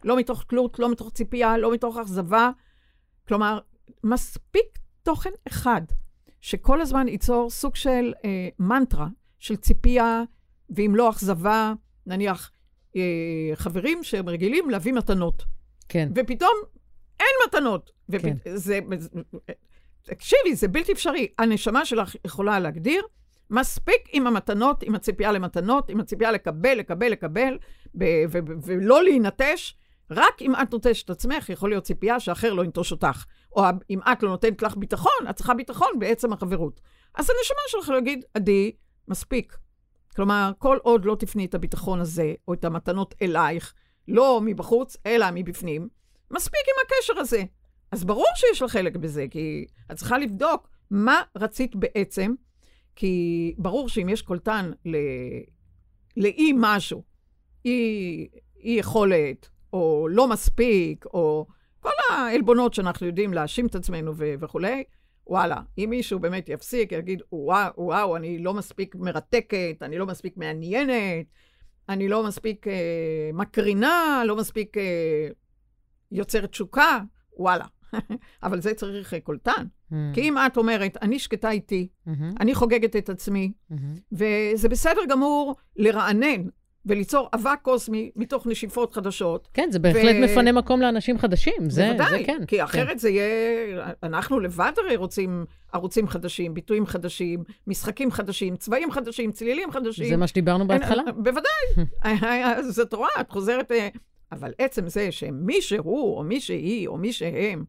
לא 0.05 0.17
מתוך 0.17 0.45
תלות, 0.45 0.79
לא 0.79 0.91
מתוך 0.91 1.11
ציפייה, 1.13 1.59
לא 1.59 1.73
מתוך 1.73 1.97
אכזבה. 1.97 2.51
כלומר, 3.29 3.59
מספיק 4.05 4.79
תוכן 5.03 5.31
אחד 5.49 5.83
שכל 6.41 6.81
הזמן 6.81 7.09
ייצור 7.09 7.51
סוג 7.51 7.77
של 7.77 8.13
אה, 8.25 8.49
מנטרה, 8.59 9.09
של 9.39 9.57
ציפייה, 9.57 10.23
ואם 10.71 10.95
לא 10.95 11.11
אכזבה, 11.11 11.73
נניח 12.07 12.53
אה, 12.97 13.03
חברים 13.55 14.03
שהם 14.03 14.29
רגילים 14.29 14.71
להביא 14.71 14.93
מתנות. 14.93 15.45
כן. 15.89 16.09
ופתאום 16.15 16.55
אין 17.21 17.29
מתנות. 17.47 17.91
כן. 18.21 18.37
זה, 18.55 18.79
תקשיבי, 20.03 20.55
זה 20.55 20.69
בלתי 20.69 20.93
אפשרי. 20.93 21.29
הנשמה 21.39 21.85
שלך 21.85 22.17
יכולה 22.25 22.61
להגדיר, 22.61 23.03
מספיק 23.51 24.09
עם 24.13 24.27
המתנות, 24.27 24.83
עם 24.83 24.95
הציפייה 24.95 25.33
למתנות, 25.33 25.91
עם 25.91 26.01
הציפייה 26.01 26.33
לקבל, 26.33 26.75
לקבל, 26.75 27.09
לקבל, 27.13 27.59
ולא 28.63 29.03
להינטש. 29.03 29.75
רק 30.11 30.43
אם 30.43 30.55
את 30.55 30.73
נוטשת 30.73 31.05
את 31.05 31.11
עצמך, 31.11 31.49
יכול 31.49 31.71
להיות 31.71 31.85
ציפייה 31.85 32.21
שאחר 32.21 32.53
לא 32.53 32.65
ינטוש 32.65 32.93
אותך. 32.93 33.25
או 33.53 33.65
אם 33.91 34.01
את 34.13 34.23
לא 34.23 34.29
נותנת 34.29 34.63
לך 34.63 34.77
ביטחון, 34.77 35.29
את 35.31 35.37
צריכה 35.37 35.55
ביטחון 35.55 35.89
בעצם 35.99 36.33
החברות. 36.33 36.81
אז 37.15 37.31
הנשמה 37.31 37.59
שלך 37.69 37.89
להגיד, 37.89 38.25
עדי, 38.35 38.73
מספיק. 39.09 39.57
כלומר, 40.17 40.53
כל 40.59 40.79
עוד 40.83 41.05
לא 41.05 41.17
תפני 41.19 41.45
את 41.45 41.55
הביטחון 41.55 42.01
הזה, 42.01 42.35
או 42.49 42.55
את 42.55 42.65
המתנות 42.65 43.15
אלייך, 43.23 43.75
לא 44.09 44.41
מבחוץ, 44.45 44.97
אלא 45.07 45.27
מבפנים, 45.35 45.89
מספיק 46.31 46.61
עם 46.61 46.87
הקשר 46.87 47.21
הזה. 47.21 47.43
אז 47.93 48.05
ברור 48.05 48.27
שיש 48.35 48.63
לך 48.63 48.71
חלק 48.71 48.97
בזה, 48.97 49.27
כי 49.31 49.65
את 49.93 49.97
צריכה 49.97 50.19
לבדוק 50.19 50.69
מה 50.91 51.23
רצית 51.37 51.77
בעצם, 51.77 52.35
כי 52.97 53.55
ברור 53.59 53.89
שאם 53.89 54.09
יש 54.09 54.23
קולטן. 54.23 54.71
לאי 56.17 56.53
משהו, 56.57 57.03
אי 57.65 58.29
יכולת, 58.65 59.49
או 59.73 60.09
לא 60.11 60.29
מספיק, 60.29 61.05
או 61.05 61.47
כל 61.81 61.91
העלבונות 62.11 62.75
שאנחנו 62.75 63.07
יודעים 63.07 63.35
להאשים 63.35 63.67
את 63.67 63.75
עצמנו 63.75 64.13
ו- 64.17 64.35
וכולי, 64.41 64.85
וואלה, 65.27 65.57
אם 65.79 65.87
מישהו 65.91 66.19
באמת 66.19 66.49
יפסיק, 66.49 66.93
יגיד, 66.93 67.23
וואו, 67.33 67.73
וואו, 67.77 68.17
אני 68.17 68.39
לא 68.39 68.55
מספיק 68.55 68.95
מרתקת, 68.95 69.77
אני 69.83 69.99
לא 69.99 70.07
מספיק 70.07 70.37
מעניינת, 70.37 71.27
אני 71.89 72.09
לא 72.09 72.25
מספיק 72.25 72.69
אה, 72.69 73.31
מקרינה, 73.35 74.23
לא 74.27 74.37
מספיק 74.37 74.79
אה, 74.79 75.29
יוצרת 76.13 76.51
תשוקה, 76.51 76.99
וואלה. 77.37 77.65
אבל 78.43 78.61
זה 78.61 78.75
צריך 78.75 79.15
אה, 79.15 79.21
קולטן. 79.21 79.67
Mm. 79.93 79.95
כי 80.15 80.21
אם 80.21 80.37
את 80.47 80.57
אומרת, 80.57 80.97
אני 81.03 81.19
שקטה 81.19 81.51
איתי, 81.51 81.89
mm-hmm. 82.09 82.11
אני 82.41 82.55
חוגגת 82.55 82.97
את 82.97 83.09
עצמי, 83.09 83.53
mm-hmm. 83.73 83.75
וזה 84.13 84.69
בסדר 84.69 85.01
גמור 85.09 85.57
לרענן 85.77 86.43
וליצור 86.87 87.29
אבק 87.35 87.59
קוסמי 87.63 88.11
מתוך 88.17 88.47
נשיפות 88.47 88.93
חדשות. 88.93 89.49
כן, 89.55 89.69
זה 89.71 89.79
בהחלט 89.79 90.17
ו... 90.21 90.25
מפנה 90.25 90.53
מקום 90.53 90.81
לאנשים 90.81 91.19
חדשים, 91.19 91.71
זה, 91.71 91.89
בוודאי, 91.89 92.19
זה 92.19 92.25
כן. 92.27 92.47
כי 92.47 92.65
אחרת 92.65 92.89
כן. 92.89 92.99
זה 92.99 93.11
יהיה, 93.11 93.93
אנחנו 94.03 94.41
לבד 94.41 94.73
הרי 94.79 94.97
רוצים 94.97 95.45
ערוצים 95.73 96.09
חדשים, 96.09 96.55
ביטויים 96.55 96.87
חדשים, 96.87 97.45
משחקים 97.67 98.11
חדשים, 98.11 98.57
צבעים 98.57 98.91
חדשים, 98.91 99.33
צלילים 99.33 99.71
חדשים. 99.71 100.09
זה 100.09 100.17
מה 100.17 100.27
שדיברנו 100.27 100.67
בהתחלה. 100.67 101.03
אין, 101.07 101.23
בוודאי, 101.23 101.87
אז 102.57 102.81
את 102.81 102.93
רואה, 102.93 103.21
את 103.21 103.31
חוזרת... 103.31 103.73
אה, 103.73 103.89
אבל 104.33 104.53
עצם 104.59 104.89
זה 104.89 105.13
שמישהו, 105.13 106.17
או 106.17 106.23
מי 106.23 106.41
שהיא, 106.41 106.89
או 106.89 106.97
מי 106.97 107.13
שהם, 107.13 107.65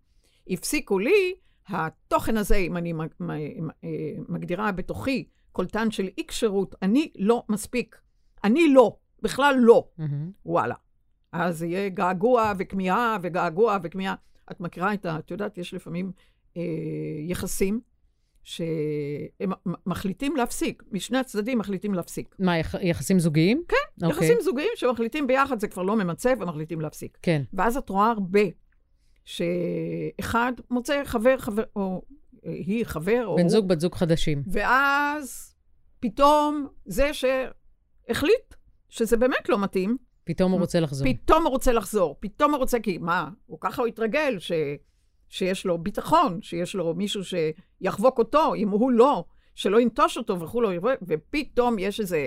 הפסיקו 0.49 0.99
לי, 0.99 1.33
התוכן 1.67 2.37
הזה, 2.37 2.55
אם 2.55 2.77
אני 2.77 2.93
אה, 2.93 3.87
מגדירה 4.29 4.71
בתוכי 4.71 5.25
קולטן 5.51 5.91
של 5.91 6.09
אי 6.17 6.23
כשירות, 6.27 6.75
אני 6.81 7.11
לא 7.15 7.43
מספיק. 7.49 7.97
אני 8.43 8.73
לא. 8.73 8.95
בכלל 9.21 9.55
לא. 9.59 9.87
Mm-hmm. 9.99 10.03
וואלה. 10.45 10.75
אז 11.31 11.63
יהיה 11.63 11.89
געגוע 11.89 12.53
וכמיהה 12.57 13.17
וגעגוע 13.21 13.77
וכמיהה. 13.83 14.15
את 14.51 14.59
מכירה 14.59 14.93
את 14.93 15.05
ה... 15.05 15.19
את 15.19 15.31
יודעת, 15.31 15.57
יש 15.57 15.73
לפעמים 15.73 16.11
אה, 16.57 16.61
יחסים 17.27 17.81
שהם 18.43 19.51
מחליטים 19.85 20.35
להפסיק, 20.35 20.83
משני 20.91 21.17
הצדדים 21.17 21.57
מחליטים 21.57 21.93
להפסיק. 21.93 22.35
מה, 22.39 22.57
יח, 22.57 22.75
יחסים 22.81 23.19
זוגיים? 23.19 23.63
כן, 23.67 23.75
okay. 23.75 24.05
אוקיי. 24.05 24.17
יחסים 24.17 24.41
זוגיים 24.41 24.71
שמחליטים 24.75 25.27
ביחד, 25.27 25.59
זה 25.59 25.67
כבר 25.67 25.83
לא 25.83 25.95
ממצה, 25.95 26.33
ומחליטים 26.39 26.81
להפסיק. 26.81 27.17
כן. 27.21 27.41
ואז 27.53 27.77
את 27.77 27.89
רואה 27.89 28.11
הרבה, 28.11 28.41
שאחד 29.25 30.53
מוצא 30.69 31.01
חבר, 31.05 31.37
חבר, 31.37 31.63
או 31.75 32.01
אה, 32.45 32.51
היא 32.51 32.85
חבר, 32.85 33.23
או... 33.25 33.35
בן 33.35 33.49
זוג, 33.49 33.67
בת 33.67 33.79
זוג 33.79 33.95
חדשים. 33.95 34.43
ואז 34.47 35.55
פתאום 35.99 36.67
זה 36.85 37.11
שהחליט 37.13 38.55
שזה 38.91 39.17
באמת 39.17 39.49
לא 39.49 39.59
מתאים. 39.59 39.97
פתאום 40.23 40.51
הוא 40.51 40.59
רוצה 40.59 40.79
לחזור. 40.79 41.07
פתאום 41.07 41.43
הוא 41.43 41.51
רוצה 41.51 41.73
לחזור. 41.73 42.15
פתאום 42.19 42.51
הוא 42.51 42.59
רוצה, 42.59 42.79
כי 42.79 42.97
מה, 42.97 43.29
הוא 43.45 43.57
ככה 43.61 43.81
הוא 43.81 43.87
התרגל, 43.87 44.39
ש, 44.39 44.51
שיש 45.29 45.65
לו 45.65 45.77
ביטחון, 45.77 46.41
שיש 46.41 46.75
לו 46.75 46.93
מישהו 46.93 47.21
שיחבוק 47.23 48.19
אותו, 48.19 48.55
אם 48.55 48.69
הוא 48.69 48.91
לא, 48.91 49.25
שלא 49.55 49.81
ינטוש 49.81 50.17
אותו 50.17 50.39
וכולי, 50.39 50.77
ופתאום 51.01 51.79
יש 51.79 51.99
איזו 51.99 52.17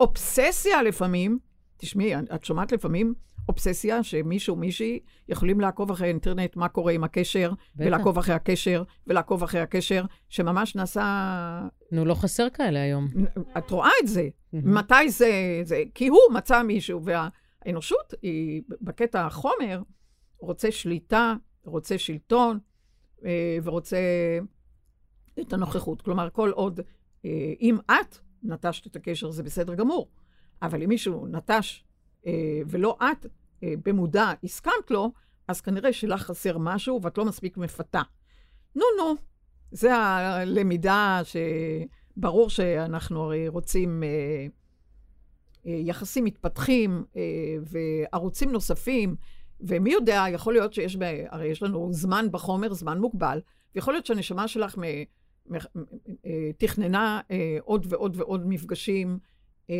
אובססיה 0.00 0.82
לפעמים. 0.82 1.38
תשמעי, 1.76 2.16
את 2.16 2.44
שומעת 2.44 2.72
לפעמים 2.72 3.14
אובססיה 3.48 4.02
שמישהו, 4.02 4.56
מישהי, 4.56 5.00
יכולים 5.28 5.60
לעקוב 5.60 5.90
אחרי 5.90 6.06
האינטרנט, 6.06 6.56
מה 6.56 6.68
קורה 6.68 6.92
עם 6.92 7.04
הקשר, 7.04 7.50
בטח. 7.50 7.86
ולעקוב 7.86 8.18
אחרי 8.18 8.34
הקשר, 8.34 8.82
ולעקוב 9.06 9.42
אחרי 9.42 9.60
הקשר, 9.60 10.04
שממש 10.28 10.76
נעשה... 10.76 11.68
נו, 11.92 12.04
לא 12.04 12.14
חסר 12.14 12.50
כאלה 12.50 12.82
היום. 12.82 13.08
את 13.58 13.70
רואה 13.70 13.90
את 14.02 14.08
זה. 14.08 14.28
מתי 14.52 15.08
זה, 15.08 15.60
זה... 15.64 15.82
כי 15.94 16.08
הוא 16.08 16.18
מצא 16.34 16.62
מישהו, 16.62 17.00
והאנושות 17.04 18.14
היא, 18.22 18.62
בקטע 18.80 19.26
החומר, 19.26 19.82
רוצה 20.38 20.70
שליטה, 20.70 21.34
רוצה 21.64 21.98
שלטון, 21.98 22.58
אה, 23.24 23.58
ורוצה 23.62 23.98
את 25.40 25.52
הנוכחות. 25.52 26.02
כלומר, 26.02 26.28
כל 26.30 26.50
עוד, 26.50 26.80
אה, 27.24 27.52
אם 27.60 27.78
את 27.86 28.18
נטשת 28.42 28.86
את 28.86 28.96
הקשר, 28.96 29.30
זה 29.30 29.42
בסדר 29.42 29.74
גמור. 29.74 30.08
אבל 30.62 30.82
אם 30.82 30.88
מישהו 30.88 31.26
נטש 31.26 31.84
ולא 32.66 32.96
את 33.02 33.26
במודע 33.62 34.32
הסכמת 34.44 34.90
לו, 34.90 35.12
אז 35.48 35.60
כנראה 35.60 35.92
שלך 35.92 36.22
חסר 36.22 36.58
משהו 36.58 37.02
ואת 37.02 37.18
לא 37.18 37.24
מספיק 37.24 37.56
מפתה. 37.56 38.02
נו, 38.76 38.84
נו, 38.98 39.14
זה 39.70 39.94
הלמידה 39.94 41.20
שברור 41.24 42.50
שאנחנו 42.50 43.22
הרי 43.22 43.48
רוצים 43.48 44.02
אה, 44.02 44.08
אה, 45.66 45.78
יחסים 45.84 46.24
מתפתחים 46.24 47.04
אה, 47.16 47.22
וערוצים 47.62 48.52
נוספים, 48.52 49.16
ומי 49.60 49.92
יודע, 49.92 50.24
יכול 50.32 50.52
להיות 50.52 50.72
שיש, 50.72 50.96
הרי 51.28 51.46
יש 51.46 51.62
לנו 51.62 51.92
זמן 51.92 52.26
בחומר, 52.30 52.72
זמן 52.72 52.98
מוגבל, 52.98 53.40
ויכול 53.74 53.94
להיות 53.94 54.06
שהנשמה 54.06 54.48
שלך 54.48 54.78
אה, 56.26 56.50
תכננה 56.58 57.20
אה, 57.30 57.56
עוד 57.60 57.86
ועוד 57.88 58.16
ועוד 58.16 58.46
מפגשים 58.46 59.18
אה, 59.70 59.76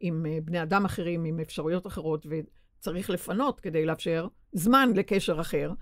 עם 0.00 0.26
אה, 0.26 0.38
בני 0.44 0.62
אדם 0.62 0.84
אחרים, 0.84 1.24
עם 1.24 1.40
אפשרויות 1.40 1.86
אחרות, 1.86 2.26
וצריך 2.30 3.10
לפנות 3.10 3.60
כדי 3.60 3.86
לאפשר 3.86 4.26
זמן 4.52 4.92
לקשר 4.94 5.40
אחר. 5.40 5.72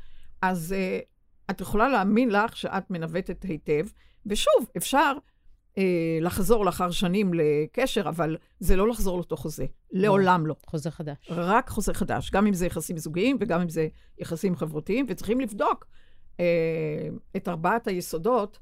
אז 0.42 0.72
אה, 0.72 0.98
את 1.50 1.60
יכולה 1.60 1.88
להאמין 1.88 2.30
לך 2.30 2.56
שאת 2.56 2.90
מנווטת 2.90 3.42
היטב, 3.42 3.86
ושוב, 4.26 4.66
אפשר 4.76 5.12
אה, 5.78 6.18
לחזור 6.20 6.64
לאחר 6.64 6.90
שנים 6.90 7.30
לקשר, 7.34 8.08
אבל 8.08 8.36
זה 8.60 8.76
לא 8.76 8.88
לחזור 8.88 9.16
לאותו 9.16 9.36
חוזה. 9.36 9.66
לעולם 9.90 10.46
לא. 10.46 10.54
חוזה 10.66 10.90
חדש. 10.90 11.16
רק 11.30 11.68
חוזה 11.68 11.94
חדש, 11.94 12.30
גם 12.30 12.46
אם 12.46 12.54
זה 12.54 12.66
יחסים 12.66 12.96
זוגיים 12.96 13.36
וגם 13.40 13.60
אם 13.60 13.68
זה 13.68 13.88
יחסים 14.18 14.56
חברותיים, 14.56 15.06
וצריכים 15.08 15.40
לבדוק 15.40 15.86
אה, 16.40 17.08
את 17.36 17.48
ארבעת 17.48 17.88
היסודות, 17.88 18.58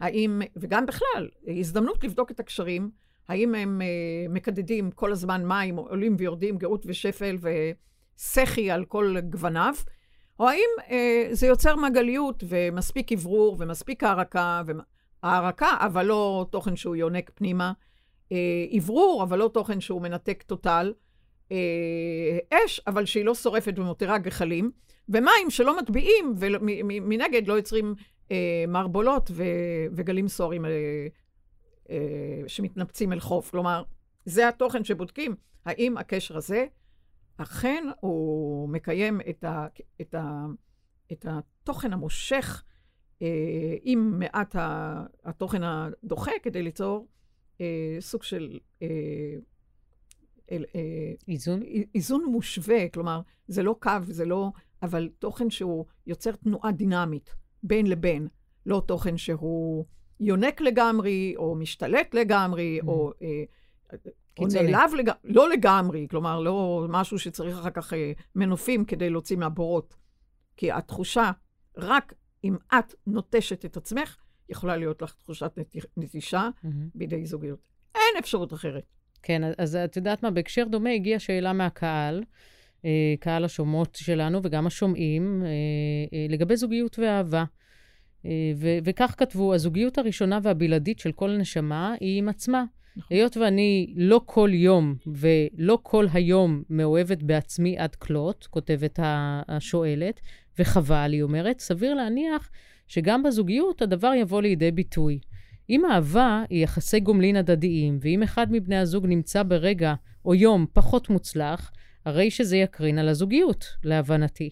האם, 0.00 0.42
וגם 0.56 0.86
בכלל, 0.86 1.28
הזדמנות 1.60 2.04
לבדוק 2.04 2.30
את 2.30 2.40
הקשרים, 2.40 2.90
האם 3.28 3.54
הם 3.54 3.82
אה, 3.82 3.86
מקדדים 4.28 4.90
כל 4.90 5.12
הזמן 5.12 5.46
מים, 5.46 5.76
עולים 5.76 6.16
ויורדים, 6.18 6.58
גאות 6.58 6.84
ושפל 6.86 7.36
וסחי 7.40 8.70
על 8.70 8.84
כל 8.84 9.16
גווניו, 9.30 9.74
או 10.40 10.48
האם 10.48 10.68
אה, 10.90 11.28
זה 11.30 11.46
יוצר 11.46 11.76
מעגליות 11.76 12.44
ומספיק 12.48 13.12
אוורור 13.12 13.56
ומספיק 13.58 14.04
הערקה, 14.04 14.62
הערקה, 15.22 15.70
אבל 15.80 16.06
לא 16.06 16.46
תוכן 16.50 16.76
שהוא 16.76 16.96
יונק 16.96 17.30
פנימה, 17.34 17.72
אוורור, 18.76 19.22
אבל 19.22 19.38
לא 19.38 19.50
תוכן 19.54 19.80
שהוא 19.80 20.02
מנתק 20.02 20.42
טוטל, 20.42 20.92
אש, 22.50 22.80
אבל 22.86 23.04
שהיא 23.04 23.24
לא 23.24 23.34
שורפת 23.34 23.78
ומותירה 23.78 24.18
גחלים, 24.18 24.70
ומים 25.08 25.50
שלא 25.50 25.78
מטביעים, 25.78 26.34
ומנגד 26.38 27.48
לא 27.48 27.54
יוצרים 27.54 27.94
אה, 28.30 28.64
מערבולות 28.68 29.30
וגלים 29.92 30.28
סוערים 30.28 30.64
אה, 30.64 30.70
אה, 30.70 31.06
שמתנפצים 32.46 33.12
אל 33.12 33.20
חוף. 33.20 33.50
כלומר, 33.50 33.82
זה 34.24 34.48
התוכן 34.48 34.84
שבודקים, 34.84 35.34
האם 35.64 35.96
הקשר 35.96 36.36
הזה 36.36 36.66
אכן 37.36 37.84
הוא 38.00 38.68
מקיים 38.68 39.20
את, 39.30 39.44
ה, 39.44 39.66
את, 40.00 40.14
ה, 40.14 40.46
את 41.12 41.26
התוכן 41.28 41.92
המושך 41.92 42.64
אה, 43.22 43.76
עם 43.82 44.18
מעט 44.18 44.56
ה, 44.56 45.04
התוכן 45.24 45.62
הדוחה, 45.62 46.30
כדי 46.42 46.62
ליצור 46.62 47.08
אה, 47.60 47.96
סוג 48.00 48.22
של... 48.22 48.58
אה, 48.82 48.88
אה, 50.52 51.12
איזון? 51.28 51.60
איזון 51.94 52.24
מושווה, 52.24 52.88
כלומר, 52.88 53.20
זה 53.48 53.62
לא 53.62 53.76
קו, 53.80 53.90
זה 54.02 54.24
לא... 54.24 54.50
אבל 54.82 55.08
תוכן 55.18 55.50
שהוא 55.50 55.84
יוצר 56.06 56.32
תנועה 56.32 56.72
דינמית 56.72 57.34
בין 57.62 57.86
לבין, 57.86 58.28
לא 58.66 58.82
תוכן 58.86 59.16
שהוא 59.16 59.84
יונק 60.20 60.60
לגמרי, 60.60 61.34
או 61.36 61.54
משתלט 61.54 62.14
לגמרי, 62.14 62.80
mm. 62.82 62.86
או... 62.86 63.12
אה, 63.22 63.44
או 64.38 64.46
נעלב 64.54 64.94
לגמרי, 64.98 65.18
לא 65.24 65.50
לגמרי, 65.50 66.06
כלומר, 66.10 66.40
לא 66.40 66.86
משהו 66.88 67.18
שצריך 67.18 67.58
אחר 67.58 67.70
כך 67.70 67.92
אה, 67.92 68.12
מנופים 68.34 68.84
כדי 68.84 69.10
להוציא 69.10 69.36
מהבורות. 69.36 69.94
כי 70.56 70.72
התחושה, 70.72 71.30
רק 71.76 72.14
אם 72.44 72.56
את 72.74 72.94
נוטשת 73.06 73.64
את 73.64 73.76
עצמך, 73.76 74.16
יכולה 74.48 74.76
להיות 74.76 75.02
לך 75.02 75.14
תחושת 75.14 75.52
נטישה 75.96 76.48
mm-hmm. 76.48 76.68
בידי 76.94 77.26
זוגיות. 77.26 77.58
אין 77.94 78.18
אפשרות 78.18 78.52
אחרת. 78.52 78.82
כן, 79.22 79.42
אז 79.58 79.76
את 79.76 79.96
יודעת 79.96 80.22
מה, 80.22 80.30
בהקשר 80.30 80.64
דומה 80.64 80.90
הגיעה 80.90 81.18
שאלה 81.18 81.52
מהקהל, 81.52 82.24
אה, 82.84 83.14
קהל 83.20 83.44
השומעות 83.44 83.94
שלנו 83.94 84.40
וגם 84.42 84.66
השומעים, 84.66 85.42
אה, 85.44 86.26
לגבי 86.28 86.56
זוגיות 86.56 86.98
ואהבה. 86.98 87.44
ו- 88.56 88.78
וכך 88.84 89.14
כתבו, 89.18 89.54
הזוגיות 89.54 89.98
הראשונה 89.98 90.38
והבלעדית 90.42 90.98
של 90.98 91.12
כל 91.12 91.30
נשמה 91.30 91.94
היא 92.00 92.18
עם 92.18 92.28
עצמה. 92.28 92.64
נכון. 92.96 93.16
היות 93.16 93.36
ואני 93.36 93.92
לא 93.96 94.20
כל 94.24 94.50
יום 94.52 94.94
ולא 95.06 95.78
כל 95.82 96.06
היום 96.12 96.62
מאוהבת 96.70 97.22
בעצמי 97.22 97.78
עד 97.78 97.94
כלות, 97.94 98.46
כותבת 98.50 98.98
השואלת, 99.48 100.20
וחבל, 100.58 101.10
היא 101.12 101.22
אומרת, 101.22 101.60
סביר 101.60 101.94
להניח 101.94 102.50
שגם 102.88 103.22
בזוגיות 103.22 103.82
הדבר 103.82 104.12
יבוא 104.14 104.42
לידי 104.42 104.70
ביטוי. 104.70 105.18
אם 105.70 105.84
אהבה 105.84 106.44
היא 106.50 106.64
יחסי 106.64 107.00
גומלין 107.00 107.36
הדדיים, 107.36 107.98
ואם 108.00 108.22
אחד 108.22 108.46
מבני 108.50 108.76
הזוג 108.76 109.06
נמצא 109.06 109.42
ברגע 109.42 109.94
או 110.24 110.34
יום 110.34 110.66
פחות 110.72 111.10
מוצלח, 111.10 111.70
הרי 112.04 112.30
שזה 112.30 112.56
יקרין 112.56 112.98
על 112.98 113.08
הזוגיות, 113.08 113.64
להבנתי. 113.84 114.50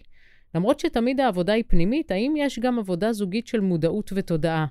למרות 0.55 0.81
שתמיד 0.81 1.21
העבודה 1.21 1.53
היא 1.53 1.65
פנימית, 1.69 2.11
האם 2.11 2.35
יש 2.37 2.59
גם 2.59 2.79
עבודה 2.79 3.13
זוגית 3.13 3.47
של 3.47 3.61
מודעות 3.61 4.11
ותודעה? 4.15 4.67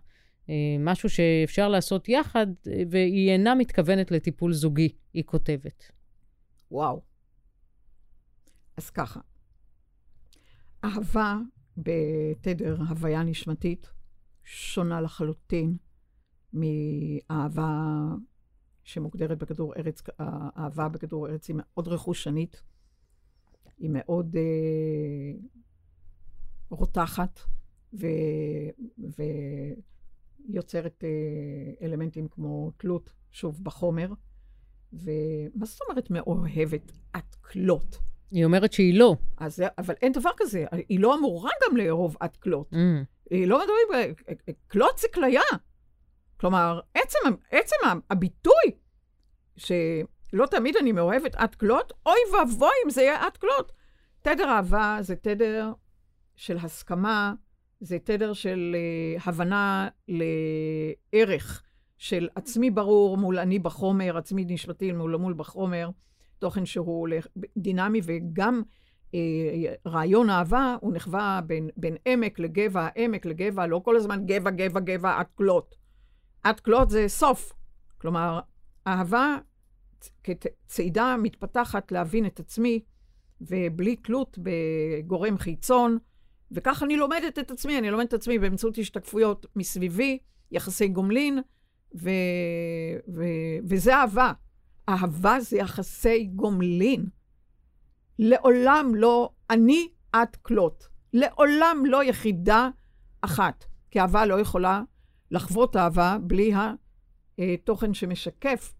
אה, 0.49 0.75
משהו 0.79 1.09
שאפשר 1.09 1.69
לעשות 1.69 2.09
יחד, 2.09 2.47
אה, 2.67 2.83
והיא 2.89 3.31
אינה 3.31 3.55
מתכוונת 3.55 4.11
לטיפול 4.11 4.53
זוגי, 4.53 4.89
היא 5.13 5.23
כותבת. 5.25 5.91
וואו. 6.71 7.01
אז 8.77 8.89
ככה, 8.89 9.19
אהבה 10.83 11.37
בתדר 11.77 12.77
הוויה 12.89 13.23
נשמתית 13.23 13.87
שונה 14.43 15.01
לחלוטין 15.01 15.77
מאהבה 16.53 17.79
שמוגדרת 18.83 19.37
בכדור 19.37 19.73
ארץ, 19.75 20.01
האהבה 20.19 20.89
בכדור 20.89 21.27
ארץ 21.27 21.47
היא 21.47 21.55
מאוד 21.59 21.87
רכושנית, 21.87 22.63
היא 23.77 23.89
מאוד 23.93 24.35
אה, 24.35 24.41
רותחת, 26.69 27.39
ו, 27.93 28.07
ויוצרת 30.49 31.03
אה, 31.03 31.85
אלמנטים 31.85 32.27
כמו 32.27 32.71
תלות, 32.77 33.09
שוב, 33.31 33.63
בחומר. 33.63 34.07
ומה 34.93 35.65
זאת 35.65 35.81
אומרת 35.89 36.09
מאוהבת? 36.09 36.91
את 37.17 37.35
כלות. 37.35 37.97
היא 38.31 38.45
אומרת 38.45 38.73
שהיא 38.73 38.99
לא. 38.99 39.15
אז, 39.37 39.63
אבל 39.77 39.93
אין 40.01 40.11
דבר 40.11 40.29
כזה, 40.37 40.65
היא 40.89 40.99
לא 40.99 41.15
אמורה 41.15 41.51
גם 41.63 41.77
לאהוב 41.77 42.15
עד 42.19 42.37
כלות. 42.37 42.73
Mm. 42.73 42.77
היא 43.29 43.47
לא 43.47 43.59
מדברים, 43.59 44.13
כלות 44.71 44.97
זה 44.97 45.07
כליה. 45.13 45.41
כלומר, 46.37 46.79
עצם, 46.93 47.19
עצם 47.51 47.75
הביטוי, 48.09 48.71
שלא 49.57 50.45
תמיד 50.51 50.75
אני 50.75 50.91
מאוהבת 50.91 51.35
עד 51.35 51.55
כלות, 51.55 51.93
אוי 52.05 52.19
ואבוי 52.33 52.73
אם 52.85 52.89
זה 52.89 53.01
יהיה 53.01 53.25
עד 53.25 53.37
כלות. 53.37 53.71
תדר 54.21 54.49
אהבה 54.49 54.97
זה 55.01 55.15
תדר 55.15 55.73
של 56.35 56.57
הסכמה, 56.57 57.33
זה 57.79 57.99
תדר 57.99 58.33
של 58.33 58.75
uh, 58.75 59.29
הבנה 59.29 59.87
לערך 60.07 61.63
של 61.97 62.29
עצמי 62.35 62.71
ברור 62.71 63.17
מול 63.17 63.39
אני 63.39 63.59
בחומר, 63.59 64.17
עצמי 64.17 64.45
נשמתי 64.47 64.91
מול 64.91 65.15
מול 65.15 65.33
בחומר, 65.33 65.89
תוכן 66.39 66.65
שהוא 66.65 67.07
דינמי 67.57 68.01
וגם 68.03 68.61
uh, 69.11 69.15
רעיון 69.85 70.29
אהבה 70.29 70.75
הוא 70.81 70.93
נחווה 70.93 71.39
בין, 71.47 71.69
בין 71.77 71.95
עמק 72.05 72.39
לגבע, 72.39 72.87
עמק 72.95 73.25
לגבע, 73.25 73.67
לא 73.67 73.81
כל 73.85 73.95
הזמן 73.95 74.25
גבע, 74.25 74.51
גבע, 74.51 74.79
גבע, 74.79 75.19
עד 75.19 75.27
כלות. 75.35 75.75
עד 76.43 76.59
כלות 76.59 76.89
זה 76.89 77.07
סוף. 77.07 77.53
כלומר, 77.97 78.39
אהבה 78.87 79.37
כצעידה 80.23 81.15
מתפתחת 81.17 81.91
להבין 81.91 82.25
את 82.25 82.39
עצמי, 82.39 82.83
ובלי 83.41 83.95
תלות 83.95 84.39
בגורם 84.41 85.37
חיצון, 85.37 85.97
וכך 86.51 86.83
אני 86.83 86.97
לומדת 86.97 87.39
את 87.39 87.51
עצמי, 87.51 87.77
אני 87.77 87.91
לומדת 87.91 88.07
את 88.07 88.13
עצמי 88.13 88.39
באמצעות 88.39 88.77
השתקפויות 88.77 89.45
מסביבי, 89.55 90.19
יחסי 90.51 90.87
גומלין, 90.87 91.39
ו... 91.95 92.09
ו... 93.15 93.23
וזה 93.69 93.95
אהבה. 93.95 94.31
אהבה 94.89 95.39
זה 95.39 95.57
יחסי 95.57 96.25
גומלין. 96.25 97.05
לעולם 98.19 98.91
לא 98.95 99.29
אני 99.49 99.87
את 100.15 100.35
כלות. 100.35 100.87
לעולם 101.13 101.83
לא 101.85 102.03
יחידה 102.03 102.69
אחת. 103.21 103.65
כי 103.91 103.99
אהבה 103.99 104.25
לא 104.25 104.39
יכולה 104.39 104.81
לחוות 105.31 105.75
אהבה 105.75 106.17
בלי 106.21 106.53
התוכן 107.37 107.93
שמשקף 107.93 108.73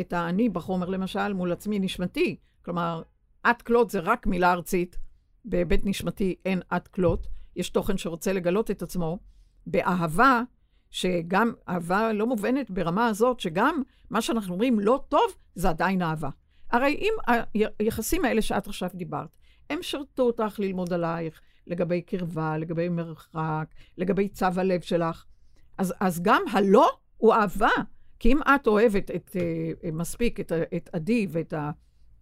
את 0.00 0.12
האני 0.12 0.48
בחומר, 0.48 0.88
למשל, 0.88 1.32
מול 1.32 1.52
עצמי 1.52 1.78
נשמתי. 1.78 2.36
כלומר, 2.64 3.02
את 3.50 3.62
כלות 3.62 3.90
זה 3.90 4.00
רק 4.00 4.26
מילה 4.26 4.52
ארצית, 4.52 4.98
בהיבט 5.44 5.80
נשמתי 5.84 6.34
אין 6.44 6.60
את 6.76 6.88
כלות. 6.88 7.26
יש 7.56 7.70
תוכן 7.70 7.98
שרוצה 7.98 8.32
לגלות 8.32 8.70
את 8.70 8.82
עצמו 8.82 9.18
באהבה, 9.66 10.42
שגם 10.90 11.52
אהבה 11.68 12.12
לא 12.12 12.26
מובנת 12.26 12.70
ברמה 12.70 13.06
הזאת, 13.06 13.40
שגם 13.40 13.82
מה 14.10 14.22
שאנחנו 14.22 14.52
אומרים 14.52 14.80
לא 14.80 15.04
טוב, 15.08 15.36
זה 15.54 15.68
עדיין 15.68 16.02
אהבה. 16.02 16.30
הרי 16.70 16.94
אם 16.94 17.12
היחסים 17.78 18.24
האלה 18.24 18.42
שאת 18.42 18.66
עכשיו 18.66 18.90
דיברת, 18.94 19.36
הם 19.70 19.78
שרתו 19.82 20.22
אותך 20.22 20.58
ללמוד 20.58 20.92
עלייך, 20.92 21.40
לגבי 21.66 22.02
קרבה, 22.02 22.58
לגבי 22.58 22.88
מרחק, 22.88 23.66
לגבי 23.98 24.28
צו 24.28 24.46
הלב 24.56 24.80
שלך. 24.80 25.24
אז, 25.78 25.94
אז 26.00 26.22
גם 26.22 26.42
הלא 26.52 26.90
הוא 27.16 27.34
אהבה. 27.34 27.70
כי 28.18 28.32
אם 28.32 28.38
את 28.42 28.66
אוהבת 28.66 29.10
את, 29.10 29.36
uh, 29.36 29.86
מספיק 29.92 30.40
את, 30.40 30.52
את 30.76 30.90
עדי 30.92 31.26
ואת 31.30 31.52
ה, 31.52 31.70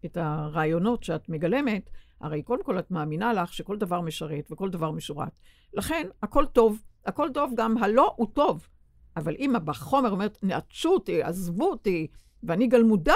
את 0.04 0.16
הרעיונות 0.16 1.04
שאת 1.04 1.28
מגלמת, 1.28 1.90
הרי 2.20 2.42
קודם 2.42 2.64
כל 2.64 2.78
את 2.78 2.90
מאמינה 2.90 3.32
לך 3.32 3.52
שכל 3.52 3.78
דבר 3.78 4.00
משרת 4.00 4.52
וכל 4.52 4.70
דבר 4.70 4.90
משורת. 4.90 5.32
לכן, 5.74 6.06
הכל 6.22 6.46
טוב. 6.46 6.82
הכל 7.06 7.28
טוב, 7.34 7.52
גם 7.56 7.78
הלא 7.78 8.14
הוא 8.16 8.26
טוב. 8.32 8.68
אבל 9.16 9.34
אם 9.38 9.52
בחומר 9.64 10.10
אומרת, 10.10 10.38
נעטשו 10.42 10.88
אותי, 10.88 11.22
עזבו 11.22 11.70
אותי, 11.70 12.06
ואני 12.42 12.66
גלמודה, 12.66 13.14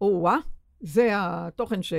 או-אה, 0.00 0.36
זה 0.80 1.08
התוכן 1.12 1.82
ש... 1.82 1.92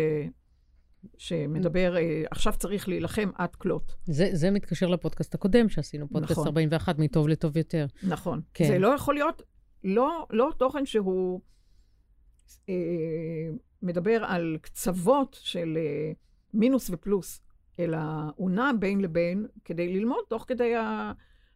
שמדבר, 1.18 1.98
אה, 1.98 2.24
עכשיו 2.32 2.54
צריך 2.58 2.88
להילחם 2.88 3.30
עד 3.36 3.56
כלות. 3.56 3.96
זה, 4.06 4.30
זה 4.34 4.52
מתקשר 4.52 4.88
לפודקאסט 4.88 5.36
הקודם 5.36 5.70
שעשינו, 5.70 6.10
פודקאסט 6.10 6.32
נכון. 6.32 6.48
41, 6.48 7.00
מטוב 7.00 7.28
לטוב 7.28 7.58
יותר. 7.58 7.86
נכון. 8.04 8.42
כן. 8.54 8.68
זה 8.68 8.80
לא 8.80 8.88
יכול 8.88 9.14
להיות, 9.14 9.42
לא, 9.84 10.26
לא 10.30 10.52
תוכן 10.58 10.86
שהוא 10.86 11.42
מדבר 13.86 14.24
על 14.26 14.58
קצוות 14.62 15.39
של 15.41 15.78
אה, 15.78 16.12
מינוס 16.54 16.89
ופלוס, 16.89 17.41
אלא 17.80 17.98
הוא 18.36 18.52
נע 18.52 18.72
בין 18.80 19.02
לבין 19.02 19.48
כדי 19.66 19.93
ללמוד 19.93 20.24
תוך 20.30 20.46
כדי 20.48 20.74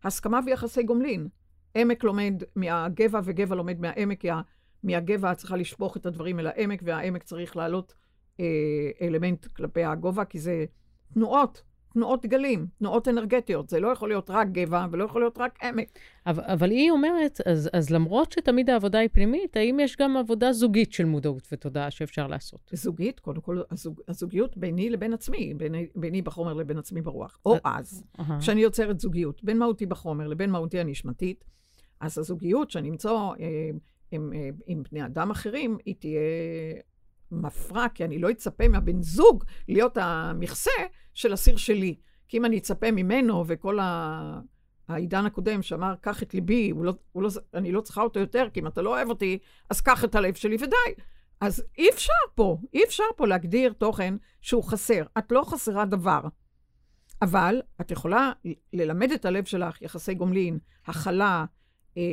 ההסכמה 0.03 0.39
ויחסי 0.45 0.83
גומלין. 0.83 1.27
עמק 1.75 2.03
לומד 2.03 2.43
מהגבע 2.55 3.19
וגבע 3.23 3.55
לומד 3.55 3.79
מהעמק, 3.79 4.19
כי 4.19 4.29
מהגבע 4.83 5.35
צריכה 5.35 5.55
לשפוך 5.55 5.97
את 5.97 6.05
הדברים 6.05 6.39
אל 6.39 6.47
העמק, 6.47 6.81
והעמק 6.83 7.23
צריך 7.23 7.55
לעלות 7.55 7.93
אה, 8.39 8.45
אלמנט 9.01 9.45
כלפי 9.45 9.83
הגובה, 9.83 10.25
כי 10.25 10.39
זה 10.39 10.65
תנועות, 11.13 11.63
תנועות 11.93 12.25
גלים, 12.25 12.67
תנועות 12.79 13.07
אנרגטיות. 13.07 13.69
זה 13.69 13.79
לא 13.79 13.87
יכול 13.87 14.09
להיות 14.09 14.29
רק 14.29 14.47
גבע 14.51 14.85
ולא 14.91 15.03
יכול 15.03 15.21
להיות 15.21 15.37
רק 15.37 15.63
עמק. 15.63 15.99
אבל, 16.25 16.43
אבל 16.43 16.71
היא 16.71 16.91
אומרת, 16.91 17.39
אז, 17.45 17.69
אז 17.73 17.89
למרות 17.89 18.31
שתמיד 18.31 18.69
העבודה 18.69 18.99
היא 18.99 19.09
פנימית, 19.13 19.57
האם 19.57 19.79
יש 19.79 19.97
גם 19.97 20.17
עבודה 20.17 20.53
זוגית 20.53 20.93
של 20.93 21.05
מודעות 21.05 21.47
ותודעה 21.51 21.91
שאפשר 21.91 22.27
לעשות? 22.27 22.71
זוגית, 22.73 23.19
קודם 23.19 23.41
כל, 23.41 23.61
הזוג, 23.71 24.01
הזוגיות 24.07 24.57
ביני 24.57 24.89
לבין 24.89 25.13
עצמי, 25.13 25.53
ביני, 25.53 25.87
ביני 25.95 26.21
בחומר 26.21 26.53
לבין 26.53 26.77
עצמי 26.77 27.01
ברוח. 27.01 27.39
או 27.45 27.57
אז, 27.63 28.03
כשאני 28.39 28.61
יוצרת 28.61 28.99
זוגיות, 28.99 29.43
בין 29.43 29.57
מהותי 29.57 29.85
בחומר 29.85 30.27
לבין 30.27 30.51
מהותי 30.51 30.79
הנשמתית, 30.79 31.45
אז 31.99 32.17
הזוגיות 32.17 32.71
שאני 32.71 32.89
אמצא 32.89 33.09
אה, 33.09 33.69
עם, 34.11 34.33
אה, 34.35 34.49
עם 34.67 34.83
בני 34.91 35.05
אדם 35.05 35.31
אחרים, 35.31 35.77
היא 35.85 35.95
תהיה 35.99 36.21
מפרה, 37.31 37.89
כי 37.89 38.05
אני 38.05 38.19
לא 38.19 38.31
אצפה 38.31 38.67
מהבן 38.67 39.01
זוג 39.01 39.43
להיות 39.67 39.97
המכסה 39.97 40.71
של 41.13 41.33
הסיר 41.33 41.57
שלי. 41.57 41.95
כי 42.27 42.37
אם 42.37 42.45
אני 42.45 42.57
אצפה 42.57 42.91
ממנו 42.91 43.43
וכל 43.47 43.79
ה... 43.79 44.39
העידן 44.87 45.25
הקודם 45.25 45.61
שאמר, 45.61 45.95
קח 46.01 46.23
את 46.23 46.33
ליבי, 46.33 46.69
הוא 46.69 46.85
לא, 46.85 46.93
הוא 47.11 47.23
לא, 47.23 47.29
אני 47.53 47.71
לא 47.71 47.81
צריכה 47.81 48.01
אותו 48.01 48.19
יותר, 48.19 48.47
כי 48.53 48.59
אם 48.59 48.67
אתה 48.67 48.81
לא 48.81 48.89
אוהב 48.89 49.09
אותי, 49.09 49.39
אז 49.69 49.81
קח 49.81 50.03
את 50.03 50.15
הלב 50.15 50.33
שלי 50.33 50.55
ודי. 50.55 51.01
אז 51.41 51.63
אי 51.77 51.89
אפשר 51.89 52.13
פה, 52.35 52.57
אי 52.73 52.83
אפשר 52.83 53.03
פה 53.17 53.27
להגדיר 53.27 53.73
תוכן 53.73 54.15
שהוא 54.41 54.63
חסר. 54.63 55.03
את 55.17 55.31
לא 55.31 55.43
חסרה 55.45 55.85
דבר. 55.85 56.21
אבל 57.21 57.61
את 57.81 57.91
יכולה 57.91 58.31
ללמד 58.73 59.11
את 59.11 59.25
הלב 59.25 59.45
שלך 59.45 59.81
יחסי 59.81 60.13
גומלין, 60.13 60.59
הכלה, 60.85 61.45
אה, 61.97 62.03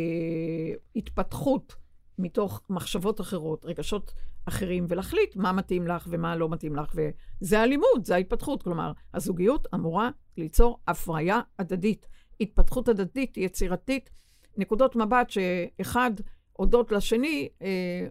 התפתחות 0.96 1.76
מתוך 2.18 2.62
מחשבות 2.70 3.20
אחרות, 3.20 3.64
רגשות 3.64 4.14
אחרים, 4.48 4.86
ולהחליט 4.88 5.36
מה 5.36 5.52
מתאים 5.52 5.86
לך 5.86 6.06
ומה 6.10 6.36
לא 6.36 6.48
מתאים 6.48 6.76
לך. 6.76 6.94
וזה 6.94 7.60
הלימוד, 7.60 8.04
זה 8.04 8.14
ההתפתחות. 8.14 8.62
כלומר, 8.62 8.92
הזוגיות 9.14 9.68
אמורה 9.74 10.10
ליצור 10.36 10.78
הפריה 10.88 11.40
הדדית, 11.58 12.06
התפתחות 12.40 12.88
הדדית, 12.88 13.36
יצירתית, 13.36 14.10
נקודות 14.56 14.96
מבט 14.96 15.30
שאחד 15.30 16.10
הודות 16.52 16.92
לשני 16.92 17.48
אה, 17.62 18.06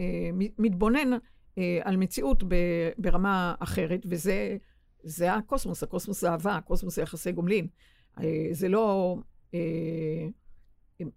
אה, 0.00 0.30
מתבונן 0.58 1.12
אה, 1.58 1.80
על 1.84 1.96
מציאות 1.96 2.42
ב, 2.48 2.54
ברמה 2.98 3.54
אחרת, 3.58 4.06
וזה 4.10 4.56
זה 5.02 5.34
הקוסמוס, 5.34 5.82
הקוסמוס 5.82 6.20
זה 6.20 6.30
אהבה, 6.30 6.56
הקוסמוס 6.56 6.96
זה 6.96 7.02
יחסי 7.02 7.32
גומלין. 7.32 7.66
אה, 8.20 8.48
זה 8.50 8.68
לא... 8.68 9.16
אה, 9.54 10.28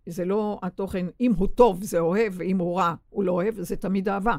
זה 0.06 0.26
לא 0.26 0.60
התוכן, 0.64 1.06
אם 1.22 1.34
הוא 1.38 1.48
טוב 1.48 1.84
זה 1.84 2.00
אוהב, 2.00 2.34
ואם 2.38 2.60
הוא 2.60 2.78
רע 2.78 2.94
הוא 3.10 3.24
לא 3.24 3.32
אוהב, 3.32 3.62
זה 3.62 3.76
תמיד 3.76 4.10
אהבה. 4.10 4.36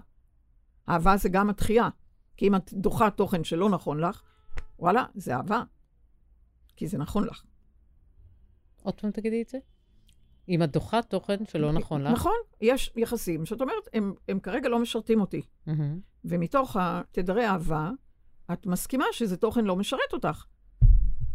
אהבה 0.88 1.16
זה 1.16 1.28
גם 1.28 1.50
התחייה. 1.50 1.88
כי 2.36 2.48
אם 2.48 2.54
את 2.54 2.72
דוחה 2.72 3.10
תוכן 3.10 3.44
שלא 3.44 3.70
נכון 3.70 4.00
לך, 4.00 4.22
וואלה, 4.78 5.04
זה 5.14 5.36
אהבה. 5.36 5.62
כי 6.76 6.86
זה 6.86 6.98
נכון 6.98 7.24
לך. 7.24 7.44
עוד 8.82 8.94
פעם 8.94 9.10
תגידי 9.10 9.42
את 9.42 9.48
זה. 9.48 9.58
אם 10.48 10.62
את 10.62 10.72
דוחה 10.72 11.02
תוכן 11.02 11.46
שלא 11.48 11.72
נכון 11.72 12.02
לך. 12.02 12.12
נכון, 12.12 12.36
יש 12.60 12.92
יחסים 12.96 13.46
שאת 13.46 13.60
אומרת, 13.60 13.88
הם, 13.92 14.14
הם 14.28 14.40
כרגע 14.40 14.68
לא 14.68 14.78
משרתים 14.78 15.20
אותי. 15.20 15.42
Mm-hmm. 15.68 15.72
ומתוך 16.24 16.76
התדרי 16.80 17.46
אהבה, 17.46 17.90
את 18.52 18.66
מסכימה 18.66 19.04
שזה 19.12 19.36
תוכן 19.36 19.64
לא 19.64 19.76
משרת 19.76 20.12
אותך. 20.12 20.44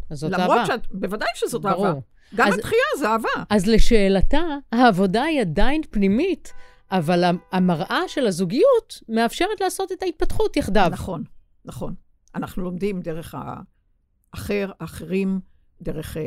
אז 0.09 0.19
זאת 0.19 0.33
אהבה. 0.33 0.43
למרות 0.43 0.67
שאת, 0.67 0.87
בוודאי 0.91 1.29
שזאת 1.35 1.61
ברור. 1.61 1.87
אהבה. 1.87 1.99
גם 2.35 2.47
אז, 2.47 2.57
התחייה 2.57 2.81
זה 2.99 3.07
אהבה. 3.07 3.43
אז 3.49 3.67
לשאלתה, 3.67 4.41
העבודה 4.71 5.23
היא 5.23 5.41
עדיין 5.41 5.81
פנימית, 5.89 6.53
אבל 6.91 7.23
המראה 7.51 8.01
של 8.07 8.27
הזוגיות 8.27 9.01
מאפשרת 9.09 9.61
לעשות 9.61 9.91
את 9.91 10.03
ההתפתחות 10.03 10.57
יחדיו. 10.57 10.87
נכון, 10.91 11.23
נכון. 11.65 11.93
אנחנו 12.35 12.63
לומדים 12.63 13.01
דרך 13.01 13.35
האחר, 14.33 14.71
אחרים, 14.79 15.39
דרך 15.81 16.17
אה, 16.17 16.23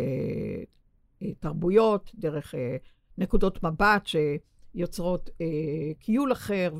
אה, 1.22 1.34
תרבויות, 1.40 2.10
דרך 2.14 2.54
אה, 2.54 2.76
נקודות 3.18 3.62
מבט 3.62 4.06
שיוצרות 4.06 5.30
אה, 5.40 5.46
קיול 5.98 6.32
אחר 6.32 6.72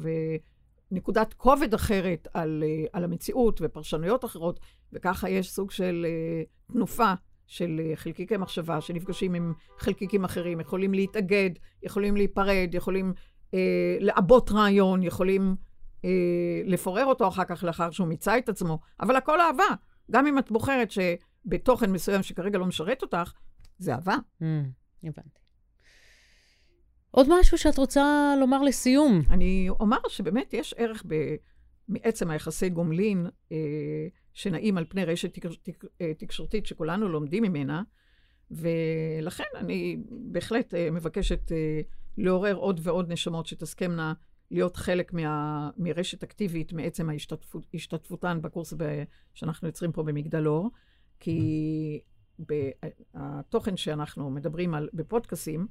ונקודת 0.91 1.35
כובד 1.35 1.74
אחרת 1.74 2.29
על, 2.35 2.64
אה, 2.66 2.85
על 2.93 3.05
המציאות 3.05 3.61
ופרשנויות 3.64 4.24
אחרות, 4.24 4.61
וככה 4.93 5.31
יש 5.31 5.51
סוג 5.51 5.70
של 5.70 6.07
אה, 6.09 6.43
תנופה 6.72 7.12
של 7.47 7.81
אה, 7.85 7.97
חלקיקי 7.97 8.37
מחשבה 8.37 8.81
שנפגשים 8.81 9.35
עם 9.35 9.53
חלקיקים 9.79 10.24
אחרים, 10.24 10.61
יכולים 10.61 10.95
להתאגד, 10.95 11.51
יכולים 11.83 12.16
להיפרד, 12.16 12.70
יכולים 12.72 13.12
אה, 13.55 13.97
לעבות 14.01 14.51
רעיון, 14.51 15.03
יכולים 15.03 15.57
אה, 16.05 16.11
לפורר 16.65 17.05
אותו 17.05 17.29
אחר 17.29 17.45
כך 17.45 17.65
לאחר 17.65 17.91
שהוא 17.91 18.09
מיצה 18.09 18.39
את 18.39 18.49
עצמו, 18.49 18.79
אבל 19.01 19.17
הכל 19.17 19.41
אהבה. 19.41 19.75
גם 20.11 20.27
אם 20.27 20.39
את 20.39 20.51
בוחרת 20.51 20.91
שבתוכן 20.91 21.93
מסוים 21.93 22.23
שכרגע 22.23 22.59
לא 22.59 22.67
משרת 22.67 23.03
אותך, 23.03 23.33
זה 23.79 23.95
אהבה. 23.95 24.17
Mm, 24.43 24.45
הבנתי. 25.05 25.41
עוד 27.11 27.27
משהו 27.41 27.59
שאת 27.59 27.79
רוצה 27.79 28.35
לומר 28.41 28.63
לסיום? 28.63 29.23
אני 29.31 29.69
אומר 29.81 29.99
שבאמת 30.09 30.55
יש 30.55 30.75
ערך 30.79 31.03
ב... 31.07 31.15
מעצם 31.89 32.31
היחסי 32.31 32.69
גומלין 32.69 33.27
אה, 33.53 33.57
שנעים 34.35 34.79
על 34.79 34.85
פני 34.89 35.05
רשת 35.05 35.35
תק, 35.35 35.47
תק, 35.63 35.85
אה, 36.01 36.15
תקשורתית 36.15 36.67
שכולנו 36.67 37.09
לומדים 37.09 37.43
ממנה, 37.43 37.83
ולכן 38.51 39.45
אני 39.57 39.97
בהחלט 40.11 40.75
אה, 40.75 40.91
מבקשת 40.91 41.53
אה, 41.53 41.81
לעורר 42.19 42.55
עוד 42.55 42.81
ועוד 42.83 43.12
נשמות 43.12 43.47
שתסכמנה 43.47 44.12
להיות 44.51 44.77
חלק 44.77 45.12
מה, 45.12 45.71
מרשת 45.77 46.23
אקטיבית 46.23 46.73
מעצם 46.73 47.11
ההשתתפות, 47.11 47.66
השתתפותן 47.75 48.39
בקורס 48.43 48.75
ב, 48.77 49.03
שאנחנו 49.35 49.69
יוצרים 49.69 49.93
פה 49.93 50.03
במגדלור, 50.03 50.71
כי 51.21 52.01
ב, 52.47 52.71
התוכן 53.14 53.77
שאנחנו 53.77 54.31
מדברים 54.31 54.75
על 54.75 54.89
בפודקאסים, 54.93 55.66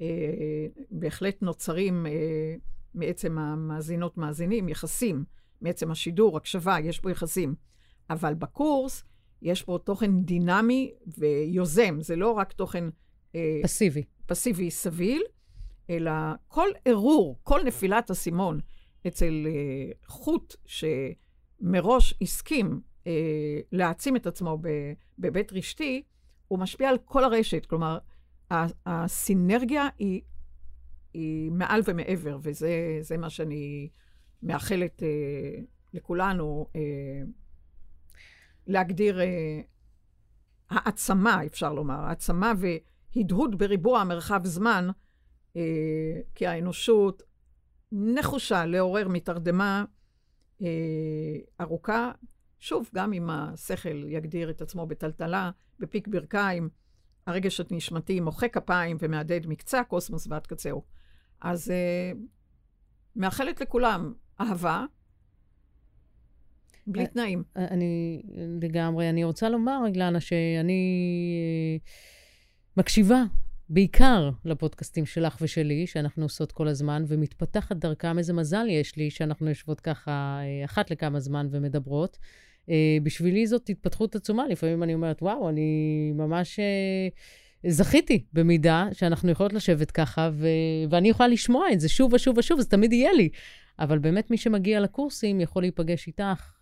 אה, 0.00 0.66
בהחלט 0.90 1.42
נוצרים 1.42 2.06
אה, 2.06 2.54
מעצם 2.94 3.38
המאזינות 3.38 4.18
מאזינים 4.18 4.68
יחסים, 4.68 5.24
מעצם 5.60 5.90
השידור, 5.90 6.36
הקשבה, 6.36 6.76
יש 6.80 7.00
פה 7.00 7.10
יחסים. 7.10 7.54
אבל 8.10 8.34
בקורס 8.34 9.04
יש 9.42 9.62
פה 9.62 9.78
תוכן 9.84 10.22
דינמי 10.22 10.94
ויוזם, 11.18 12.00
זה 12.00 12.16
לא 12.16 12.30
רק 12.30 12.52
תוכן... 12.52 12.84
אה, 13.34 13.60
פסיבי. 13.62 14.04
פסיבי 14.26 14.70
סביל, 14.70 15.22
אלא 15.90 16.12
כל 16.48 16.68
ערעור, 16.84 17.38
כל 17.42 17.60
נפילת 17.64 18.10
אסימון 18.10 18.60
אצל 19.06 19.46
אה, 19.46 19.92
חוט 20.06 20.56
שמראש 20.66 22.14
הסכים 22.22 22.80
אה, 23.06 23.60
להעצים 23.72 24.16
את 24.16 24.26
עצמו 24.26 24.58
בבית 25.18 25.52
רשתי, 25.52 26.02
הוא 26.48 26.58
משפיע 26.58 26.88
על 26.88 26.98
כל 27.04 27.24
הרשת. 27.24 27.66
כלומר, 27.66 27.98
הסינרגיה 28.86 29.88
היא, 29.98 30.22
היא 31.14 31.50
מעל 31.50 31.80
ומעבר, 31.84 32.38
וזה 32.42 33.16
מה 33.18 33.30
שאני 33.30 33.88
מאחלת 34.42 35.02
אה, 35.02 35.08
לכולנו. 35.94 36.66
להגדיר 38.66 39.20
העצמה, 40.70 41.46
אפשר 41.46 41.72
לומר, 41.72 42.00
העצמה 42.00 42.52
והדהוד 43.16 43.58
בריבוע 43.58 44.00
המרחב 44.00 44.40
זמן, 44.44 44.88
כי 46.34 46.46
האנושות 46.46 47.22
נחושה 47.92 48.66
לעורר 48.66 49.08
מתרדמה 49.08 49.84
אה, 50.62 50.66
ארוכה 51.60 52.12
שוב, 52.60 52.90
גם 52.94 53.12
אם 53.12 53.30
השכל 53.30 54.04
יגדיר 54.08 54.50
את 54.50 54.60
עצמו 54.60 54.86
בטלטלה, 54.86 55.50
בפיק 55.78 56.08
ברכיים, 56.08 56.68
הרגש 57.26 57.60
הנשמתי 57.70 58.20
מוחא 58.20 58.48
כפיים 58.48 58.96
ומהדהד 59.00 59.46
מקצה 59.46 59.80
הקוסמוס 59.80 60.26
ועד 60.26 60.46
קצהו. 60.46 60.84
אז 61.40 61.70
uh, 61.70 62.18
מאחלת 63.16 63.60
לכולם 63.60 64.12
אהבה, 64.40 64.84
בלי 66.86 67.06
תנאים. 67.06 67.42
אני 67.56 68.22
לגמרי, 68.60 69.10
אני 69.10 69.24
רוצה 69.24 69.48
לומר, 69.48 69.80
אילנה, 69.86 70.20
שאני 70.20 70.82
מקשיבה 72.76 73.22
בעיקר 73.70 74.30
לפודקאסטים 74.44 75.06
שלך 75.06 75.38
ושלי, 75.40 75.86
שאנחנו 75.86 76.22
עושות 76.22 76.52
כל 76.52 76.68
הזמן, 76.68 77.04
ומתפתחת 77.06 77.76
דרכם. 77.76 78.18
איזה 78.18 78.32
מזל 78.32 78.66
יש 78.68 78.96
לי 78.96 79.10
שאנחנו 79.10 79.48
יושבות 79.48 79.80
ככה 79.80 80.40
אחת 80.64 80.90
לכמה 80.90 81.20
זמן 81.20 81.48
ומדברות. 81.50 82.18
בשבילי 83.02 83.46
זאת 83.46 83.68
התפתחות 83.68 84.16
עצומה. 84.16 84.48
לפעמים 84.48 84.82
אני 84.82 84.94
אומרת, 84.94 85.22
וואו, 85.22 85.48
אני 85.48 86.12
ממש 86.14 86.60
זכיתי 87.66 88.24
במידה 88.32 88.88
שאנחנו 88.92 89.30
יכולות 89.30 89.52
לשבת 89.52 89.90
ככה, 89.90 90.30
ו... 90.32 90.46
ואני 90.90 91.08
יכולה 91.08 91.28
לשמוע 91.28 91.72
את 91.72 91.80
זה 91.80 91.88
שוב 91.88 92.12
ושוב 92.12 92.38
ושוב, 92.38 92.60
זה 92.60 92.68
תמיד 92.68 92.92
יהיה 92.92 93.12
לי. 93.12 93.28
אבל 93.78 93.98
באמת 93.98 94.30
מי 94.30 94.36
שמגיע 94.36 94.80
לקורסים 94.80 95.40
יכול 95.40 95.62
להיפגש 95.62 96.06
איתך 96.06 96.52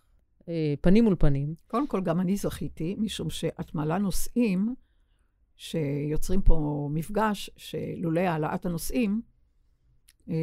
אה, 0.48 0.74
פנים 0.80 1.04
מול 1.04 1.16
פנים. 1.18 1.54
קודם 1.68 1.86
כל, 1.86 2.00
גם 2.00 2.20
אני 2.20 2.36
זכיתי, 2.36 2.96
משום 2.98 3.30
שאת 3.30 3.74
מעלה 3.74 3.98
נושאים 3.98 4.74
שיוצרים 5.58 6.42
פה 6.42 6.88
מפגש, 6.92 7.50
שלולא 7.56 8.20
העלאת 8.20 8.66
הנושאים, 8.66 9.22
אה, 10.28 10.34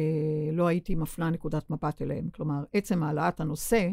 לא 0.52 0.66
הייתי 0.66 0.94
מפנה 0.94 1.30
נקודת 1.30 1.70
מבט 1.70 2.02
אליהם. 2.02 2.30
כלומר, 2.30 2.64
עצם 2.72 3.02
העלאת 3.02 3.40
הנושא 3.40 3.88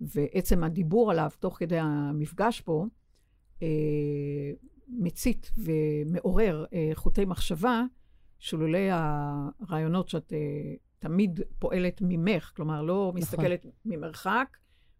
ועצם 0.00 0.64
הדיבור 0.64 1.10
עליו 1.10 1.30
תוך 1.38 1.58
כדי 1.58 1.78
המפגש 1.78 2.60
פה, 2.60 2.86
אה, 3.62 3.68
מצית 4.88 5.52
ומעורר 5.58 6.64
אה, 6.72 6.90
חוטי 6.94 7.24
מחשבה, 7.24 7.82
שלולא 8.38 8.78
הרעיונות 8.90 10.08
שאת 10.08 10.32
אה, 10.32 10.38
תמיד 10.98 11.40
פועלת 11.58 12.00
ממך, 12.04 12.52
כלומר, 12.56 12.82
לא 12.82 13.06
נכון. 13.08 13.20
מסתכלת 13.20 13.66
ממרחק 13.84 14.56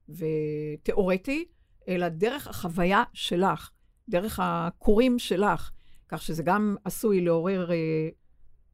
ותיאורטי, 0.08 1.44
אלא 1.88 2.08
דרך 2.08 2.48
החוויה 2.48 3.02
שלך, 3.12 3.70
דרך 4.08 4.40
הקורים 4.42 5.18
שלך, 5.18 5.70
כך 6.08 6.22
שזה 6.22 6.42
גם 6.42 6.76
עשוי 6.84 7.20
לעורר 7.20 7.70
אה, 7.70 7.76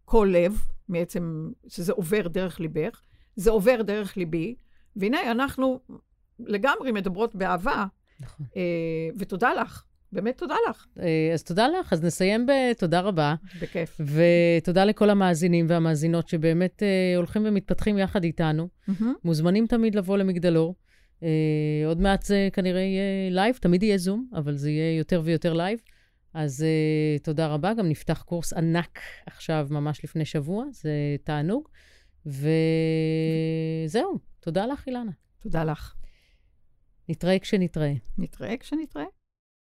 כל 0.05 0.28
לב, 0.32 0.53
מעצם 0.89 1.51
שזה 1.68 1.93
עובר 1.93 2.28
דרך 2.28 2.61
ליבך, 2.61 3.01
זה 3.37 3.51
עובר 3.51 3.82
דרך 3.82 4.16
ליבי, 4.16 4.55
והנה 4.97 5.30
אנחנו 5.30 5.80
לגמרי 6.41 6.93
מדברות 6.93 7.35
באהבה, 7.35 7.85
נכון. 8.20 8.47
אה, 8.57 8.62
ותודה 9.18 9.55
לך. 9.55 9.85
באמת 10.14 10.39
תודה 10.39 10.55
לך. 10.70 10.87
אה, 11.01 11.30
אז 11.35 11.43
תודה 11.43 11.68
לך. 11.68 11.93
אז 11.93 12.05
נסיים 12.05 12.47
בתודה 12.47 13.01
רבה. 13.01 13.35
בכיף. 13.61 14.01
ותודה 14.01 14.85
לכל 14.85 15.11
המאזינים 15.11 15.66
והמאזינות 15.68 16.28
שבאמת 16.28 16.82
אה, 16.83 17.16
הולכים 17.16 17.43
ומתפתחים 17.47 17.99
יחד 17.99 18.24
איתנו. 18.24 18.68
אמ-המ. 18.68 19.05
מוזמנים 19.24 19.66
תמיד 19.66 19.95
לבוא 19.95 20.18
למגדלור. 20.18 20.74
אה, 21.20 21.27
עוד 21.87 22.01
מעט 22.01 22.23
זה 22.23 22.49
כנראה 22.53 22.81
יהיה 22.81 23.31
live, 23.31 23.57
תמיד 23.57 23.83
יהיה 23.83 23.99
זום, 23.99 24.29
אבל 24.35 24.57
זה 24.57 24.71
יהיה 24.71 24.99
יותר 24.99 25.23
ויותר 25.25 25.53
live. 25.53 25.79
אז 26.35 26.65
אה, 26.64 27.22
תודה 27.23 27.47
רבה. 27.47 27.75
גם 27.75 27.89
נפתח 27.89 28.23
קורס 28.23 28.53
ענק 28.53 28.99
עכשיו, 29.27 29.67
ממש 29.71 30.05
לפני 30.05 30.25
שבוע, 30.25 30.65
זה 30.73 31.17
תענוג. 31.25 31.69
וזהו, 32.27 34.19
תודה 34.41 34.67
לך, 34.67 34.87
אילנה. 34.87 35.12
תודה 35.39 35.65
לך. 35.65 35.95
נתראה 37.09 37.39
כשנתראה. 37.39 37.93
נתראה 38.19 38.57
כשנתראה. 38.57 39.05